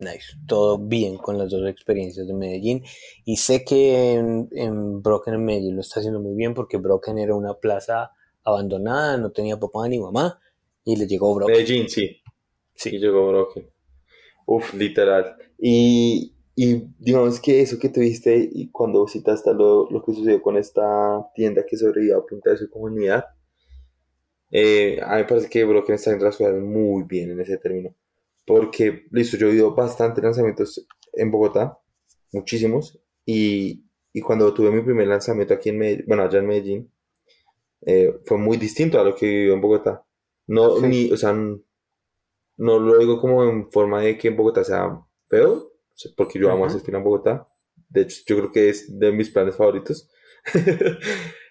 [0.00, 0.36] Nice.
[0.46, 2.84] Todo bien con las dos experiencias de Medellín.
[3.24, 7.18] Y sé que en, en Broken en Medellín lo está haciendo muy bien porque Broken
[7.18, 8.12] era una plaza
[8.44, 10.40] abandonada, no tenía papá ni mamá.
[10.84, 11.54] Y le llegó Broken.
[11.56, 12.22] Medellín, sí.
[12.74, 12.90] Sí.
[12.94, 13.68] Y llegó Broken.
[14.54, 15.36] Uf, literal.
[15.58, 20.56] Y, y digamos que eso que tuviste y cuando visitaste lo, lo que sucedió con
[20.56, 20.82] esta
[21.34, 23.26] tienda que sobrevivió a punta de su comunidad,
[24.50, 27.58] eh, a mí me parece que Broken está en las cosas muy bien en ese
[27.58, 27.94] término.
[28.46, 31.78] Porque, listo, yo he oído bastantes lanzamientos en Bogotá,
[32.32, 33.84] muchísimos, y,
[34.14, 36.90] y cuando tuve mi primer lanzamiento aquí en Medellín, bueno, allá en Medellín,
[37.82, 40.04] eh, fue muy distinto a lo que vivió en Bogotá.
[40.46, 40.86] No, Sí.
[40.86, 41.34] ni, o sea,
[42.58, 45.72] no lo digo como en forma de que en Bogotá sea feo,
[46.16, 46.66] porque yo amo Ujú.
[46.66, 47.48] asistir a Bogotá.
[47.88, 50.10] De hecho, yo creo que es de mis planes favoritos.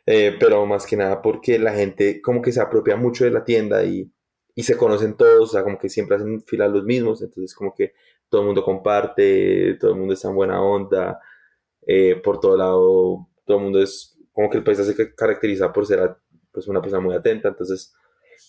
[0.10, 3.44] Eh, pero más que nada porque la gente como que se apropia mucho de la
[3.44, 4.10] tienda y,
[4.56, 7.74] y se conocen todos, o sea, como que siempre hacen fila los mismos, entonces como
[7.76, 7.92] que
[8.30, 11.20] todo el mundo comparte, todo el mundo está en buena onda,
[11.86, 15.72] eh, por todo lado, todo el mundo es como que el país se ca- caracteriza
[15.74, 16.16] por ser
[16.52, 17.94] pues, una persona muy atenta, entonces,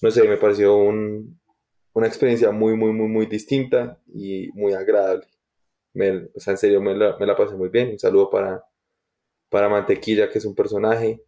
[0.03, 1.41] no sé, me pareció un,
[1.99, 5.27] una experiencia muy, muy, muy, muy distinta y muy agradable.
[5.95, 7.91] Me- o sea, en serio, me la, me la pasé muy bien.
[7.91, 8.65] Un saludo para,
[9.51, 11.23] para Mantequilla, que es un personaje,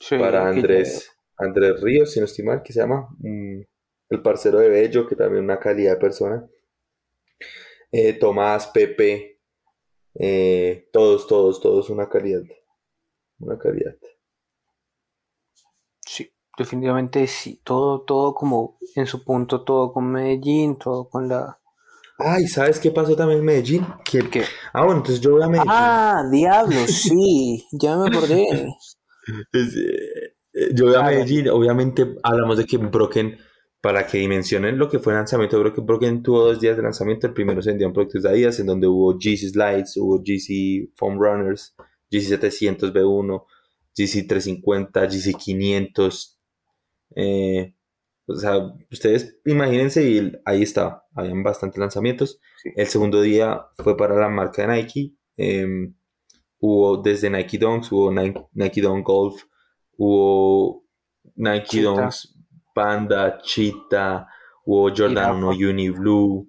[0.00, 3.60] Sí, para Andrés, Andrés Ríos, si no estoy mal, que se llama, mm,
[4.10, 6.46] el parcero de Bello, que también una calidad de persona.
[7.92, 9.40] Eh, Tomás, Pepe,
[10.14, 12.42] eh, todos, todos, todos una calidad.
[13.38, 13.96] Una calidad.
[16.56, 17.60] Definitivamente sí.
[17.62, 21.58] Todo, todo como en su punto, todo con Medellín, todo con la.
[22.18, 23.86] Ay, ¿sabes qué pasó también en Medellín?
[24.04, 24.42] Que, ¿Qué?
[24.72, 25.70] ah, bueno, entonces yo voy a Medellín.
[25.70, 28.68] Ah, diablo, sí, ya me acordé.
[30.54, 31.02] Eh, yo voy a.
[31.02, 33.36] Medellín, obviamente hablamos de que Broken,
[33.80, 36.82] para que dimensionen lo que fue el lanzamiento de Broken, Broken tuvo dos días de
[36.84, 40.92] lanzamiento, el primero se vendían productos de Adidas, en donde hubo GC Slides, hubo GC
[40.94, 41.74] Foam Runners,
[42.10, 43.44] GC 700 B1,
[43.96, 46.35] GC 350, GC 500,
[47.14, 47.74] eh,
[48.26, 48.58] o sea,
[48.90, 52.70] ustedes imagínense y ahí estaba, habían bastantes lanzamientos, Sí.
[52.74, 55.94] el segundo día fue para la marca de Nike, em,
[56.58, 59.42] hubo desde Nike Dunks, hubo Nike, Nike Dunk Golf,
[59.96, 60.84] hubo
[61.36, 61.90] Nike Cheetah.
[61.90, 62.34] Dunks
[62.74, 64.26] Panda, Cheetah,
[64.64, 65.46] hubo Jordan Jirafa.
[65.56, 66.48] 1 Uni Blue,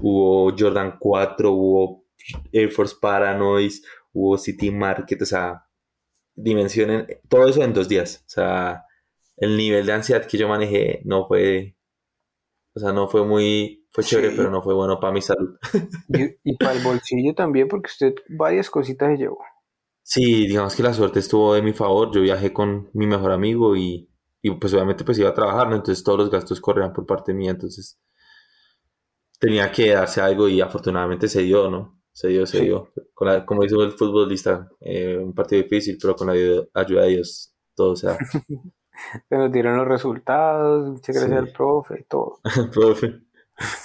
[0.00, 2.04] hubo Jordan 4, hubo
[2.52, 3.82] Air Force Paranoids,
[4.12, 5.64] hubo City Market, o sea,
[6.34, 8.84] dimensionen todo eso en dos días, o sea,
[9.36, 11.76] el nivel de ansiedad que yo manejé no fue,
[12.74, 14.36] o sea, no fue muy, fue chévere, Sí.
[14.36, 15.56] pero no fue bueno para mi salud.
[16.44, 19.38] Y, y para el bolsillo también, porque usted varias cositas se llevó.
[20.02, 22.12] Sí, digamos que la suerte estuvo de mi favor.
[22.14, 24.08] Yo viajé con mi mejor amigo y,
[24.40, 25.76] y pues obviamente pues iba a trabajar, ¿no?
[25.76, 27.98] Entonces todos los gastos corrían por parte mía, entonces
[29.38, 32.00] tenía que darse algo y afortunadamente se dio, ¿no?
[32.12, 32.64] Se dio, se Sí.
[32.66, 32.92] dio.
[33.14, 37.02] Con la- como hizo el futbolista, eh, un partido difícil, pero con la ayuda, ayuda
[37.02, 38.18] de Dios todo se da.
[39.28, 41.46] Se nos dieron los resultados, muchas gracias Sí.
[41.46, 42.40] al profe, todo.
[42.72, 43.20] Profe,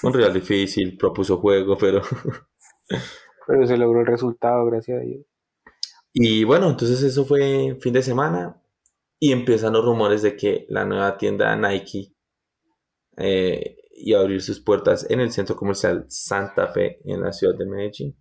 [0.04, 2.02] un real difícil, propuso juego, pero...
[3.48, 5.26] Pero se logró el resultado, gracias a Dios.
[6.14, 8.62] Y bueno, entonces eso fue fin de semana
[9.20, 12.14] y empiezan los rumores de que la nueva tienda Nike
[13.18, 17.58] eh, iba a abrir sus puertas en el centro comercial Santa Fe en la ciudad
[17.58, 18.18] de Medellín.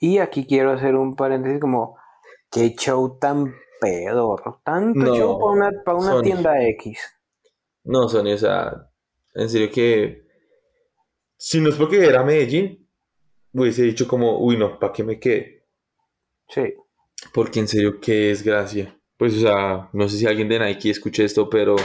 [0.00, 1.98] Y aquí quiero hacer un paréntesis como,
[2.50, 6.22] qué show tan pedorro, tanto No, show para una, para una Sony.
[6.22, 6.98] tienda X.
[7.84, 8.90] No, Sony, o sea,
[9.34, 10.22] en serio que
[11.36, 12.88] si no es porque era Medellín,
[13.52, 15.66] hubiese dicho como, uy, no, ¿para qué me quedé?
[16.48, 16.74] Sí,
[17.32, 18.94] Porque en serio, qué desgracia.
[19.16, 21.76] Pues, o sea, no sé si alguien de Nike escuche esto, pero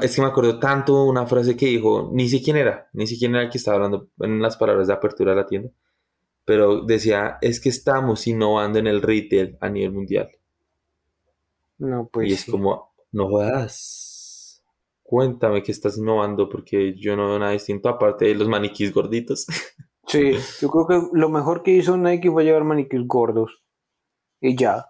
[0.00, 3.16] es que me acuerdo tanto una frase que dijo, ni sé quién era, ni sé
[3.18, 5.70] quién era el que estaba hablando en las palabras de apertura de la tienda,
[6.44, 10.30] pero decía, es que estamos innovando en el retail a nivel mundial.
[11.78, 12.50] no, pues y es sí.
[12.50, 14.64] como, no jodas,
[15.02, 19.46] cuéntame que estás innovando porque yo no veo nada distinto aparte de los maniquís gorditos.
[20.04, 23.62] Sí, yo creo que lo mejor que hizo Nike fue llevar maniquíes gordos.
[24.40, 24.86] Y ya.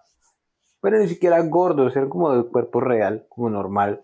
[0.81, 4.03] Pero ni siquiera gordos, eran como de cuerpo real, como normal.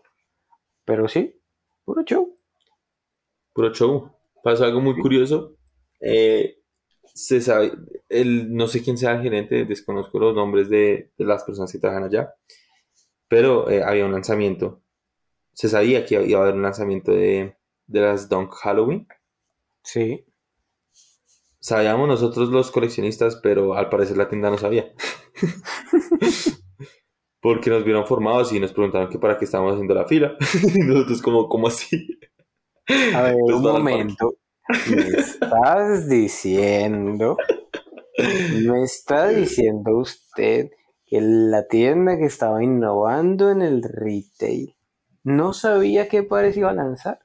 [0.85, 1.41] Pero sí,
[1.84, 2.38] puro show.
[3.53, 4.11] Puro show.
[4.43, 5.55] Pasó algo muy curioso.
[5.99, 6.59] Eh,
[7.14, 7.73] se sabe,
[8.10, 11.80] el, no sé quién sea el gerente, desconozco los nombres de, de las personas que
[11.80, 12.34] trabajan allá,
[13.27, 14.81] pero eh, había un lanzamiento.
[15.53, 17.56] Se sabía que iba a haber un lanzamiento de,
[17.88, 19.07] de las Dunk Halloween.
[19.84, 20.26] Sí.
[21.60, 24.94] Sabíamos nosotros los coleccionistas, pero al parecer la tienda no sabía.
[27.41, 30.36] porque nos vieron formados y nos preguntaron que para qué estábamos haciendo la fila.
[30.76, 32.19] y nosotros como, ¿cómo así?
[33.14, 34.36] A ver, un momento.
[34.69, 37.37] ¿Me estás diciendo?
[38.67, 40.69] ¿Me está diciendo usted
[41.07, 44.75] que la tienda que estaba innovando en el retail
[45.23, 47.19] no sabía qué pares iba a lanzar?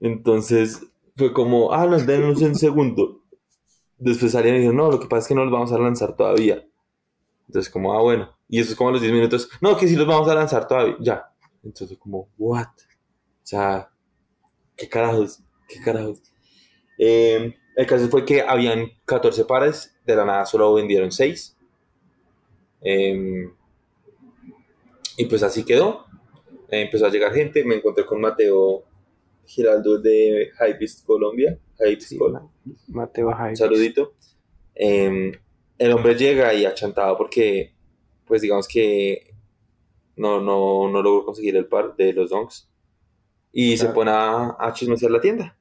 [0.00, 0.82] Entonces
[1.14, 3.22] fue como, ah, nos denos un segundo.
[3.98, 6.16] Después salían y dijeron, no, lo que pasa es que no los vamos a lanzar
[6.16, 6.66] todavía.
[7.46, 8.36] Entonces como, ah, bueno.
[8.48, 10.66] Y eso es como a los 10 minutos, no, que sí los vamos a lanzar
[10.66, 11.32] todavía, ya.
[11.62, 12.66] Entonces como, what?
[12.66, 13.90] O sea,
[14.76, 16.31] qué carajos, qué carajos.
[16.98, 21.56] Eh, el caso fue que habían 14 pares, de la nada solo vendieron 6.
[25.16, 26.06] y pues así quedó.
[26.70, 28.84] Eh, empezó a llegar gente, me encontré con Mateo
[29.44, 31.58] Giraldo de Hypebeast Colombia.
[31.78, 32.40] Hypebeast Sí, Col-
[32.88, 33.56] Mateo Jaime.
[33.56, 34.14] saludito.
[34.74, 35.32] Eh,
[35.78, 37.74] el hombre llega y achantado porque,
[38.26, 39.34] pues digamos que
[40.16, 42.68] no, no, no logró conseguir el par de los donks.
[43.52, 45.58] Y se pone a, a chismosear la tienda.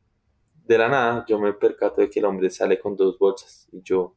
[0.72, 3.68] De la nada, yo me percato de que el hombre sale con dos bolsas.
[3.74, 4.16] Y yo,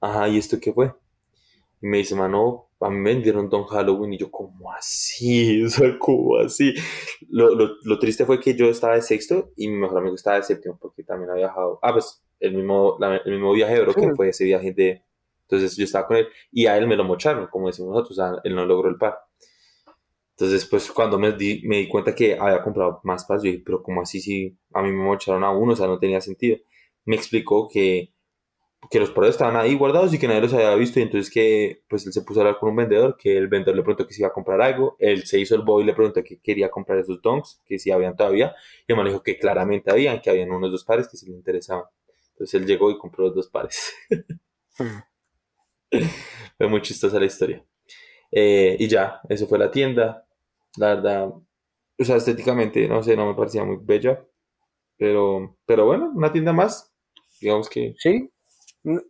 [0.00, 0.92] ajá, ¿y esto qué fue?
[1.80, 4.12] Y me dice, mano, a mí me vendieron Don Halloween.
[4.14, 5.62] Y yo, ¿cómo así?
[5.66, 6.74] O sea, ¿cómo así?
[7.30, 10.36] Lo, lo, lo triste fue que yo estaba de sexto y mi mejor amigo estaba
[10.36, 11.78] de séptimo porque también había viajado.
[11.82, 14.16] Ah, pues el mismo, la- el mismo viaje Broken Sí.
[14.16, 15.02] fue ese viaje de.
[15.42, 18.22] Entonces yo estaba con él y a él me lo mocharon, como decimos nosotros, o
[18.22, 19.18] sea, él no logró el par.
[20.38, 23.62] Entonces, pues cuando me di, me di cuenta que había comprado más pares, yo dije,
[23.66, 25.72] pero ¿cómo así si a mí me mocharon a uno?
[25.72, 26.58] O sea, no tenía sentido.
[27.04, 28.12] Me explicó que,
[28.90, 31.82] que los pares estaban ahí guardados y que nadie los había visto y entonces que
[31.88, 34.14] pues él se puso a hablar con un vendedor, que el vendedor le preguntó que
[34.14, 36.70] si iba a comprar algo, él se hizo el boy y le preguntó que quería
[36.70, 38.54] comprar esos donks, que si habían todavía,
[38.86, 41.36] y el le dijo que claramente habían, que habían unos dos pares que sí le
[41.36, 41.84] interesaban.
[42.30, 43.92] Entonces él llegó y compró los dos pares.
[46.56, 47.64] Fue muy chistosa la historia.
[48.30, 50.27] Eh, y ya, eso fue la tienda.
[50.78, 51.28] La verdad,
[52.00, 54.24] o sea, estéticamente, no sé, no me parecía muy bella.
[54.96, 56.92] Pero, pero bueno, una tienda más.
[57.40, 58.30] Digamos que Sí,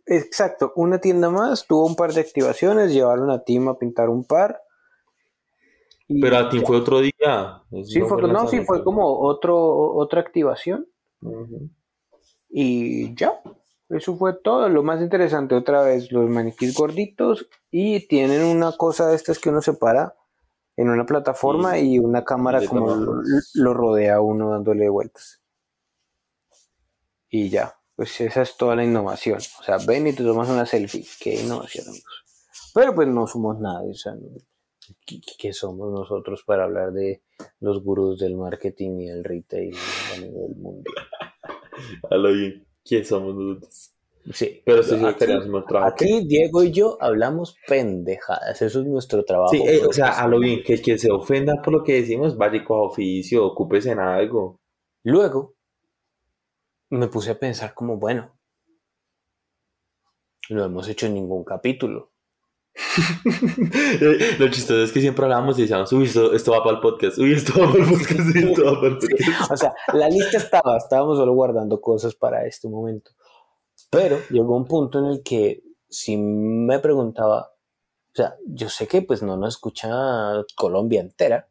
[0.05, 0.73] exacto.
[0.75, 4.61] Una tienda más, tuvo un par de activaciones, llevaron a Tim a pintar un par.
[6.07, 6.65] y Pero a ti ya.
[6.65, 7.63] fue otro día.
[7.83, 10.87] Sí, no fue, no, sí, fue como otro, otra activación.
[12.49, 13.39] Y ya,
[13.89, 14.69] eso fue todo.
[14.69, 19.49] Lo más interesante, otra vez, los maniquís gorditos y tienen una cosa de estas que
[19.49, 20.15] uno se para
[20.81, 22.95] en una plataforma Y- y, una cámara como
[23.53, 25.41] lo, rodea a uno dándole vueltas.
[27.29, 29.39] Y ya, pues esa es toda la innovación.
[29.59, 31.05] O sea, ven y te tomas una selfie.
[31.19, 32.23] Qué innovación, amigos.
[32.73, 34.13] Pero pues no somos nadie, o sea,
[35.05, 37.23] ¿qué, qué somos nosotros para hablar de
[37.59, 39.75] los gurús del marketing y el retail
[40.13, 40.95] a nivel mundial?
[42.09, 42.65] A lo bien.
[42.85, 43.91] ¿Quién somos nosotros?
[44.31, 45.25] Sí, Pero sí, aquí-.
[45.83, 49.51] Aquí Diego y yo hablamos pendejadas, eso es nuestro trabajo.
[49.51, 52.37] Sí, eh, o sea, a lo bien, que, que se ofenda por lo que decimos,
[52.37, 54.59] vaya coja oficio, ocúpese en algo.
[55.03, 55.55] Luego
[56.91, 58.37] me puse a pensar como, bueno,
[60.49, 62.11] no hemos hecho ningún capítulo.
[64.39, 67.17] lo chistoso es que siempre hablábamos y decíamos, uy, esto, esto va para el podcast,
[67.17, 69.51] uy, esto va para el podcast, uy, esto va para el podcast.
[69.51, 73.11] O sea, la lista estaba, estábamos solo guardando cosas para este momento.
[73.89, 77.53] Pero llegó un punto en el que si me preguntaba,
[78.11, 79.89] o sea, yo sé que pues no nos escucha
[80.55, 81.49] Colombia entera,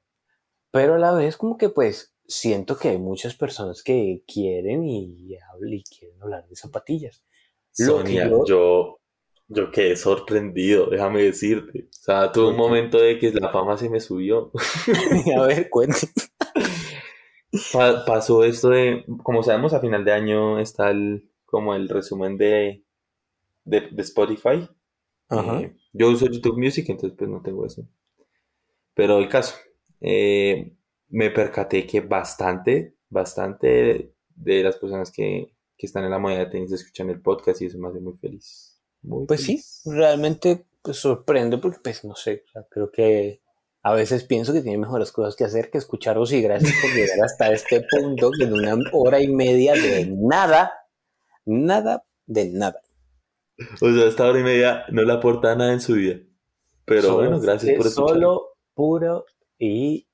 [0.71, 5.35] pero a la vez como que pues siento que hay muchas personas que quieren y,
[5.35, 7.25] y quieren hablar de zapatillas.
[7.79, 9.01] Lo que Sonia, yo- yo,
[9.49, 11.85] yo quedé sorprendido, déjame decirte.
[11.91, 14.53] O sea, tuve un momento de que la fama se me subió.
[15.37, 16.13] a ver, cuéntame.
[17.73, 22.37] Pa- pasó esto de, como sabemos, a final de año está el, como el resumen
[22.37, 22.85] de,
[23.65, 24.69] de, de Spotify.
[25.29, 25.61] Ajá.
[25.61, 27.89] Eh, yo uso YouTube Music, entonces pues no tengo eso.
[28.95, 29.57] Pero el caso,
[30.01, 30.75] eh,
[31.09, 36.53] me percaté que bastante, bastante de las personas que, que están en la modalidad de
[36.53, 38.79] tenis escuchan el podcast y eso me hace muy feliz.
[39.03, 43.41] Muy Pues sí, realmente pues, sorprende porque, pues, no sé, o sea, creo que
[43.83, 47.21] a veces pienso que tiene mejores cosas que hacer que escucharos y gracias por llegar
[47.25, 50.73] hasta este punto que en una hora y media de nada,
[51.49, 52.81] nada de nada.
[53.81, 56.21] O sea, esta hora y media no le aporta nada en su vida.
[56.85, 58.09] Pero Solo- bueno, gracias por escuchar.
[58.15, 58.43] Solo
[58.75, 59.25] puro
[59.59, 60.07] y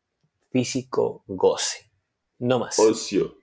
[0.50, 1.90] físico goce,
[2.38, 2.78] no más.
[2.78, 3.34] Ocio.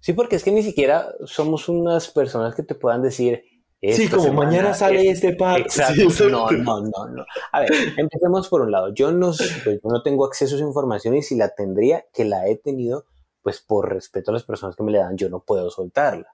[0.00, 3.42] Sí, porque es que ni siquiera somos unas personas que te puedan decir.
[3.80, 5.60] Sí, "Esta como semana mañana sale es- este par.
[5.60, 5.94] Exacto.
[5.94, 6.30] Sí, exacto.
[6.30, 7.24] No, no, no, no.
[7.52, 8.94] A ver, empecemos por un lado.
[8.94, 9.32] Yo no,
[9.64, 12.56] pues, yo no tengo acceso a esa información y si la tendría, que la he
[12.56, 13.04] tenido,
[13.42, 16.28] pues por respeto a las personas que me le dan, yo no puedo soltarla.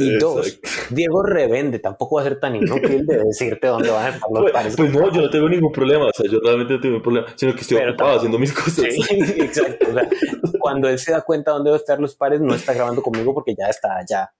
[0.00, 0.60] Y dos.
[0.90, 4.40] Diego revende, tampoco va a ser tan inútil de decirte dónde van a estar los
[4.42, 4.76] Pues, pares.
[4.76, 7.26] pues no, yo no tengo ningún problema, o sea, yo realmente no tengo ningún problema,
[7.36, 8.84] sino que estoy Pero ocupado haciendo mis cosas.
[8.94, 9.02] Sí,
[9.42, 9.86] exacto.
[9.90, 10.08] O sea,
[10.60, 13.34] cuando él se da cuenta dónde van a estar los pares, no está grabando conmigo
[13.34, 14.32] porque ya está allá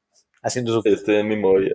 [0.42, 0.88] haciendo su...
[0.88, 1.74] Este es mi movida.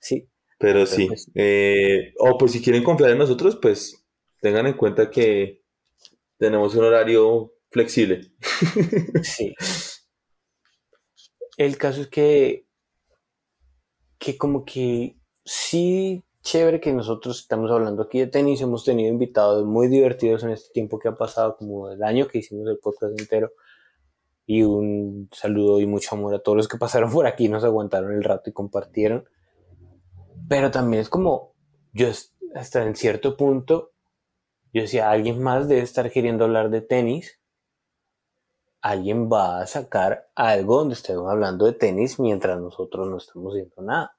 [0.00, 1.06] Sí, Pero sí.
[1.06, 4.04] pues- eh, o pues si quieren confiar en nosotros, pues
[4.40, 5.62] tengan en cuenta que
[6.38, 8.32] tenemos un horario flexible.
[9.22, 9.54] sí.
[11.56, 12.67] El caso es que,
[14.18, 19.64] que como que sí, chévere que nosotros estamos hablando aquí de tenis, hemos tenido invitados
[19.64, 23.18] muy divertidos en este tiempo que ha pasado, como el año que hicimos el podcast
[23.18, 23.52] entero.
[24.46, 28.12] Y un saludo y mucho amor a todos los que pasaron por aquí, nos aguantaron
[28.12, 29.28] el rato y compartieron.
[30.48, 31.54] Pero también es como,
[31.92, 32.08] yo
[32.54, 33.92] hasta en cierto punto,
[34.72, 37.37] yo decía, alguien más debe estar queriendo hablar de tenis.
[38.80, 43.82] Alguien va a sacar algo donde estemos hablando de tenis mientras nosotros no estamos haciendo
[43.82, 44.16] nada.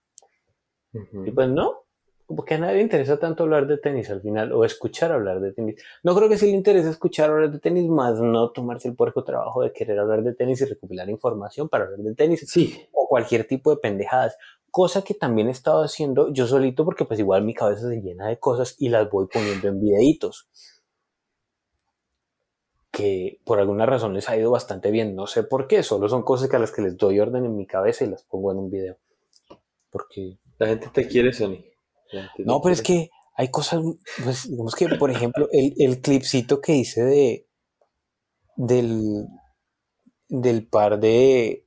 [1.25, 1.83] Y pues no,
[2.29, 5.39] como que a nadie le interesa tanto hablar de tenis al final o escuchar hablar
[5.39, 5.81] de tenis.
[6.03, 9.23] No creo que sí le interese escuchar hablar de tenis, más no tomarse el puerco
[9.23, 13.07] trabajo de querer hablar de tenis y recopilar información para hablar de tenis Sí, o
[13.07, 14.37] cualquier tipo de pendejadas.
[14.69, 18.27] Cosa que también he estado haciendo yo solito porque pues igual mi cabeza se llena
[18.27, 20.47] de cosas y las voy poniendo en videitos.
[22.91, 25.15] Que por alguna razón les ha ido bastante bien.
[25.15, 27.55] No sé por qué, solo son cosas que a las que les doy orden en
[27.55, 28.97] mi cabeza y las pongo en un video.
[29.91, 31.63] Porque la gente te quiere, Sony.
[32.39, 33.81] No, pero es que hay cosas,
[34.23, 37.45] pues, digamos que, por ejemplo, el, el clipcito que hice de
[38.55, 39.27] del,
[40.27, 41.65] del par de,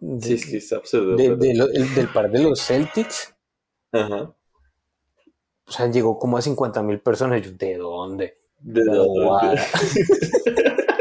[0.00, 1.16] de- Sí, que es absurdo.
[1.16, 3.34] de- pero- de lo- el- del par de los Celtics,
[3.92, 4.34] Ajá.
[5.66, 7.40] o sea, llegó como a 50 mil personas.
[7.42, 8.37] Yo, ¿de dónde?
[8.60, 9.62] De guara.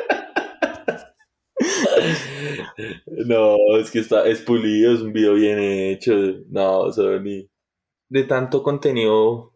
[3.25, 6.13] No, es que está, es pulido, es un video bien hecho.
[6.49, 7.49] No, Sony.
[8.09, 9.53] De tanto contenido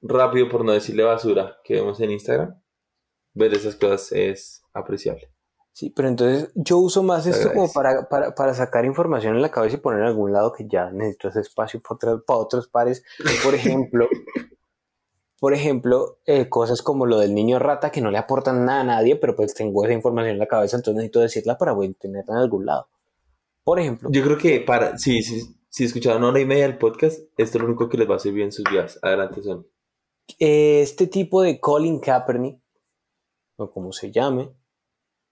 [0.00, 2.60] rápido, por no decirle basura, que vemos en Instagram,
[3.34, 5.30] ver esas cosas es apreciable.
[5.72, 9.50] Sí, pero entonces yo uso más esto como para, para, para sacar información en la
[9.50, 13.02] cabeza y poner en algún lado que ya necesito ese espacio para, para otros pares.
[13.42, 14.08] Por ejemplo,
[15.44, 18.84] por ejemplo, eh, cosas como lo del niño rata que no le aportan nada a
[18.84, 22.32] nadie, pero pues tengo esa información en la cabeza, entonces necesito decirla para a tenerla
[22.32, 22.88] en algún lado.
[23.62, 26.78] Por ejemplo, Yo creo que para, sí, sí, si escucharon una hora y media del
[26.78, 28.98] podcast, esto es lo único que les va a servir en sus días.
[29.02, 29.66] Adelante, Sony.
[30.38, 32.58] eh, este tipo de Colin Kaepernick,
[33.56, 34.48] o como se llame,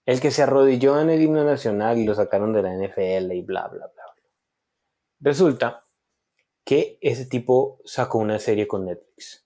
[0.05, 3.41] el que se arrodilló en el himno nacional y lo sacaron de la NFL y
[3.41, 4.03] bla, bla, bla.
[4.15, 4.23] bla.
[5.21, 5.87] Resulta
[6.63, 9.43] que ese tipo sacó una serie con Netflix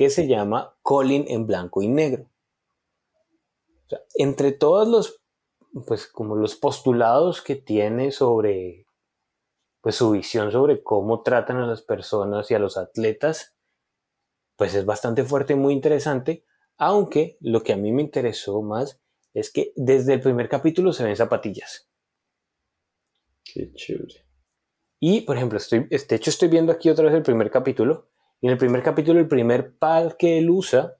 [0.00, 2.30] que se llama Colin en blanco y negro.
[3.84, 5.20] O sea, entre todos los,
[5.86, 8.86] pues como los postulados que tiene sobre,
[9.82, 13.54] pues su visión sobre cómo tratan a las personas y a los atletas,
[14.56, 16.46] pues es bastante fuerte y muy interesante,
[16.78, 19.02] aunque lo que a mí me interesó más
[19.34, 21.90] es que desde el primer capítulo se ven zapatillas.
[23.44, 24.24] Qué chévere.
[24.98, 28.09] Y, por ejemplo, estoy, de hecho estoy viendo aquí otra vez el primer capítulo,
[28.40, 30.96] y en el primer capítulo el primer par que él usa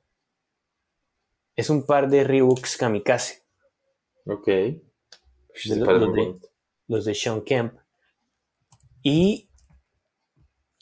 [1.57, 3.43] es un par de Reeboks Kamikaze,
[4.27, 4.47] Ok.
[4.47, 4.81] De
[5.65, 6.49] de- bonito.
[6.87, 7.75] los de Sean Kemp.
[9.03, 9.51] Y,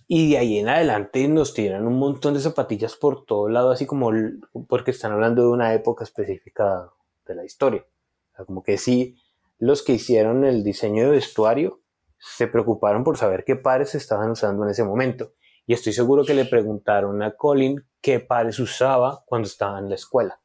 [0.06, 3.86] y de ahí en adelante nos tiran un montón de zapatillas por todo lado, así
[3.86, 6.90] como el- porque están hablando de una época específica
[7.26, 7.84] de la historia.
[8.32, 9.16] O sea, como que sí,
[9.58, 11.80] los que hicieron el diseño de vestuario
[12.18, 15.32] se preocuparon por saber qué pares estaban usando en ese momento.
[15.68, 19.96] Y estoy seguro que le preguntaron a Colin qué pares usaba cuando estaba en la
[19.96, 20.40] escuela.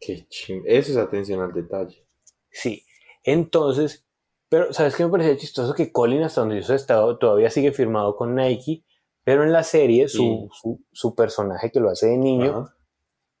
[0.00, 0.62] Qué ching.
[0.66, 2.04] Eso es atención al detalle.
[2.50, 2.84] Sí.
[3.22, 4.04] Entonces,
[4.48, 5.72] pero ¿sabes qué me parecía chistoso?
[5.72, 8.84] Que Colin, hasta donde yo sé, estaba- todavía sigue firmado con Nike,
[9.22, 10.48] pero en la serie su, Sí.
[10.60, 12.76] su, su personaje que lo hace de niño, Ajá.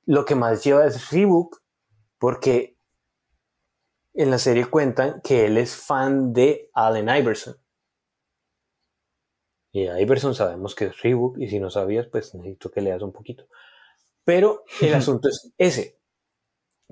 [0.06, 1.60] lo que más lleva es Reebok,
[2.20, 2.76] porque
[4.14, 7.56] en la serie cuentan que él es fan de Allen Iverson.
[9.72, 13.12] Y Iverson sabemos que es Reebok, y si no sabías, pues necesito que leas un
[13.12, 13.46] poquito.
[14.24, 15.98] Pero el asunto es ese.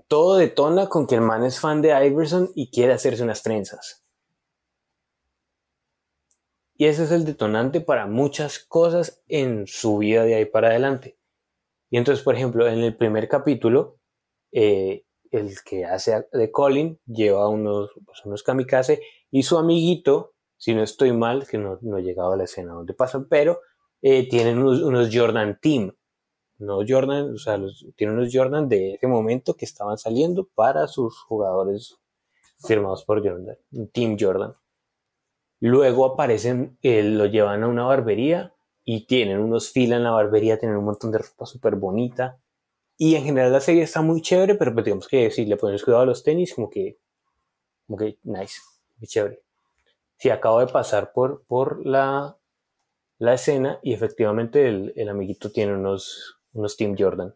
[0.06, 4.04] Todo detona con que el man es fan de Iverson y quiere hacerse unas trenzas.
[6.74, 11.18] Y ese es el detonante para muchas cosas en su vida de ahí para adelante.
[11.90, 13.98] Y entonces, por ejemplo, en el primer capítulo,
[14.52, 19.00] eh, el que hace de Colin lleva unos, pues, unos kamikaze
[19.30, 22.74] y su amiguito, si no estoy mal, que no, no he llegado a la escena
[22.74, 23.60] donde pasan, pero
[24.02, 25.92] eh, tienen unos, unos Jordan Team.
[26.58, 27.58] No Jordan, o sea,
[27.96, 31.96] tienen unos Jordan de ese momento que estaban saliendo para sus jugadores
[32.58, 33.56] firmados por Jordan,
[33.92, 34.52] Team Jordan.
[35.60, 38.54] Luego aparecen, eh, lo llevan a una barbería
[38.84, 42.40] y tienen unos filas en la barbería, tienen un montón de ropa súper bonita.
[42.96, 45.84] Y en general la serie está muy chévere, pero pues digamos que si le pones
[45.84, 46.98] cuidado a los tenis, como que,
[47.86, 48.60] como que nice,
[48.98, 49.42] muy chévere.
[50.18, 52.36] Sí, acabo de pasar por, por la,
[53.18, 57.34] la escena y efectivamente el, el amiguito tiene unos, unos Team Jordan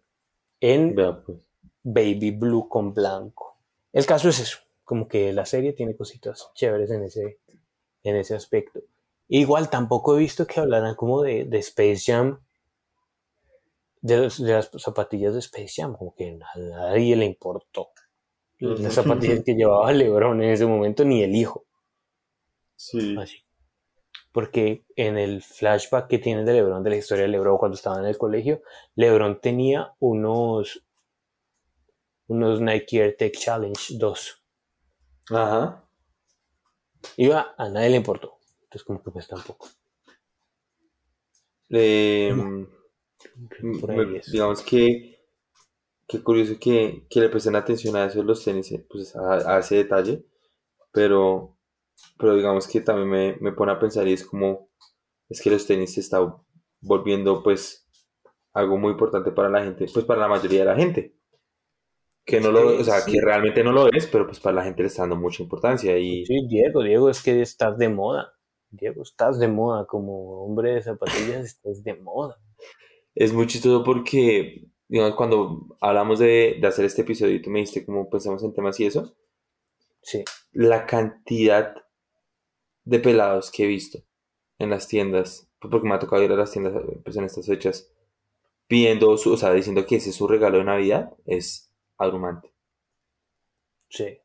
[0.61, 1.39] en Vea, pues.
[1.85, 3.59] baby blue con blanco.
[3.93, 7.41] El caso es eso, como que la serie tiene cositas chéveres en ese,
[8.05, 8.81] en ese aspecto.
[9.29, 12.41] Igual tampoco he visto que hablaran como de, de Space Jam,
[14.01, 17.89] de, los- de las zapatillas de Space Jam, como que a nadie le importó.
[18.61, 21.65] Las zapatillas que llevaba LeBron en ese momento, ni el hijo.
[22.83, 23.17] Sí.
[23.17, 23.37] Así.
[24.33, 28.01] Porque en el flashback que tienen de LeBron, de la historia de LeBron cuando estaba
[28.01, 28.63] en el colegio,
[28.97, 30.83] LeBron tenía unos,
[32.27, 34.43] unos Nike Air Tech Challenge 2.
[35.31, 35.85] Ajá.
[37.17, 38.39] Iba, a nadie le importó.
[38.65, 39.69] Entonces, como que pues tampoco.
[41.71, 42.35] Eh,
[44.33, 45.21] digamos que
[46.09, 49.61] qué curioso que, que le presten atención a eso los tenis, eh, pues a, a
[49.61, 50.25] ese detalle,
[50.93, 51.52] pero,
[52.19, 54.69] pero digamos que también me, me pone a pensar y es como,
[55.29, 56.19] es que los tenis se está
[56.81, 57.89] volviendo pues
[58.53, 61.15] algo muy importante para la gente, pues para la mayoría de la gente.
[62.24, 63.12] Que no lo, o sea, Sí.
[63.12, 65.99] que realmente no lo es, pero pues para la gente le está dando mucha importancia
[65.99, 68.35] y Sí, Diego, Diego, es que estás de moda.
[68.70, 72.37] Diego, estás de moda como hombre de zapatillas, estás de moda.
[73.15, 77.59] Es muy chistoso porque, digamos, cuando hablamos de, de hacer este episodio y tú me
[77.59, 79.15] dijiste cómo pensamos en temas y eso,
[80.05, 81.74] Sí, la cantidad
[82.85, 84.01] de pelados que he visto
[84.59, 87.89] en las tiendas, porque me ha tocado ir a las tiendas pues, en estas fechas,
[88.67, 92.53] pidiendo, su, o sea, diciendo que ese es su regalo de Navidad, es abrumante.
[93.89, 94.19] sí.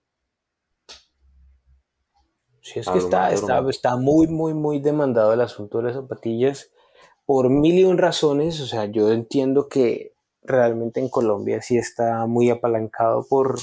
[2.62, 5.96] Sí, es que está, Abrumante, está, está muy, muy, muy demandado el asunto de las
[5.96, 6.70] zapatillas
[7.26, 8.60] por mil y un razones.
[8.60, 13.58] O sea, yo entiendo que realmente en Colombia sí está muy apalancado por,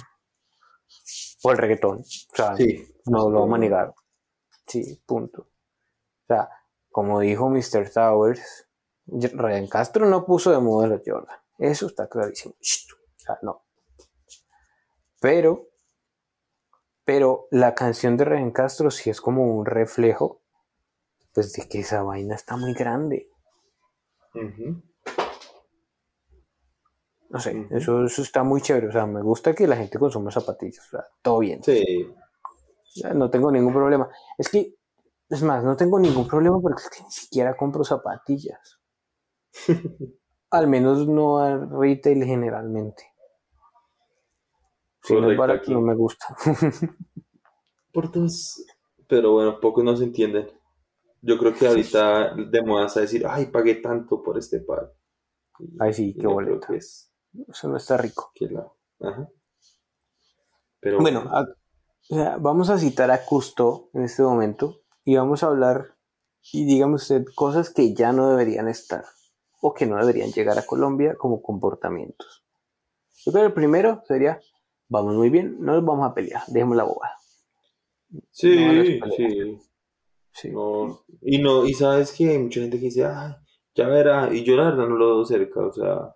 [1.43, 1.99] por el reggaetón.
[1.99, 2.87] O sea, Sí.
[3.05, 3.95] no lo vamos a negar.
[4.66, 5.43] Sí, punto.
[5.43, 6.49] O sea,
[6.91, 7.91] como dijo Mr.
[7.93, 8.69] Towers,
[9.07, 11.36] Ryan Castro no puso de moda la Jordan.
[11.59, 12.55] Eso está clarísimo.
[12.55, 13.62] O sea, no.
[15.20, 15.69] Pero,
[17.05, 20.43] pero la canción de Ryan Castro sí es como un reflejo,
[21.32, 23.28] pues de que esa vaina está muy grande.
[27.31, 28.89] No sé, eso, eso está muy chévere.
[28.89, 30.86] O sea, me gusta que la gente consuma zapatillas.
[30.86, 31.62] O sea, todo bien.
[31.62, 32.15] Sí.
[33.15, 34.09] No tengo ningún problema.
[34.39, 34.77] Es que,
[35.29, 38.81] es más, no tengo ningún problema porque es que ni siquiera compro zapatillas.
[40.51, 43.03] Al menos no al retail generalmente.
[45.03, 45.73] Si no es barato, aquí.
[45.73, 46.27] no me gusta.
[47.93, 48.65] Por dos.
[49.09, 50.49] Pero bueno, pocos no se entienden.
[51.23, 54.93] Yo creo que ahorita de moda está decir, ay, pagué tanto por este par.
[55.81, 56.69] Ay, sí, qué boleta.
[56.73, 58.31] Eso no está rico.
[58.35, 59.29] que la- Ajá.
[60.81, 61.47] Pero Bueno, a-
[62.10, 65.97] o sea, vamos a citar a Custo en este momento y vamos a hablar,
[66.52, 69.05] y dígame usted, cosas que ya no deberían estar
[69.60, 72.44] o que no deberían llegar a Colombia como comportamientos.
[73.24, 74.40] Yo creo que el primero sería,
[74.89, 77.10] vamos muy bien, no nos vamos a pelear, dejemos la boba.
[78.31, 79.59] sí, no, sí.
[80.32, 80.51] Sí.
[80.51, 83.35] No, y no, y sabes que hay mucha gente que dice, ay,
[83.74, 86.14] ya verá, y yo la verdad no lo veo cerca, o sea,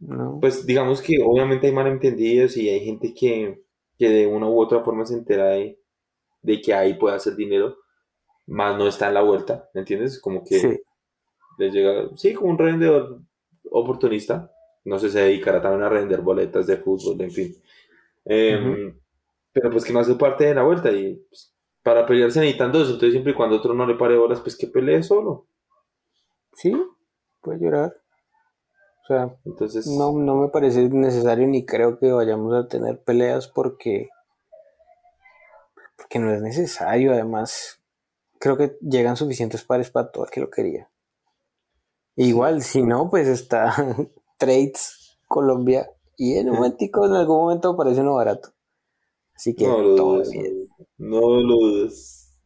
[0.00, 0.38] No.
[0.40, 3.64] pues digamos que obviamente hay malentendidos y hay gente que,
[3.98, 5.80] que de una u otra forma se entera de,
[6.42, 7.76] de que ahí puede hacer dinero,
[8.46, 10.20] más no está en la vuelta, ¿me entiendes?
[10.20, 10.80] Como que sí.
[11.58, 13.20] les llega, sí, como un revendedor
[13.70, 14.50] oportunista,
[14.84, 17.56] no sé, se dedicará también a revender boletas de fútbol, en fin.
[18.24, 18.98] Em,
[19.52, 22.86] Pero pues que no hace parte de la vuelta y pues, para pelearse necesitan dos,
[22.88, 25.46] entonces siempre y cuando otro no le pare bolas, pues que pelee solo.
[26.54, 26.72] Sí,
[27.40, 27.96] puede llorar.
[29.08, 33.48] O sea, Entonces, no, no me parece necesario ni creo que vayamos a tener peleas
[33.48, 34.10] porque,
[35.96, 37.12] porque no es necesario.
[37.12, 37.80] Además,
[38.38, 40.90] creo que llegan suficientes pares para todo el que lo quería.
[42.16, 43.74] Igual, si no, pues está
[44.36, 48.50] Trades Colombia y en un momentico, en algún momento aparece uno barato.
[49.34, 50.68] Así que no lo todo dudes, bien.
[50.98, 52.38] no lo dudes.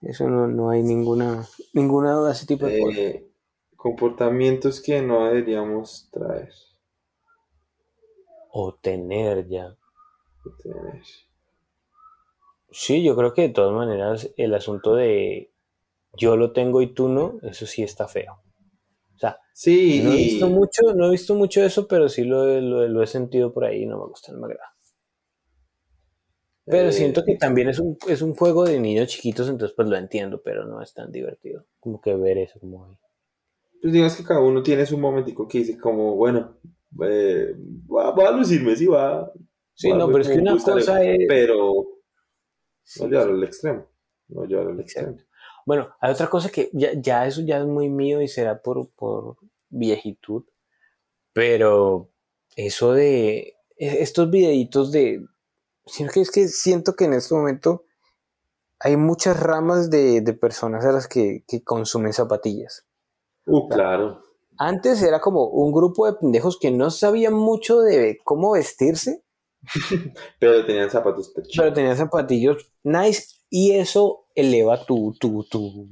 [0.00, 3.27] Eso no, no hay ninguna, ninguna duda ese tipo de cosas.
[3.78, 6.52] Comportamientos que no deberíamos traer.
[8.60, 9.66] O tener ya.
[10.62, 11.02] tener.
[12.70, 15.50] Sí, yo creo que de todas maneras el asunto de
[16.16, 18.40] yo lo tengo y tú no, eso sí está feo.
[19.16, 22.48] O sea, Sí, no he visto mucho, no he visto mucho eso, pero sí lo,
[22.48, 24.74] he- lo, he- lo he sentido por ahí y no me gusta, no me agrada.
[26.70, 29.86] Pero Eh, siento que también es un, es un juego de niños chiquitos, entonces pues
[29.88, 31.66] lo entiendo, pero no es tan divertido.
[31.78, 32.96] Como que ver eso como ahí.
[33.80, 36.58] Pues digamos que cada uno tiene su momentico que dice como, bueno,
[37.02, 37.54] eh,
[37.90, 39.32] va, va a lucirme, sí, va.
[39.74, 41.18] Sí, va no, pero es que una cosa es...
[41.28, 41.86] Pero
[42.98, 43.86] no llevarlo al extremo.
[44.28, 45.16] No llevarlo al extremo.
[45.64, 48.88] Bueno, hay otra cosa que ya, ya eso ya es muy mío y será por,
[48.90, 49.36] por
[49.68, 50.44] viejitud,
[51.32, 52.10] pero
[52.56, 55.24] eso de e- estos videitos de...
[55.86, 57.84] Sino que es que siento que en este momento
[58.80, 62.87] hay muchas ramas de, de personas a las que, que consumen zapatillas.
[63.48, 64.22] Uh, claro.
[64.58, 69.22] Antes era como un grupo de pendejos que no sabían mucho de cómo vestirse,
[70.40, 71.74] Pero tenían zapatos pero chidos.
[71.74, 75.88] tenían zapatillos nice y eso eleva tu, tu, tu,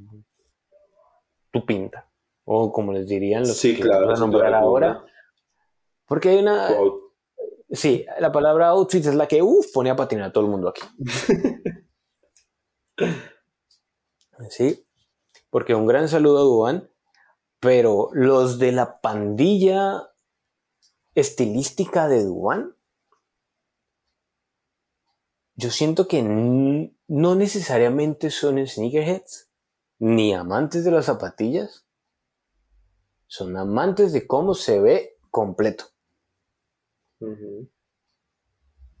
[1.51, 2.09] tu pinta.
[2.45, 4.05] O como les dirían los Sí, que claro.
[4.05, 5.03] vamos a nombrar ahora.
[6.07, 6.69] Porque hay una.
[6.71, 7.01] Wow.
[7.69, 10.69] Sí, la palabra outfit es la que uf, pone a patinar a todo el mundo
[10.69, 10.81] aquí.
[14.49, 14.85] sí.
[15.49, 16.89] Porque un gran saludo a Duan.
[17.59, 20.11] Pero los de la pandilla
[21.15, 22.75] estilística de Duan.
[25.55, 29.49] Yo siento que no necesariamente son sneakerheads
[29.97, 31.87] ni amantes de las zapatillas.
[33.25, 35.85] Son amantes de cómo se ve completo.
[37.19, 37.25] O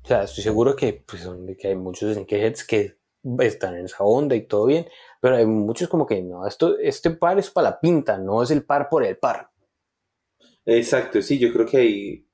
[0.07, 1.29] sea, estoy seguro que, pues,
[1.59, 2.97] que hay muchos sneakerheads que
[3.39, 4.87] están en esa onda y todo bien,
[5.21, 8.51] pero hay muchos como que no, esto, este par es para la pinta, no es
[8.51, 9.49] el par por el par.
[10.65, 12.27] Exacto, sí, yo creo que ahí,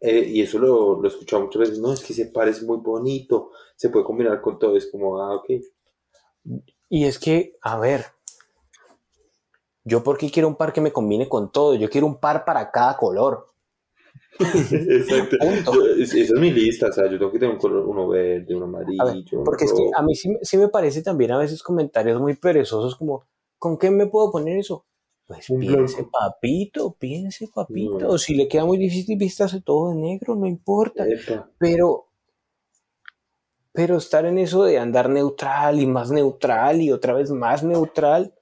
[0.00, 2.62] eh, y eso lo, lo he escuchado muchas veces, no, es que ese par es
[2.62, 5.50] muy bonito, se puede combinar con todo, es como, ah, ok.
[6.88, 8.06] Y es que, a ver,
[9.84, 12.44] yo por qué quiero un par que me combine con todo, yo quiero un par
[12.44, 13.46] para cada color.
[14.38, 15.36] Exacto.
[15.40, 15.72] Punto.
[15.74, 18.08] Yo- es- esa es mi lista, o sea, yo tengo que tener un color, uno
[18.08, 19.92] verde, uno amarillo, A ver, uno Porque es que rojo.
[19.96, 23.24] a mí sí, me- sí me parece también a veces comentarios muy perezosos como,
[23.58, 24.84] ¿con qué me puedo poner eso?
[25.26, 26.10] Pues Un piense, blanco.
[26.12, 27.98] papito, piense, papito.
[27.98, 28.18] No.
[28.18, 31.04] Si le queda muy difícil, vístase todo de negro, no importa.
[31.08, 31.50] Epa.
[31.58, 32.06] Pero,
[33.72, 38.34] pero estar en eso de andar neutral y más neutral y otra vez más neutral.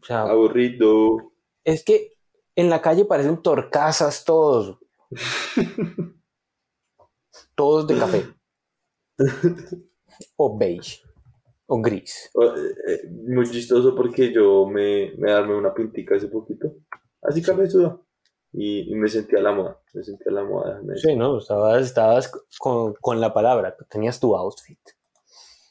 [0.00, 1.32] O sea, Aburrido.
[1.64, 2.12] es que
[2.58, 4.78] en la calle parecen torcasas todos.
[7.54, 8.24] todos de café.
[10.36, 11.02] o beige.
[11.68, 12.30] O gris.
[12.34, 16.74] Eh, eh, Muy chistoso porque yo me, me armé una pintica hace poquito,
[17.22, 18.00] así cabezuda,
[18.52, 20.80] y, y me sentí a la moda, me sentí a la moda.
[20.96, 21.38] Sí, ¿no?
[21.38, 24.80] Estabas, estabas con, con la palabra, tenías tu outfit.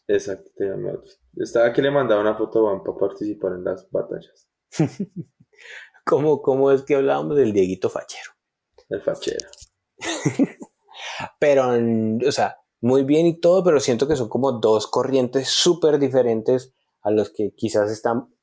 [0.07, 1.17] Exacto, tenía mi outfit.
[1.35, 4.47] Estaba que le mandaba una foto a Juan para participar en las batallas,
[6.07, 8.31] ¿Cómo, cómo es que hablábamos del Dieguito Fachero?
[8.89, 9.49] el fachero.
[11.39, 11.71] Pero,
[12.25, 16.73] o sea, muy bien y todo, pero siento que son como dos corrientes súper diferentes
[17.01, 18.33] a los que quizás están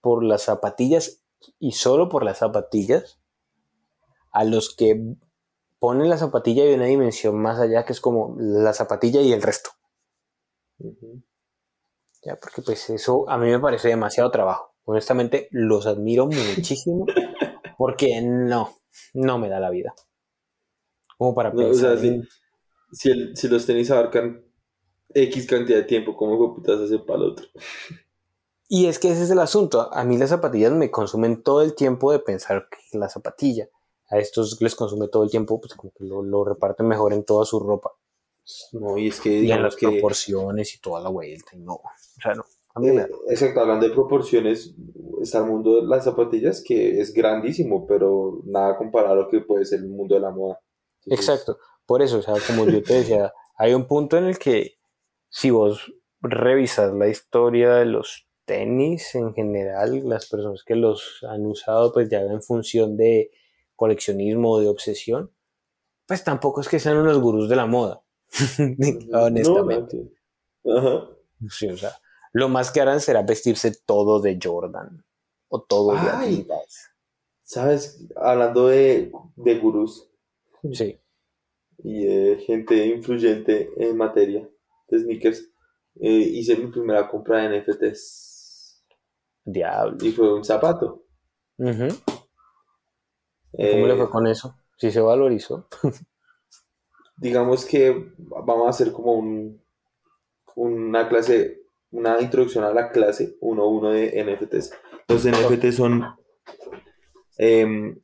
[0.00, 1.24] por las zapatillas
[1.58, 3.20] y solo por las zapatillas,
[4.30, 5.16] a los que
[5.78, 9.42] ponen la zapatilla y una dimensión más allá que es como la zapatilla y el
[9.42, 9.70] resto.
[12.22, 14.73] Ya, porque pues eso a mí me parece demasiado trabajo.
[14.84, 17.06] Honestamente, los admiro muchísimo
[17.78, 18.74] porque no,
[19.14, 19.94] no me da la vida.
[21.18, 22.26] Como para No, o sea, pensar
[22.92, 24.44] si, el- si los tenis abarcan
[25.14, 27.46] X cantidad de tiempo, ¿cómo putas hace para el otro?
[28.68, 29.92] Y es que ese es el asunto.
[29.92, 33.68] A mí las zapatillas me consumen todo el tiempo de pensar que la zapatilla.
[34.08, 37.24] A estos les consume todo el tiempo, pues como que lo, lo reparten mejor en
[37.24, 37.92] toda su ropa.
[38.72, 39.88] No, y es que Y en las que...
[39.88, 41.56] proporciones y toda la vuelta.
[41.56, 41.74] Y no.
[41.74, 41.82] O
[42.22, 42.44] sea, no.
[42.82, 44.74] Eh, exacto, hablando de proporciones,
[45.22, 49.40] está el mundo de las zapatillas que es grandísimo, pero nada comparado a lo que
[49.40, 50.58] puede ser el mundo de la moda.
[51.04, 51.58] Entonces, Exacto.
[51.86, 54.74] Por eso, o sea, como yo te decía, hay un punto en el que
[55.28, 61.46] si vos revisas la historia de los tenis en general, las personas que los han
[61.46, 63.30] usado, pues ya en función de
[63.76, 65.30] coleccionismo o de obsesión,
[66.06, 68.02] pues tampoco es que sean unos gurús de la moda.
[69.12, 70.10] Honestamente.
[70.64, 71.10] No, Ajá.
[71.50, 71.92] Sí, o sea,
[72.34, 75.02] lo más que harán será vestirse todo de Jordan
[75.48, 76.34] o todo de Ay.
[76.34, 76.90] Adidas.
[77.42, 78.06] ¿Sabes?
[78.16, 80.10] Hablando de, de gurús
[80.72, 80.98] Sí.
[81.78, 84.48] y de gente influyente en materia
[84.88, 85.50] de sneakers,
[86.00, 88.84] eh, hice mi primera compra de NFTs
[89.44, 89.96] Diablo.
[90.04, 91.04] y fue un zapato.
[91.58, 91.88] Eh,
[93.72, 94.56] ¿Cómo le fue con eso?
[94.78, 95.68] Sí se valorizó.
[97.16, 99.62] digamos que vamos a hacer como un,
[100.56, 101.63] una clase,
[101.94, 104.72] una introducción a la clase 1.1 de NFTs.
[105.08, 106.04] Los NFTs son,
[107.38, 108.00] em,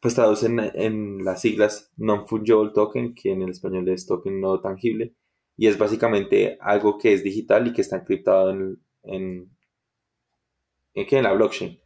[0.00, 5.14] pues traducen en las siglas Non-Fungible Token, que en el español es token no tangible,
[5.56, 9.56] y es básicamente algo que es digital y que está encriptado en, en,
[10.94, 11.18] en, ¿qué?
[11.18, 11.80] en la blockchain.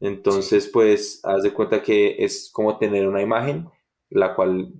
[0.00, 3.68] Entonces, pues, haz de cuenta que es como tener una imagen,
[4.10, 4.72] la cual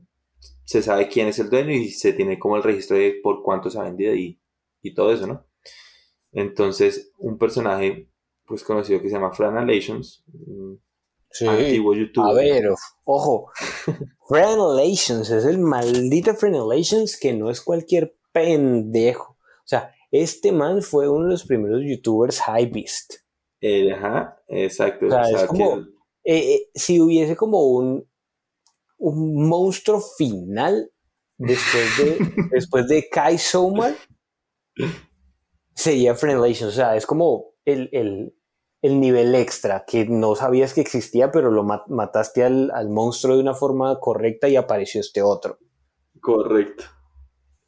[0.65, 3.71] se sabe quién es el dueño y se tiene como el registro de por cuánto
[3.71, 4.41] se ha vendido y,
[4.83, 5.52] y todo eso, ¿no?
[6.33, 8.09] Entonces, un personaje,
[8.47, 10.25] pues, conocido que se llama Franalations,
[11.31, 11.47] Sí.
[11.47, 12.31] antiguo youtuber.
[12.31, 12.65] A ver,
[13.05, 13.51] ojo,
[14.29, 19.33] Frenelations es el maldito Frenelations que no es cualquier pendejo.
[19.33, 23.15] O sea, este man fue uno de los primeros youtubers high beast.
[23.63, 25.07] Eh, ajá, exacto.
[25.07, 25.79] O sea, es como,
[26.25, 28.07] eh, eh, si hubiese como un,
[28.99, 30.91] un monstruo final
[31.39, 32.19] después de,
[32.51, 33.95] después de Kai Somar,
[35.75, 36.73] sería Frenelations.
[36.73, 38.35] O sea, es como el, el
[38.83, 43.55] el nivel extra que no sabías que existía, pero lo mataste al, monstruo de una
[43.55, 45.59] forma correcta y apareció este otro.
[46.21, 46.85] Correcto.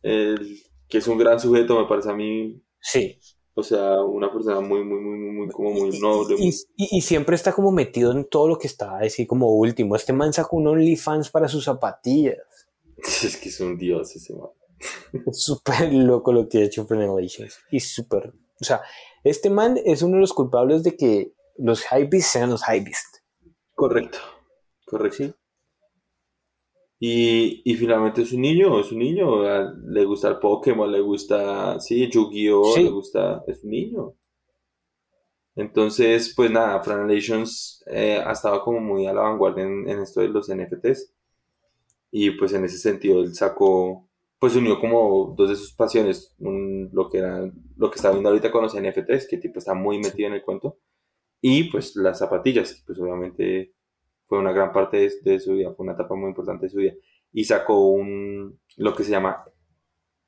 [0.03, 2.61] El, que es un gran sujeto, me parece a mí.
[2.81, 3.17] Sí.
[3.55, 6.35] O sea, una persona muy, muy, muy, muy, como muy noble.
[6.77, 9.95] Y, siempre está como metido en todo lo que está así como último.
[9.95, 12.39] Este man sacó un OnlyFans para sus zapatillas.
[13.25, 14.51] Es que es un dios ese man.
[15.33, 17.59] Súper loco lo que ha hecho Frenelations.
[17.71, 18.33] Y súper.
[18.61, 18.83] O sea,
[19.23, 23.19] este man es uno de los culpables de que los hypebeast sean los hypebeast.
[23.75, 24.19] Correcto,
[24.87, 25.37] correcto.
[26.99, 29.43] Y, y, finalmente es un niño, es un niño,
[29.73, 34.15] le gusta el Pokémon, le gusta, sí, Yu-Gi-Oh, le gusta, es un niño.
[35.57, 40.21] Entonces, pues nada, Franalations eh, ha estado como muy a la vanguardia en, en, esto
[40.21, 41.13] de los NFTs.
[42.11, 44.09] Y pues en ese sentido él sacó
[44.45, 48.51] pues unió como dos de sus pasiones, lo que era lo que está viendo ahorita
[48.51, 50.81] con los NFTs, que tipo está muy metido en el cuento,
[51.41, 53.73] y pues las zapatillas, que pues obviamente
[54.27, 56.93] fue una gran parte de, su vida, fue una etapa muy importante de su vida,
[57.33, 59.43] y sacó un, lo que se llama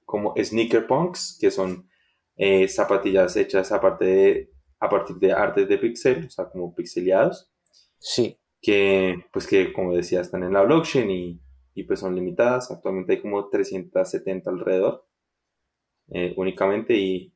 [0.06, 1.86] como sneaker punks, que son
[2.36, 7.52] eh, zapatillas hechas aparte de, a partir de artes de pixel, o sea, como pixeleados.
[7.98, 8.38] Sí.
[8.62, 11.40] Que, pues que, como decía, están en la blockchain y
[11.76, 12.70] y pues son limitadas.
[12.70, 15.06] Actualmente hay como 370 alrededor
[16.08, 17.32] eh, únicamente y,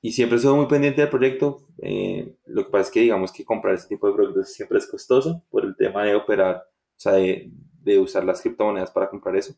[0.00, 1.58] y siempre sido muy pendiente del proyecto.
[1.82, 4.86] Eh, lo que pasa es que digamos que comprar este tipo de productos siempre es
[4.86, 9.36] costoso por el tema de operar, o sea, de, de usar las criptomonedas para comprar
[9.36, 9.54] eso.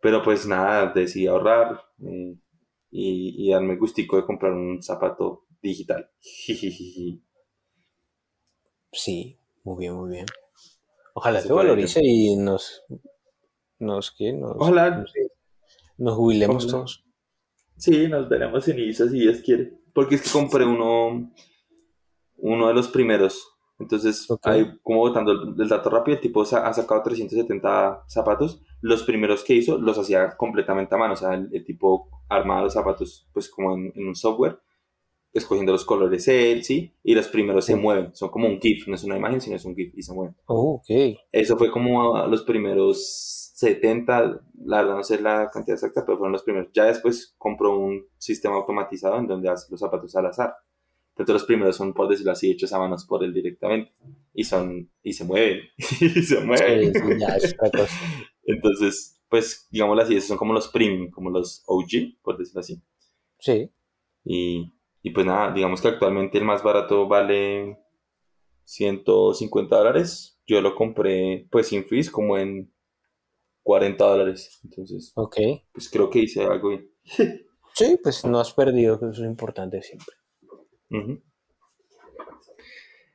[0.00, 2.36] Pero pues nada, decidí ahorrar eh,
[2.90, 6.10] y, y, darme el gustico de comprar un zapato digital.
[8.92, 10.26] Sí, muy bien, muy bien.
[11.18, 12.84] Ojalá se valorice y nos,
[13.78, 14.34] nos, ¿qué?
[14.34, 15.02] Nos, Ojalá.
[15.96, 17.06] Nos, jubilemos todos.
[17.78, 19.80] Sí, nos veremos en ISA si Dios quiere.
[19.94, 21.32] Porque es que compré uno,
[22.36, 23.48] uno de los primeros.
[23.78, 28.60] Entonces, hay, como votando el, dato rápido, el tipo ha sacado 370 zapatos.
[28.82, 31.14] Los primeros que hizo los hacía completamente a mano.
[31.14, 34.58] O sea, el, tipo armaba los zapatos pues como en, en un software
[35.38, 36.92] escogiendo los colores él, ¿sí?
[37.02, 39.64] Y los primeros se mueven, son como un GIF, no es una imagen, sino es
[39.64, 40.34] un GIF y se mueven.
[40.46, 41.18] Oh, ok.
[41.32, 46.32] Eso fue como los primeros 70, la verdad no sé la cantidad exacta, pero fueron
[46.32, 46.68] los primeros.
[46.74, 50.54] Ya después compró un sistema automatizado en donde hace los zapatos al azar.
[51.10, 53.92] Entonces los primeros son, por decirlo así, hechos a manos por él directamente.
[54.34, 56.92] Y son, y se mueven, y se mueven.
[58.44, 62.82] Entonces, pues, digámoslo así, esos son como los premium, como los OG, por decirlo así.
[63.38, 63.70] Sí.
[64.22, 64.74] Y,
[65.06, 67.78] y pues nada, digamos que actualmente el más barato vale
[68.64, 70.40] 150 dólares.
[70.48, 72.74] Yo lo compré pues sin fees como en
[73.62, 74.58] 40 dólares.
[74.64, 75.36] Entonces, ok.
[75.70, 76.90] Pues creo que hice algo bien.
[77.72, 80.16] sí, pues no has perdido, que eso es importante siempre.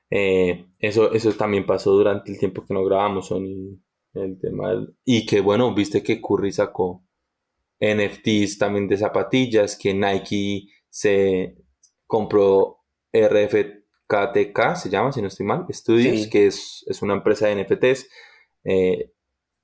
[0.09, 3.81] Eh, eso, eso también pasó durante el tiempo que no grabamos, Sony.
[4.13, 7.03] El tema Y que bueno, viste que Curry sacó
[7.81, 11.57] NFTs también de zapatillas, que Nike se,
[12.12, 12.84] compró
[13.14, 18.10] RFKTK, se llama, si no estoy mal, Studios, que es, una empresa de NFTs,
[18.66, 19.14] eh,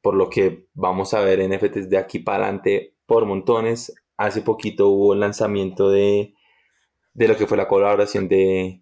[0.02, 3.94] por lo que vamos a ver NFTs de aquí para adelante por montones.
[4.16, 6.36] Hace poquito hubo el lanzamiento de,
[7.14, 8.82] de lo que fue la colaboración de,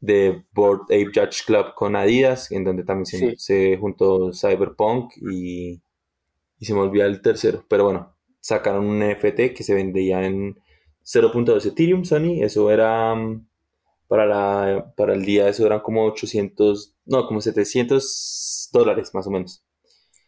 [0.00, 5.80] de Board Ape Judge Club con Adidas, en donde también se, juntó Cyberpunk y,
[6.58, 7.64] y se me olvidó el tercero.
[7.68, 10.58] Pero bueno, sacaron un NFT que se vendía en
[11.04, 13.46] 0.2 Ethereum, Sony, eso era mm,
[14.08, 19.30] para, la, para el día, eso eran como 800, no, como 700 dólares más o
[19.30, 19.64] menos.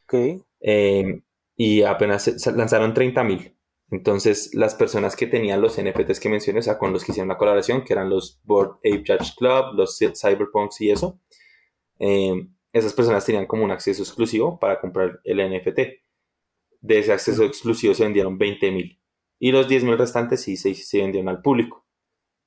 [0.04, 0.44] Ok.
[0.60, 1.22] Em,
[1.56, 3.56] y apenas lanzaron 30 mil.
[3.90, 7.28] Entonces, las personas que tenían los NFTs que mencioné, o sea, con los que hicieron
[7.28, 11.20] la colaboración, que eran los Board Ape Judge Club, los Cyberpunks y eso,
[11.98, 16.06] em, esas personas tenían como un acceso exclusivo para comprar el NFT
[16.86, 18.98] de ese acceso exclusivo se vendieron 20.000
[19.38, 21.86] y los 10.000 restantes sí se, se vendieron al público.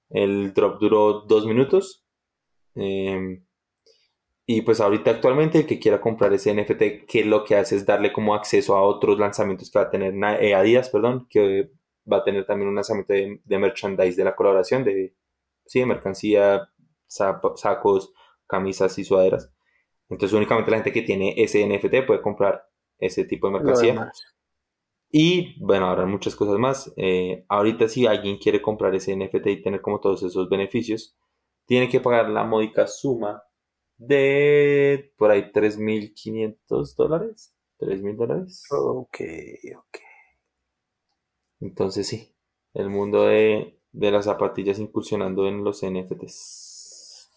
[0.10, 2.06] El drop duró dos minutos.
[2.76, 3.42] eh,
[4.52, 7.86] y pues ahorita actualmente el que quiera comprar ese NFT, que lo que hace es
[7.86, 10.12] darle como acceso a otros lanzamientos que va a tener
[10.42, 11.70] eh, Adidas, perdón, que
[12.12, 15.14] va a tener también un lanzamiento de, de merchandise de la colaboración, de,
[15.68, 16.68] sí, de mercancía,
[17.06, 18.12] sacos,
[18.48, 19.52] camisas y sudaderas.
[20.10, 22.68] Entonces únicamente la gente que tiene ese NFT puede comprar
[22.98, 24.12] ese tipo de mercancía.
[25.12, 26.92] Y bueno, habrá muchas cosas más.
[26.98, 31.16] Eh, ahorita si alguien quiere comprar ese NFT y tener como todos esos beneficios,
[31.66, 33.44] tiene que pagar la módica suma
[33.98, 37.54] de por ahí 3.500 dólares.
[37.80, 38.64] 3.000 dólares.
[38.72, 39.18] Ok,
[39.78, 39.98] ok.
[41.62, 42.34] Entonces sí,
[42.74, 47.30] el mundo de, de las zapatillas incursionando en los NFTs.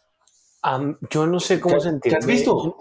[1.10, 2.10] Yo no sé cómo ¿Qué- sentirme.
[2.10, 2.76] qué has visto?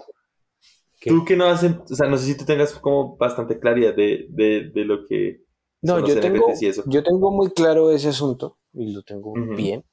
[1.10, 4.26] Tú que no haces, o sea, no sé si tú tengas como bastante claridad de,
[4.30, 5.42] de, de lo que
[5.80, 6.82] No, yo tengo, eso.
[6.86, 9.84] yo tengo muy claro ese asunto y lo tengo bien.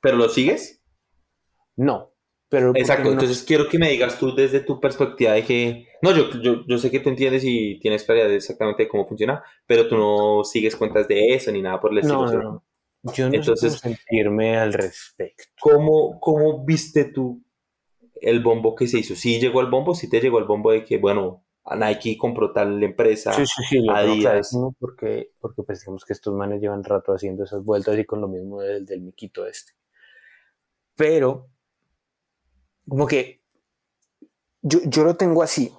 [0.00, 0.82] ¿Pero lo sigues?
[1.76, 2.12] No,
[2.48, 3.12] pero ¿por Exacto, no?
[3.12, 6.78] entonces quiero que me digas tú desde tu perspectiva de que, no, yo, yo, yo
[6.78, 10.44] sé que tú entiendes y tienes claridad de exactamente de cómo funciona, pero tú no
[10.44, 12.18] sigues cuentas de eso ni nada por el estilo.
[12.18, 12.50] no, no, ¿cierto?
[13.02, 13.12] no.
[13.12, 15.44] Yo no Entonces- sentirme al respecto.
[15.60, 17.42] ¿Cómo, cómo viste tú
[18.20, 19.14] el bombo que se hizo?
[19.14, 19.94] ¿Sí llegó el bombo?
[19.94, 23.32] ¿Sí te llegó el bombo de que, bueno, a Nike compró tal empresa?
[23.32, 24.56] Sí, sí, sí, Adidas.
[24.78, 28.60] porque, porque digamos que estos manes llevan rato haciendo esas vueltas y con lo mismo
[28.60, 29.72] del, del miquito este.
[30.94, 31.48] Pero,
[32.88, 33.42] como que
[34.62, 35.72] yo, yo lo tengo así.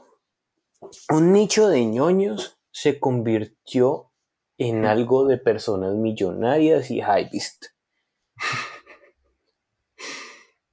[1.09, 4.11] Un nicho de ñoños se convirtió
[4.57, 7.65] en algo de personas millonarias y hypeist.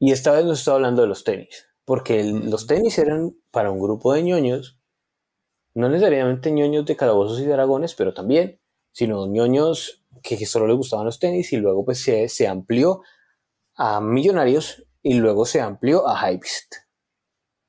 [0.05, 3.71] Y esta vez no estoy hablando de los tenis, porque el- los tenis eran para
[3.71, 4.79] un grupo de ñoños
[5.75, 8.61] no necesariamente ñoños de calabozos y dragones, pero también,
[8.93, 13.03] sino ñoños que, que solo les gustaban los tenis y luego pues se, se amplió
[13.77, 16.75] a millonarios y luego se amplió a hypebeast.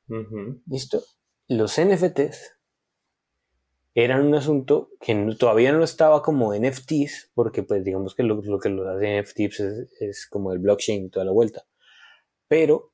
[0.09, 0.61] Ujú.
[0.67, 1.03] ¿Listo?
[1.47, 2.53] Los NFTs
[3.95, 8.41] eran un asunto que no- todavía no estaba como NFTs, porque pues digamos que lo,
[8.41, 11.63] lo que lo hace NFTs es, es como el blockchain y toda la vuelta.
[12.47, 12.91] Pero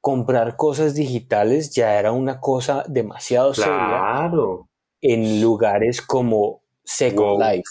[0.00, 4.68] comprar cosas digitales ya era una cosa demasiado seria Claro.
[5.00, 7.40] en lugares como Second Wow.
[7.40, 7.64] Life.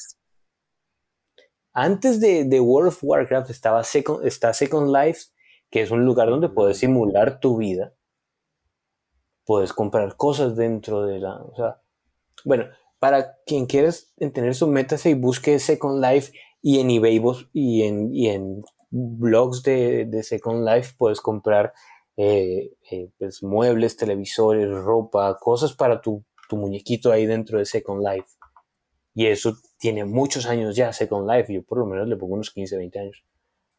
[1.73, 5.25] Antes de, de World of Warcraft estaba Second, está Second Life,
[5.69, 7.93] que es un lugar donde puedes simular tu vida.
[9.45, 11.35] Puedes comprar cosas dentro de la...
[11.35, 11.81] O sea,
[12.45, 12.65] bueno,
[12.99, 17.21] para quien quiera entender eso, métase y busque Second Life y en eBay
[17.53, 18.63] y en, y en
[18.95, 21.73] blogs de, de Second Life puedes comprar
[22.17, 28.01] eh, eh, pues, muebles, televisores, ropa, cosas para tu, tu muñequito ahí dentro de Second
[28.01, 28.29] Life.
[29.13, 31.53] Y eso tiene muchos años ya, Second Life.
[31.53, 33.25] Yo por lo menos le pongo unos 15, 20 años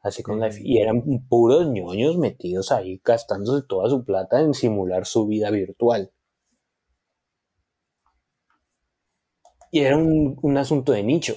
[0.02, 0.60] a Second Life.
[0.62, 6.12] Y eran puros ñoños metidos ahí, gastándose toda su plata en simular su vida virtual.
[9.70, 11.34] Y era un, un asunto de nicho.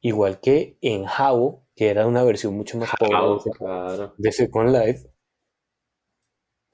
[0.00, 4.14] Igual que en Jabo, que era una versión mucho más pobre de Second- Claro.
[4.16, 5.10] de Second Life.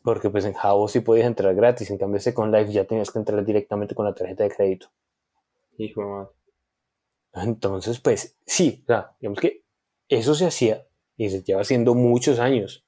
[0.02, 3.18] Porque pues en Jabo sí podías entrar gratis, en cambio Second Life ya tenías que
[3.18, 4.88] entrar directamente con la tarjeta de crédito.
[5.78, 6.30] Hijo de madre.
[7.32, 9.64] Entonces, pues sí, o sea, digamos que
[10.08, 10.86] eso se hacía
[11.16, 12.86] y se lleva haciendo muchos años.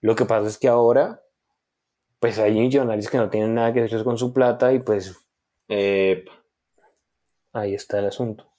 [0.00, 1.22] Lo que pasa es que ahora,
[2.20, 5.16] pues hay millonarios que no tienen nada que hacer con su plata y pues
[5.68, 6.24] Eh,
[7.52, 8.50] ahí está el asunto.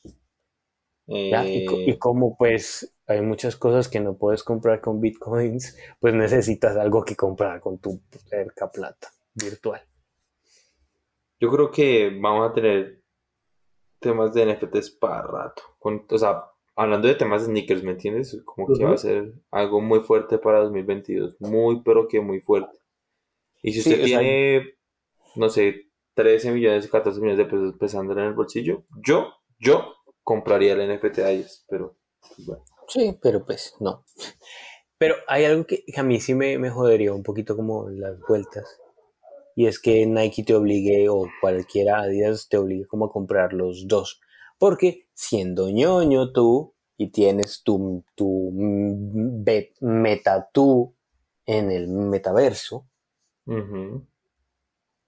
[1.07, 1.45] ¿Ya?
[1.47, 6.13] Y, eh, y como pues hay muchas cosas que no puedes comprar con bitcoins, pues
[6.13, 9.81] necesitas algo que comprar con tu cerca plata virtual.
[11.39, 13.01] yo creo que vamos a tener
[13.99, 15.61] temas de NFTs para rato.
[15.79, 16.45] Con, o sea,
[16.75, 18.41] hablando de temas de sneakers, ¿me entiendes?
[18.45, 21.35] Como que va a ser algo muy fuerte para 2022.
[21.39, 22.77] Muy, pero que muy fuerte.
[23.61, 24.75] Y si Sí, usted sea- tiene,
[25.35, 29.94] no sé, 13 millones, 14 millones de pesos pesando en el bolsillo, yo, yo
[30.25, 31.63] compraría el NFT a ellos.
[31.69, 32.65] Pero, pues, bueno.
[32.89, 34.03] Sí, pero pues no.
[34.97, 38.65] Pero hay algo que a mí sí me, me jodería un poquito como las vueltas.
[39.55, 43.87] Y es que Nike te obligue, o cualquiera Adidas te obligue como a comprar los
[43.87, 44.19] dos.
[44.57, 48.51] Porque siendo ñoño tú y tienes tu, tu
[49.81, 50.93] meta tú
[51.45, 52.85] en el metaverso,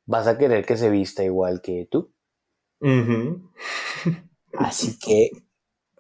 [0.06, 2.12] vas a querer que se vista igual que tú.
[2.80, 3.52] Ujú.
[4.54, 5.32] Así que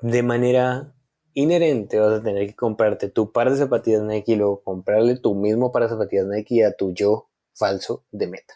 [0.01, 0.93] de manera
[1.33, 5.35] inherente vas a tener que comprarte tu par de zapatillas Nike y luego comprarle tu
[5.35, 8.55] mismo par de zapatillas Nike a tu yo falso de meta.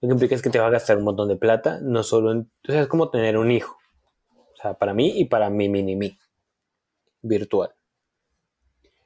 [0.00, 2.32] Lo que implica es que te va a gastar un montón de plata, no solo
[2.32, 2.50] en...
[2.68, 3.76] O sea, es como tener un hijo.
[4.36, 6.18] O sea, para mí y para mi mini mí.
[7.22, 7.74] Virtual.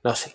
[0.02, 0.34] No sé.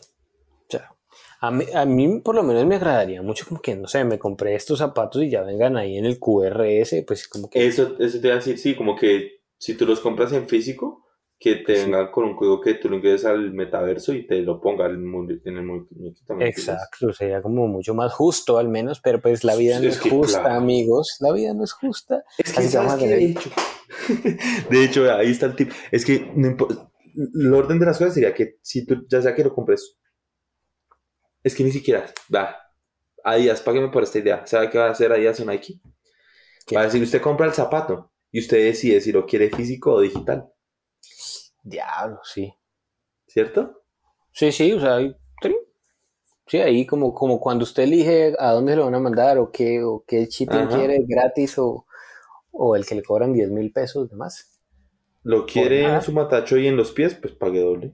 [1.44, 4.18] A mí, a mí por lo menos me agradaría mucho como que, no sé, me
[4.18, 7.68] compré estos zapatos y ya vengan ahí en el QRS, pues como que...
[7.68, 11.04] Eso, eso te iba a decir, sí, como que si tú los compras en físico,
[11.38, 14.62] que te venga con un código que tú lo ingreses al metaverso y te lo
[14.62, 15.00] ponga en el
[15.64, 16.40] muñequito.
[16.40, 20.56] Exacto, sería como mucho más justo al menos, pero pues la vida no es, justa,
[20.56, 21.18] amigos.
[21.20, 22.24] La vida no es justa.
[22.38, 23.50] Es que, ¿sabes que de hecho,
[24.70, 25.72] de hecho, ahí está el tip.
[25.92, 29.54] Es que el orden de las cosas sería que si tú ya sea que lo
[29.54, 29.98] compres,
[31.44, 32.64] es que ni siquiera, va,
[33.24, 34.46] Adidas, págueme por esta idea.
[34.46, 35.80] ¿Sabe qué va a hacer Adidas o Nike?
[36.76, 40.02] Va a decir, usted compra el zapato y usted decide si lo quiere físico o
[40.02, 40.50] digital.
[41.62, 42.54] Diablo, sí.
[43.28, 43.84] ¿Cierto?
[44.32, 45.00] Sí, sí, o sea,
[46.48, 49.82] sí, ahí como, como cuando usted elige a dónde lo van a mandar o qué,
[49.84, 51.86] o qué shipping quiere gratis o,
[52.76, 54.60] el que le cobran 10 mil pesos de más.
[55.24, 57.94] Lo quiere en su matacho y en los pies, pues pague doble.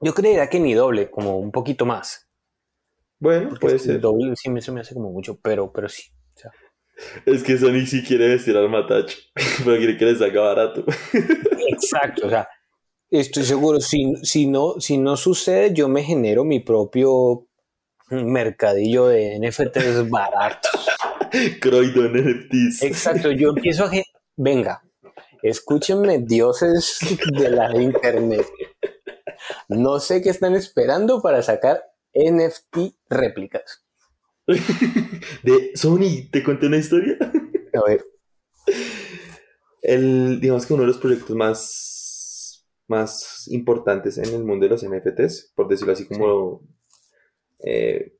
[0.00, 2.28] Yo creería que ni doble, como un poquito más.
[3.18, 4.00] Bueno, puede ser.
[4.00, 6.04] Doble sí me, me hace como mucho, pero, pero sí.
[7.26, 9.16] Es que Sony sí quiere vestir al matacho,
[9.64, 10.84] pero quiere que le salga barato.
[11.68, 12.48] Exacto, o sea,
[13.10, 17.46] estoy seguro, si, si, no, si no sucede, yo me genero mi propio
[18.10, 20.88] mercadillo de NFTs baratos.
[21.60, 22.82] Croydon NFTs.
[22.82, 23.90] Exacto, yo empiezo a...
[24.36, 24.82] Venga,
[25.42, 26.98] escúchenme, dioses
[27.38, 28.46] de la internet.
[29.70, 33.86] No sé qué están esperando para sacar NFT réplicas.
[34.46, 37.16] de Sony, ¿te conté una historia?
[37.20, 38.04] A ver.
[39.80, 44.84] El, digamos que uno de los proyectos más, más importantes en el mundo de los
[44.84, 46.62] NFTs, por decirlo así como
[47.64, 48.16] eh,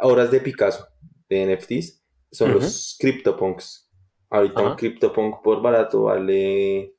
[0.00, 0.88] horas de Picasso
[1.28, 2.02] de NFTs,
[2.32, 3.90] son los CryptoPunks.
[4.30, 6.95] Ahorita un CryptoPunk por barato vale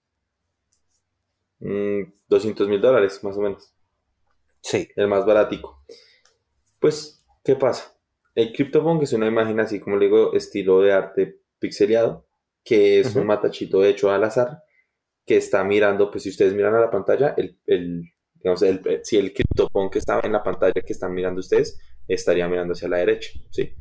[1.60, 3.74] 200 mm, mil dólares, más o menos.
[4.62, 4.88] Sí.
[4.96, 5.84] El más barático.
[6.80, 7.98] Pues, ¿qué pasa?
[8.36, 12.28] El CryptoPunk es una imagen así como le digo, estilo de arte pixeleado,
[12.64, 14.64] que es un matachito hecho al azar,
[15.26, 18.04] que está mirando, pues si ustedes miran a la pantalla, el, el
[18.36, 22.74] digamos, el, si el CryptoPunk estaba en la pantalla que están mirando ustedes, estaría mirando
[22.74, 23.74] hacia la derecha, ¿sí?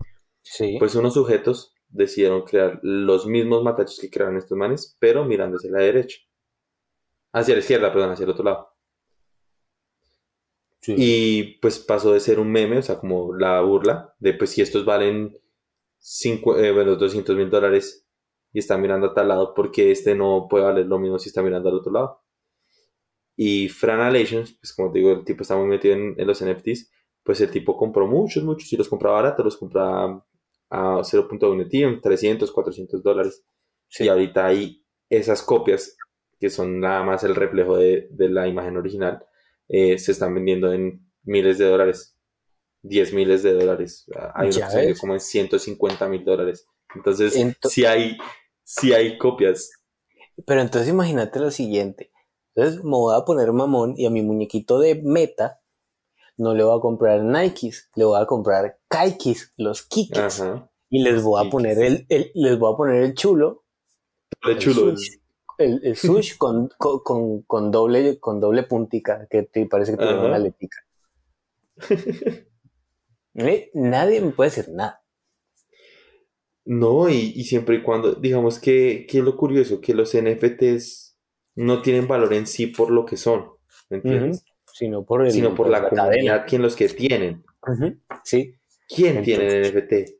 [0.43, 0.77] Sí.
[0.78, 5.70] Pues unos sujetos decidieron crear los mismos matachos que crearon estos manes, pero mirando hacia
[5.70, 6.19] la derecha.
[7.37, 8.73] Hacia la izquierda, perdón, hacia el otro lado.
[10.87, 14.63] Y pues pasó de ser un meme, o sea, como la burla, de pues si
[14.63, 15.37] estos valen
[15.99, 18.07] cinco, eh, bueno, 200 mil dólares
[18.55, 21.43] y están mirando a tal lado, porque este no puede valer lo mismo si está
[21.43, 22.23] mirando al otro lado.
[23.37, 26.91] Y Fran Alations, pues como te digo, el tipo está muy metido en, los NFTs,
[27.23, 30.25] pues el tipo compró muchos, muchos, y los compraba barato, los compraba
[30.71, 33.45] a 0.1 Ethereum, 300, 400 dólares.
[33.99, 35.99] Y ahorita hay esas copias,
[36.39, 39.25] que son nada más el reflejo de, de la imagen original,
[39.69, 42.17] eh, se están vendiendo en miles de dólares,
[42.83, 44.07] 10 miles de dólares.
[44.35, 46.67] Hay unos como en 150 mil dólares.
[46.95, 47.35] Entonces,
[47.69, 48.17] si hay,
[48.63, 49.71] si hay copias.
[50.47, 52.13] Pero entonces imagínate lo siguiente.
[52.55, 55.61] Entonces me voy a poner mamón y a mi muñequito de meta
[56.39, 60.43] no le voy a comprar Nikes, le voy a comprar Kaikis, los Kikis.
[60.89, 63.65] Y les voy a poner el, les voy a poner el chulo.
[64.43, 64.95] El, chulo
[65.59, 70.19] el, el sush con, con, con, doble, con doble puntica, que te parece que tiene
[70.19, 70.78] una letica.
[73.74, 75.03] Nadie me puede decir nada.
[76.65, 81.16] No, y, y, siempre y cuando, digamos que, que lo curioso, que los NFTs
[81.55, 83.53] no tienen valor en sí por lo que son,
[83.89, 84.45] ¿me entiendes?
[84.73, 87.45] Sino por, el, Sino por, la, comunidad, quien los que tienen.
[88.24, 88.57] Sí.
[88.89, 90.15] ¿Quién tiene el NFT?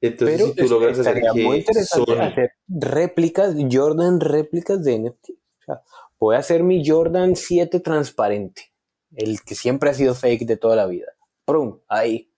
[0.00, 5.30] Entonces, si tú logras hacer que muy interesante hacer réplicas, Jordan réplicas de NFT.
[5.30, 5.82] O sea,
[6.18, 8.72] voy a hacer mi Jordan 7 transparente,
[9.16, 11.06] el que siempre ha sido fake de toda la vida.
[11.44, 11.80] ¡Prum!
[11.88, 12.30] Ahí.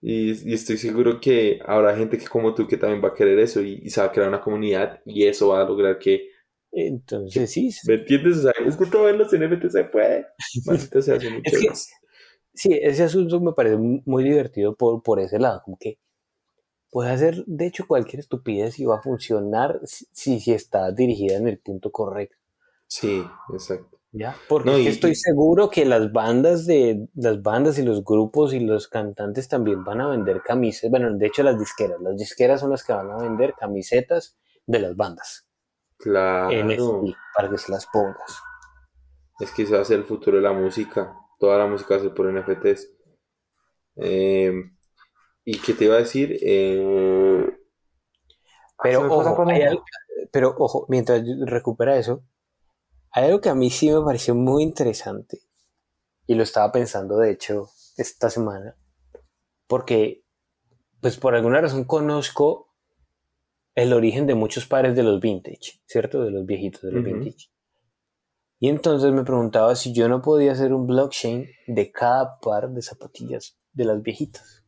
[0.00, 3.62] Y, estoy seguro que habrá gente que como tú que también va a querer eso
[3.62, 6.28] y, se va a crear una comunidad y eso va a lograr que...
[6.70, 7.70] Entonces, sí.
[7.86, 8.38] ¿Me entiendes?
[8.38, 10.26] O sea, es que todo en los NFT se puede.
[11.00, 11.50] se hace mucho
[12.54, 15.98] sí, ese asunto me parece muy divertido por, por ese lado, como que
[16.90, 21.48] puede hacer de hecho cualquier estupidez y va a funcionar si, si está dirigida en
[21.48, 22.36] el punto correcto.
[22.86, 23.98] Sí, exacto.
[24.12, 24.36] ¿Ya?
[24.48, 29.48] Porque estoy seguro que las bandas de las bandas y los grupos y los cantantes
[29.48, 30.88] también van a vender camisetas.
[30.88, 34.36] Bueno, de hecho las disqueras, las disqueras son las que van a vender camisetas
[34.66, 35.48] de las bandas.
[35.98, 37.02] Claro.
[37.34, 38.40] para que se las pongas.
[39.40, 41.18] Es que se va a ser el futuro de la música.
[41.44, 42.88] Toda la música se por NFTs.
[43.96, 44.52] Eh,
[45.44, 46.38] ¿Y qué te iba a decir?
[46.42, 47.58] Eh,
[48.82, 49.84] Pero ojo, con hay el- algo-
[50.32, 52.22] pero ojo, mientras recupera eso,
[53.12, 55.40] hay algo que a mí sí me pareció muy interesante
[56.26, 58.76] y lo estaba pensando de hecho esta semana,
[59.68, 60.24] porque
[61.00, 62.68] pues por alguna razón conozco
[63.76, 66.24] el origen de muchos pares de los vintage, ¿cierto?
[66.24, 67.50] De los viejitos de los vintage.
[68.64, 72.80] Y entonces me preguntaba si yo no podía hacer un blockchain de cada par de
[72.80, 74.64] zapatillas de las viejitas.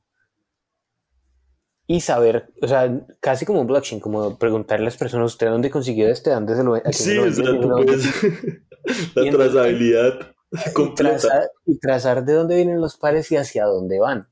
[1.86, 5.70] Y saber, o sea, casi como un blockchain, como preguntarle a las personas, ¿usted dónde
[5.70, 6.28] consiguió este?
[6.28, 8.23] ¿Dónde se lo, a quién se Sí, o sea, tú ¿Dónde- puedes.
[9.14, 10.20] la Y entonces- trazabilidad
[10.66, 11.18] y completa.
[11.18, 14.28] trazar, y trazar de dónde vienen los pares y hacia dónde van.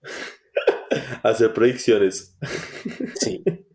[1.22, 2.36] Hacer predicciones.
[3.20, 3.44] Sí.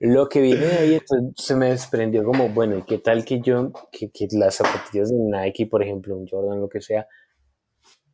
[0.00, 3.40] Lo que viene de ahí entonces, se me desprendió como, bueno, ¿y qué tal que
[3.40, 7.06] yo, que, que las zapatillas de Nike, por ejemplo, un Jordan, lo que sea,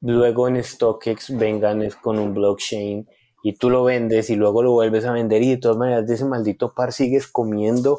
[0.02, 3.08] luego en StockX vengan con un blockchain
[3.42, 6.14] y tú lo vendes y luego lo vuelves a vender y de todas maneras de
[6.14, 7.98] ese maldito par sigues comiendo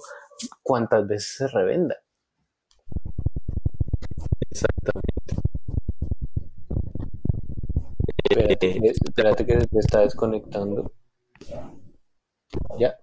[0.64, 1.98] cuantas veces se revenda.
[4.52, 5.36] Exactamente.
[8.30, 10.92] Espérate, que- espérate que se te está desconectando.
[12.80, 12.98] Ya.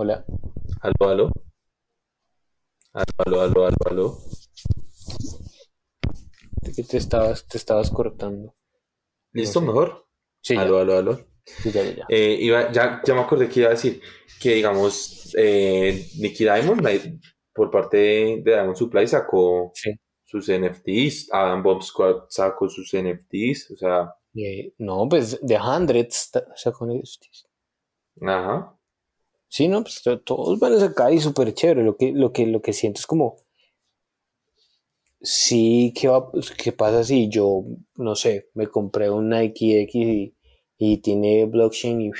[0.00, 0.24] Hola.
[0.80, 1.32] Aló, aló.
[2.92, 4.18] Aló, aló, aló, aló, aló.
[6.76, 8.54] Que te estabas, te estabas cortando.
[9.32, 9.60] ¿Listo?
[9.60, 9.72] No sé.
[9.72, 10.06] ¿Mejor?
[10.40, 11.20] Sí, ya, Aló, aló, aló.
[11.44, 12.06] sí, ya, ya, ya.
[12.10, 14.00] Eh, iba, ya, ya me acordé que iba a decir
[14.40, 16.92] que, digamos, eh, Nicky Diamond, la-
[17.52, 19.90] por parte de, de Diamond Supply, sacó Sí.
[20.24, 21.28] sus NFTs.
[21.32, 23.72] Adam Bomb Squad sacó sus NFTs.
[23.72, 27.48] O sea, Eh, no, pues de Hundreds sacó estos.
[28.22, 28.77] ajá.
[29.48, 31.82] Sí, no, pues to- todos van a sacar y súper chévere.
[31.84, 33.36] Lo que, lo que, lo que siento es como.
[35.20, 37.64] Sí, ¿qué, va, pues, ¿qué pasa si yo,
[37.96, 40.34] no sé, me compré un Nike X y,
[40.78, 42.10] y tiene blockchain y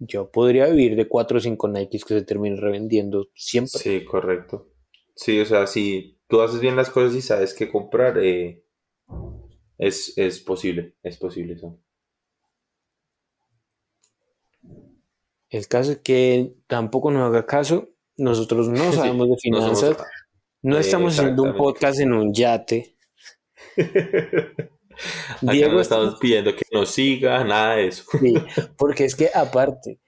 [0.00, 3.84] yo podría vivir de 4 o 5 Nikes que se terminen revendiendo siempre?
[3.84, 4.72] Sí, correcto.
[5.14, 8.64] Sí, o sea, si tú haces bien las cosas y sabes qué comprar, eh,
[9.78, 11.78] es, es posible, es posible eso.
[15.50, 17.88] El caso es que tampoco nos haga caso.
[18.16, 19.96] Nosotros no Sí, sabemos de finanzas.
[20.62, 22.96] No estamos haciendo un podcast en un yate.
[25.40, 28.04] Diego no está- estamos pidiendo que nos siga, nada de eso.
[28.18, 28.34] Sí,
[28.76, 30.00] porque es que aparte,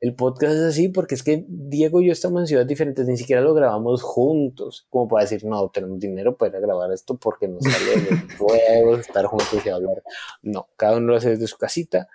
[0.00, 3.16] el podcast es así porque es que Diego y yo estamos en ciudades diferentes, ni
[3.16, 7.64] siquiera lo grabamos juntos, como para decir, no, tenemos dinero para grabar esto porque nos
[7.64, 10.02] sale de los huevos estar juntos y hablar.
[10.42, 12.08] No, cada uno lo hace desde su casita.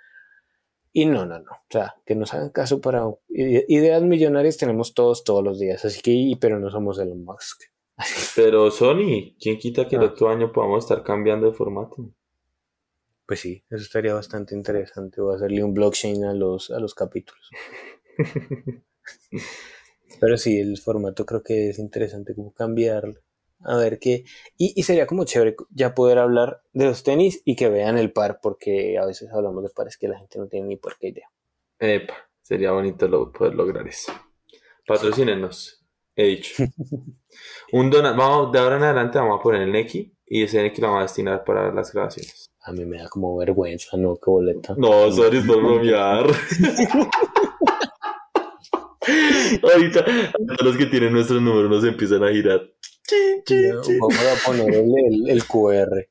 [0.96, 1.50] Y no, no, no.
[1.50, 5.84] O sea, que nos hagan caso para ide- ideas millonarias tenemos todos, todos los días.
[5.84, 7.64] Así que, pero no somos Elon Musk.
[8.36, 10.06] Pero Sony, ¿quién quita que el Ah.
[10.06, 12.10] otro año podamos estar cambiando de formato?
[13.26, 15.20] Pues sí, eso estaría bastante interesante.
[15.20, 17.50] Voy a hacerle un blockchain a los, a los capítulos.
[20.20, 23.20] Pero sí, el formato creo que es interesante como cambiarlo.
[23.64, 24.24] A ver qué.
[24.56, 28.12] Y, y sería como chévere ya poder hablar de los tenis y que vean el
[28.12, 31.08] par, porque a veces hablamos de pares que la gente no tiene ni por qué
[31.08, 31.28] idea.
[31.78, 34.12] Epa, sería bonito lo- poder lograr eso.
[34.86, 35.84] Patrocínenos,
[36.14, 36.62] he dicho.
[37.72, 40.80] Un dona vamos, de ahora en adelante vamos a poner el Neki y ese Neki
[40.80, 42.46] lo vamos a destinar para las grabaciones.
[42.66, 44.14] A mí me da como vergüenza, ¿no?
[44.16, 44.74] Qué boleta.
[44.76, 46.26] No, sorry por bromear.
[49.62, 50.04] Ahorita
[50.62, 52.60] los que tienen nuestros números nos empiezan a girar.
[53.74, 56.08] No, vamos a poner el, el- el QR.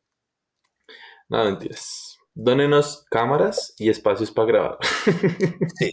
[1.29, 2.17] No, mentiras.
[2.35, 4.77] Dónenos cámaras y espacios para grabar.
[5.79, 5.91] Sí,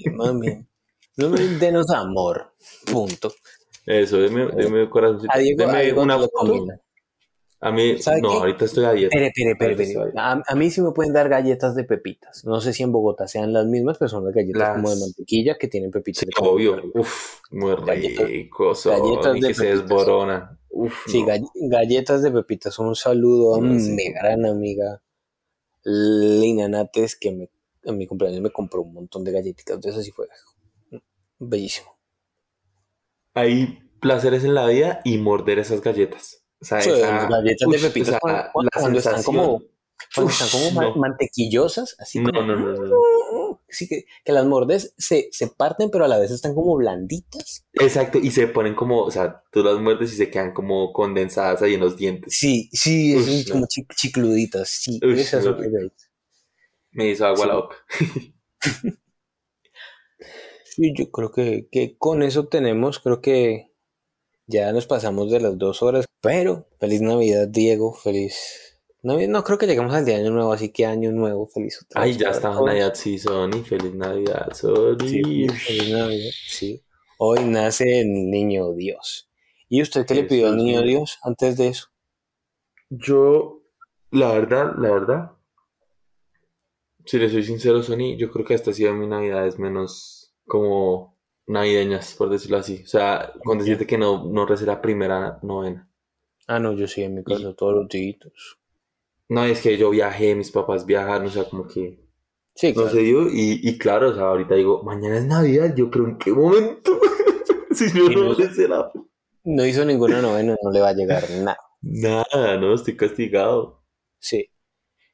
[1.29, 2.55] me denos amor.
[2.91, 3.33] Punto.
[3.85, 5.33] Eso, deme, deme corazoncito.
[5.57, 5.73] Deme
[6.05, 6.53] una foto.
[7.63, 8.37] A mí, ¿Sabe no, qué?
[8.37, 9.19] ahorita estoy a dieta.
[9.19, 9.83] Espere, Ahorita espere.
[9.91, 12.43] estoy A, a mí sí me pueden dar galletas de pepitas.
[12.47, 15.01] No sé si en Bogotá sean las mismas, pero son las galletas Las- como de
[15.01, 16.21] mantequilla que tienen pepitas.
[16.21, 16.83] Sí, de obvio.
[16.95, 18.73] Uf, muy Galletas- rico.
[18.85, 19.89] Galletas y de que se pepitas.
[19.89, 20.59] desboronan.
[20.71, 21.29] Uf, Sí, no.
[21.29, 22.79] gall- galletas de pepitas.
[22.79, 23.91] Un saludo a No, sí.
[23.91, 25.03] mi gran amiga
[25.85, 27.51] Lina Nates, que me,
[27.85, 29.79] en mi cumpleaños me compró un montón de galletitas.
[29.83, 30.29] De esas y fue
[31.39, 31.99] bellísimo.
[33.35, 36.40] Hay placeres en la vida y morder esas galletas.
[36.61, 39.63] O sea, Sí, esa- galletas de pepitas o sea, cuando, están como,
[40.15, 40.97] cuando están como no.
[40.97, 43.61] mantequillosas, así No, como, no, no, no, no.
[43.69, 47.65] Sí, que, que las mordes se, se parten, pero a la vez están como blanditas.
[47.75, 51.63] Exacto, y se ponen como, o sea, tú las muerdes y se quedan como condensadas
[51.63, 52.37] ahí en los dientes.
[52.37, 53.67] Sí, sí, es Ush, un- como
[53.97, 54.69] chicluditas.
[54.69, 55.57] Sí, esas son.
[56.93, 57.47] Me hizo agua Sí.
[57.49, 57.77] la boca.
[60.65, 63.70] Sí, yo creo que, que con eso tenemos, creo que
[64.51, 66.07] ya nos pasamos de las dos horas.
[66.21, 67.95] Pero feliz Navidad, Diego.
[67.95, 71.47] Feliz No, no creo que lleguemos al día de año nuevo, así que año nuevo,
[71.47, 72.67] feliz otra Ay, vez ya para está todos.
[72.67, 73.63] Navidad, sí, Sony.
[73.65, 74.99] Feliz Navidad, Sony.
[75.09, 76.83] Sí, feliz Navidad, sí.
[77.19, 79.31] Hoy nace el niño Dios.
[79.69, 80.83] ¿Y usted qué le pidió al niño.
[80.83, 81.87] Dios antes de eso?
[82.91, 83.63] Yo,
[84.11, 85.31] la verdad, la verdad,
[87.07, 90.35] si le soy sincero, Sony, yo creo que esta ha sido mi Navidad es menos
[90.47, 91.20] como
[91.51, 92.83] navideñas, por decirlo así.
[92.85, 95.89] O sea, con decirte que no, no recé la primera novena.
[96.47, 98.17] Ah, no, yo sí, en mi casa todos los días.
[99.29, 102.01] No, es que yo viajé, mis papás viajaron, o sea, como que
[102.55, 102.91] Sí, no claro.
[102.91, 103.29] se dio.
[103.29, 106.99] Y, y claro, o sea, ahorita digo, mañana es Navidad, yo creo, ¿en qué momento?
[107.71, 108.91] si yo Y no no- recé la...
[109.45, 111.57] No hizo ninguna novena, no le va a llegar nada.
[111.81, 113.83] Nada, no, estoy castigado.
[114.19, 114.51] Sí.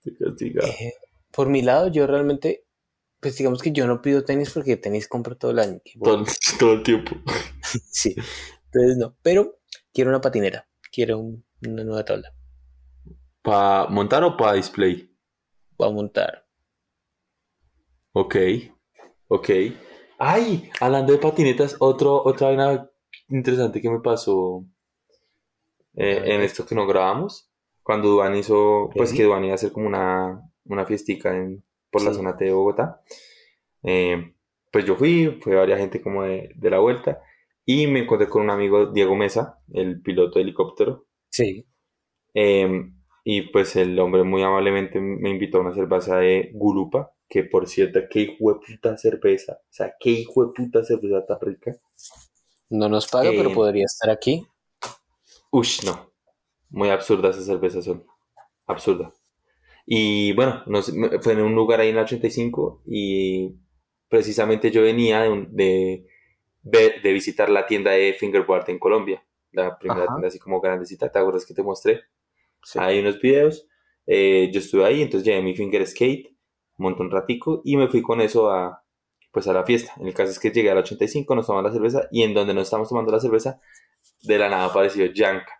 [0.04, 0.66] Estoy castigado.
[0.66, 0.94] Eh,
[1.30, 2.65] por mi lado, yo realmente,
[3.27, 5.81] pues digamos que yo no pido tenis porque tenis compro todo el año.
[6.59, 7.16] Todo, el tiempo.
[7.61, 8.15] Sí.
[8.66, 9.16] Entonces no.
[9.23, 9.59] Pero
[9.93, 10.69] quiero una patinera.
[10.93, 12.32] Quiero un- una nueva tabla.
[13.43, 15.12] ¿Para montar o para display?
[15.77, 16.47] Voy a montar.
[18.12, 18.36] Ok,
[19.27, 19.51] ok.
[20.19, 22.89] Ay, hablando de patinetas, otro, otra vaina
[23.28, 24.65] interesante que me pasó
[25.94, 27.51] eh, en esto que no grabamos,
[27.82, 31.65] cuando Duan hizo, pues que Duan iba a hacer como una, una fiestica en,
[31.97, 32.16] por la Sí.
[32.16, 33.01] zona de Bogotá,
[33.82, 34.35] eh,
[34.70, 37.23] pues yo fui, fue varias gente como de, de la vuelta,
[37.64, 41.66] y me encontré con un amigo, Diego Mesa, el piloto de helicóptero, Sí.
[42.35, 42.93] eh,
[43.24, 47.66] y pues el hombre muy amablemente me invitó a una cerveza de Gulupa, que por
[47.66, 49.55] cierto, qué hijo de puta cerveza.
[49.55, 51.77] O sea, qué hijo de puta cerveza tan rica.
[52.70, 54.47] No nos paga, pero Eh, podría estar aquí.
[55.51, 56.12] Ush, no.
[56.70, 58.05] Muy absurdas esas cervezas son.
[58.66, 59.12] Absurda.
[59.86, 60.92] Y bueno, nos-
[61.22, 63.56] fue en un lugar ahí en la 85 y
[64.08, 66.06] precisamente yo venía de, un- de,
[66.62, 69.24] de- de visitar la tienda de Fingerboard en Colombia.
[69.52, 70.14] La primera Ajá.
[70.14, 72.02] tienda así como grandecita, ¿te acuerdas que te mostré?
[72.62, 72.78] Sí.
[72.80, 73.68] Hay unos videos.
[74.08, 76.28] eh, yo estuve ahí, entonces llevé mi finger skate,
[76.78, 78.84] monté un ratico y me fui con eso a,
[79.32, 79.92] pues a la fiesta.
[80.00, 82.54] En el caso es que llegué al 85, nos tomamos la cerveza y en donde
[82.54, 83.60] nos estábamos tomando la cerveza,
[84.22, 85.55] de la nada apareció Yanka.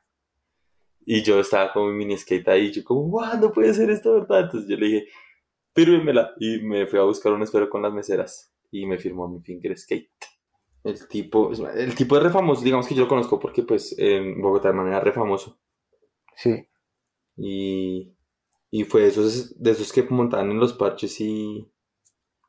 [1.09, 4.12] Y yo estaba con mi mini skate ahí, yo como, wow, no puede ser esto,
[4.15, 4.41] ¿verdad?
[4.43, 5.07] Entonces yo le dije,
[5.74, 6.33] fírmemela.
[6.39, 9.78] Y me fui a buscar un esfero con las meseras y me firmó mi finger
[9.78, 10.11] skate.
[10.83, 14.41] El tipo, el tipo es re famoso, digamos que yo lo conozco porque pues en
[14.43, 15.59] Bogotá de manera re famoso.
[16.37, 16.69] Sí.
[17.37, 18.16] Y,
[18.70, 21.70] y fue de esos, de esos que montaban en los parches y,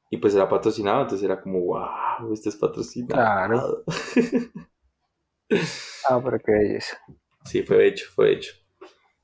[0.09, 3.15] y pues era patrocinado, entonces era como, wow, este es patrocinado.
[3.15, 3.83] Claro.
[6.09, 6.97] Ah, pero qué belleza.
[7.47, 8.53] Sí, fue hecho, fue hecho.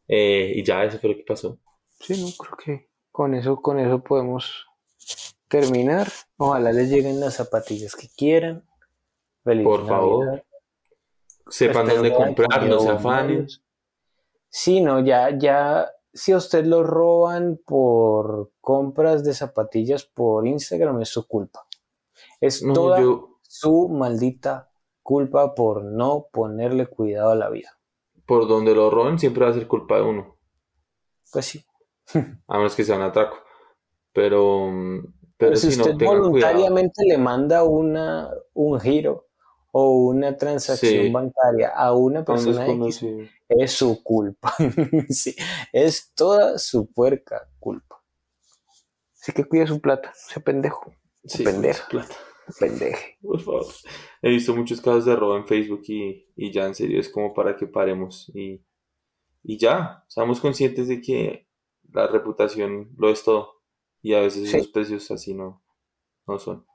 [0.08, 1.60] Eh, y ya, eso fue lo que pasó.
[2.00, 4.66] Sí, no, creo que con eso, con eso podemos
[5.48, 6.08] terminar.
[6.38, 8.66] Ojalá les lleguen las zapatillas que quieran.
[9.44, 10.44] Feliz Por favor.
[11.48, 13.48] Sepan Espero dónde comprar, no se afanen.
[14.50, 21.02] Sí, no, ya, ya, si a usted lo roban por compras de zapatillas por Instagram,
[21.02, 21.66] es su culpa.
[22.40, 24.72] Es No, toda yo, su maldita
[25.02, 27.78] culpa por no ponerle cuidado a la vida.
[28.26, 30.38] Por donde lo roben, siempre va a ser culpa de uno,
[31.32, 31.66] Pues sí.
[32.48, 33.38] a menos que sea un atraco.
[34.14, 35.00] Pero, mm,
[35.38, 36.22] pero Pero si si no, usted cuidado.
[36.22, 39.28] voluntariamente le manda una, un giro
[39.72, 41.12] o una transacción Sí.
[41.12, 43.04] bancaria a una persona X,
[43.50, 44.54] es su culpa.
[45.10, 45.36] Sí,
[45.72, 48.04] es toda su puerca culpa.
[49.20, 50.94] Así que cuide su plata, ese pendejo,
[51.26, 51.88] Sí, pendeja.
[51.90, 52.16] plata.
[52.60, 53.18] Pendeje.
[53.22, 53.66] Por favor.
[54.22, 57.34] He visto muchos casos de robo en Facebook y, y ya en serio es como
[57.34, 58.62] para que paremos y,
[59.44, 61.48] y ya, seamos conscientes de que
[61.92, 63.62] la reputación lo es todo
[64.02, 64.58] y a veces Sí.
[64.58, 65.64] esos precios así no,
[66.28, 66.66] no son.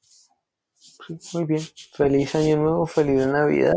[0.00, 1.60] Sí, muy bien.
[1.94, 3.74] Feliz año nuevo, feliz Navidad.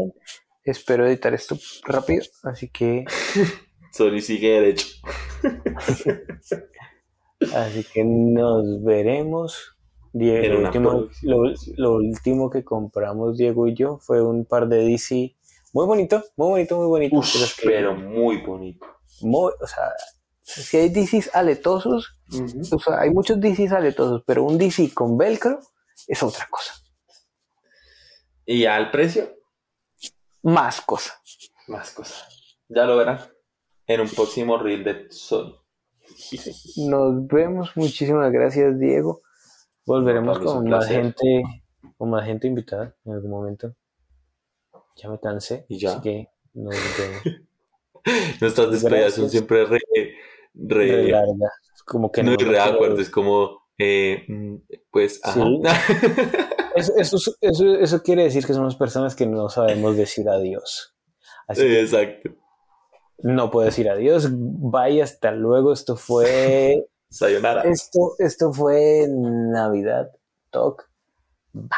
[0.64, 3.06] Espero editar esto rápido, así que,
[3.92, 4.88] Sony sigue derecho.
[7.54, 9.75] así que nos veremos.
[10.18, 11.76] Die- En lo, último, próxima lo- ocasión.
[11.78, 15.36] lo último que compramos Diego y yo fue un par de DC
[15.74, 17.22] muy bonito, muy bonito, muy bonito.
[17.62, 18.86] que- pero muy bonito.
[19.22, 19.92] muy- o sea,
[20.42, 22.18] si hay DCs aletosos,
[22.72, 25.60] o sea, hay muchos DCs aletosos, pero un DC con velcro
[26.08, 26.74] es otra cosa.
[28.46, 29.36] Y al precio,
[30.44, 31.20] Más cosa.
[31.68, 32.26] más cosas.
[32.70, 33.20] Ya lo verán
[33.88, 35.56] en un próximo reel de Sony.
[36.78, 37.72] Nos vemos.
[37.76, 39.22] Muchísimas gracias, Diego.
[39.86, 41.44] Volveremos Pablo, es con más gente,
[41.98, 43.76] con más gente invitada en algún momento.
[44.96, 45.66] Ya me cansé.
[45.70, 45.92] Y ya.
[45.92, 47.22] Así que nos vemos.
[48.42, 49.80] Nuestras despedidas son siempre re,
[50.54, 51.14] re.
[51.86, 54.56] Como que no no es re es como, eh, mm,
[54.92, 55.44] pues, ajá.
[56.76, 56.92] Sí.
[56.98, 60.94] Eso, eso, eso, eso quiere decir que somos personas que no sabemos decir adiós.
[61.48, 62.32] Así que Exacto.
[63.20, 64.28] no puedo decir adiós.
[64.30, 65.72] Bye, hasta luego.
[65.72, 66.86] Esto fue.
[67.16, 67.62] Sayonara.
[67.62, 70.12] Esto, esto fue Navidad
[70.52, 70.90] Talk.
[71.54, 71.70] Bye.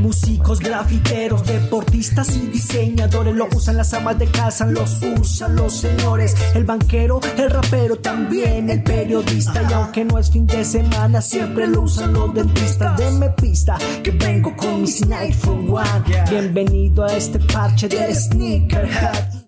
[0.00, 6.36] Músicos, grafiteros, deportistas y diseñadores lo usan las amas de casa, los usan los señores,
[6.54, 11.66] el banquero, el rapero, también el periodista y aunque no es fin de semana siempre
[11.66, 12.98] lo usan los dentistas.
[12.98, 16.24] Deme pista que vengo con mis Night for One.
[16.28, 19.43] Bienvenido a este parche de Sneakerhead.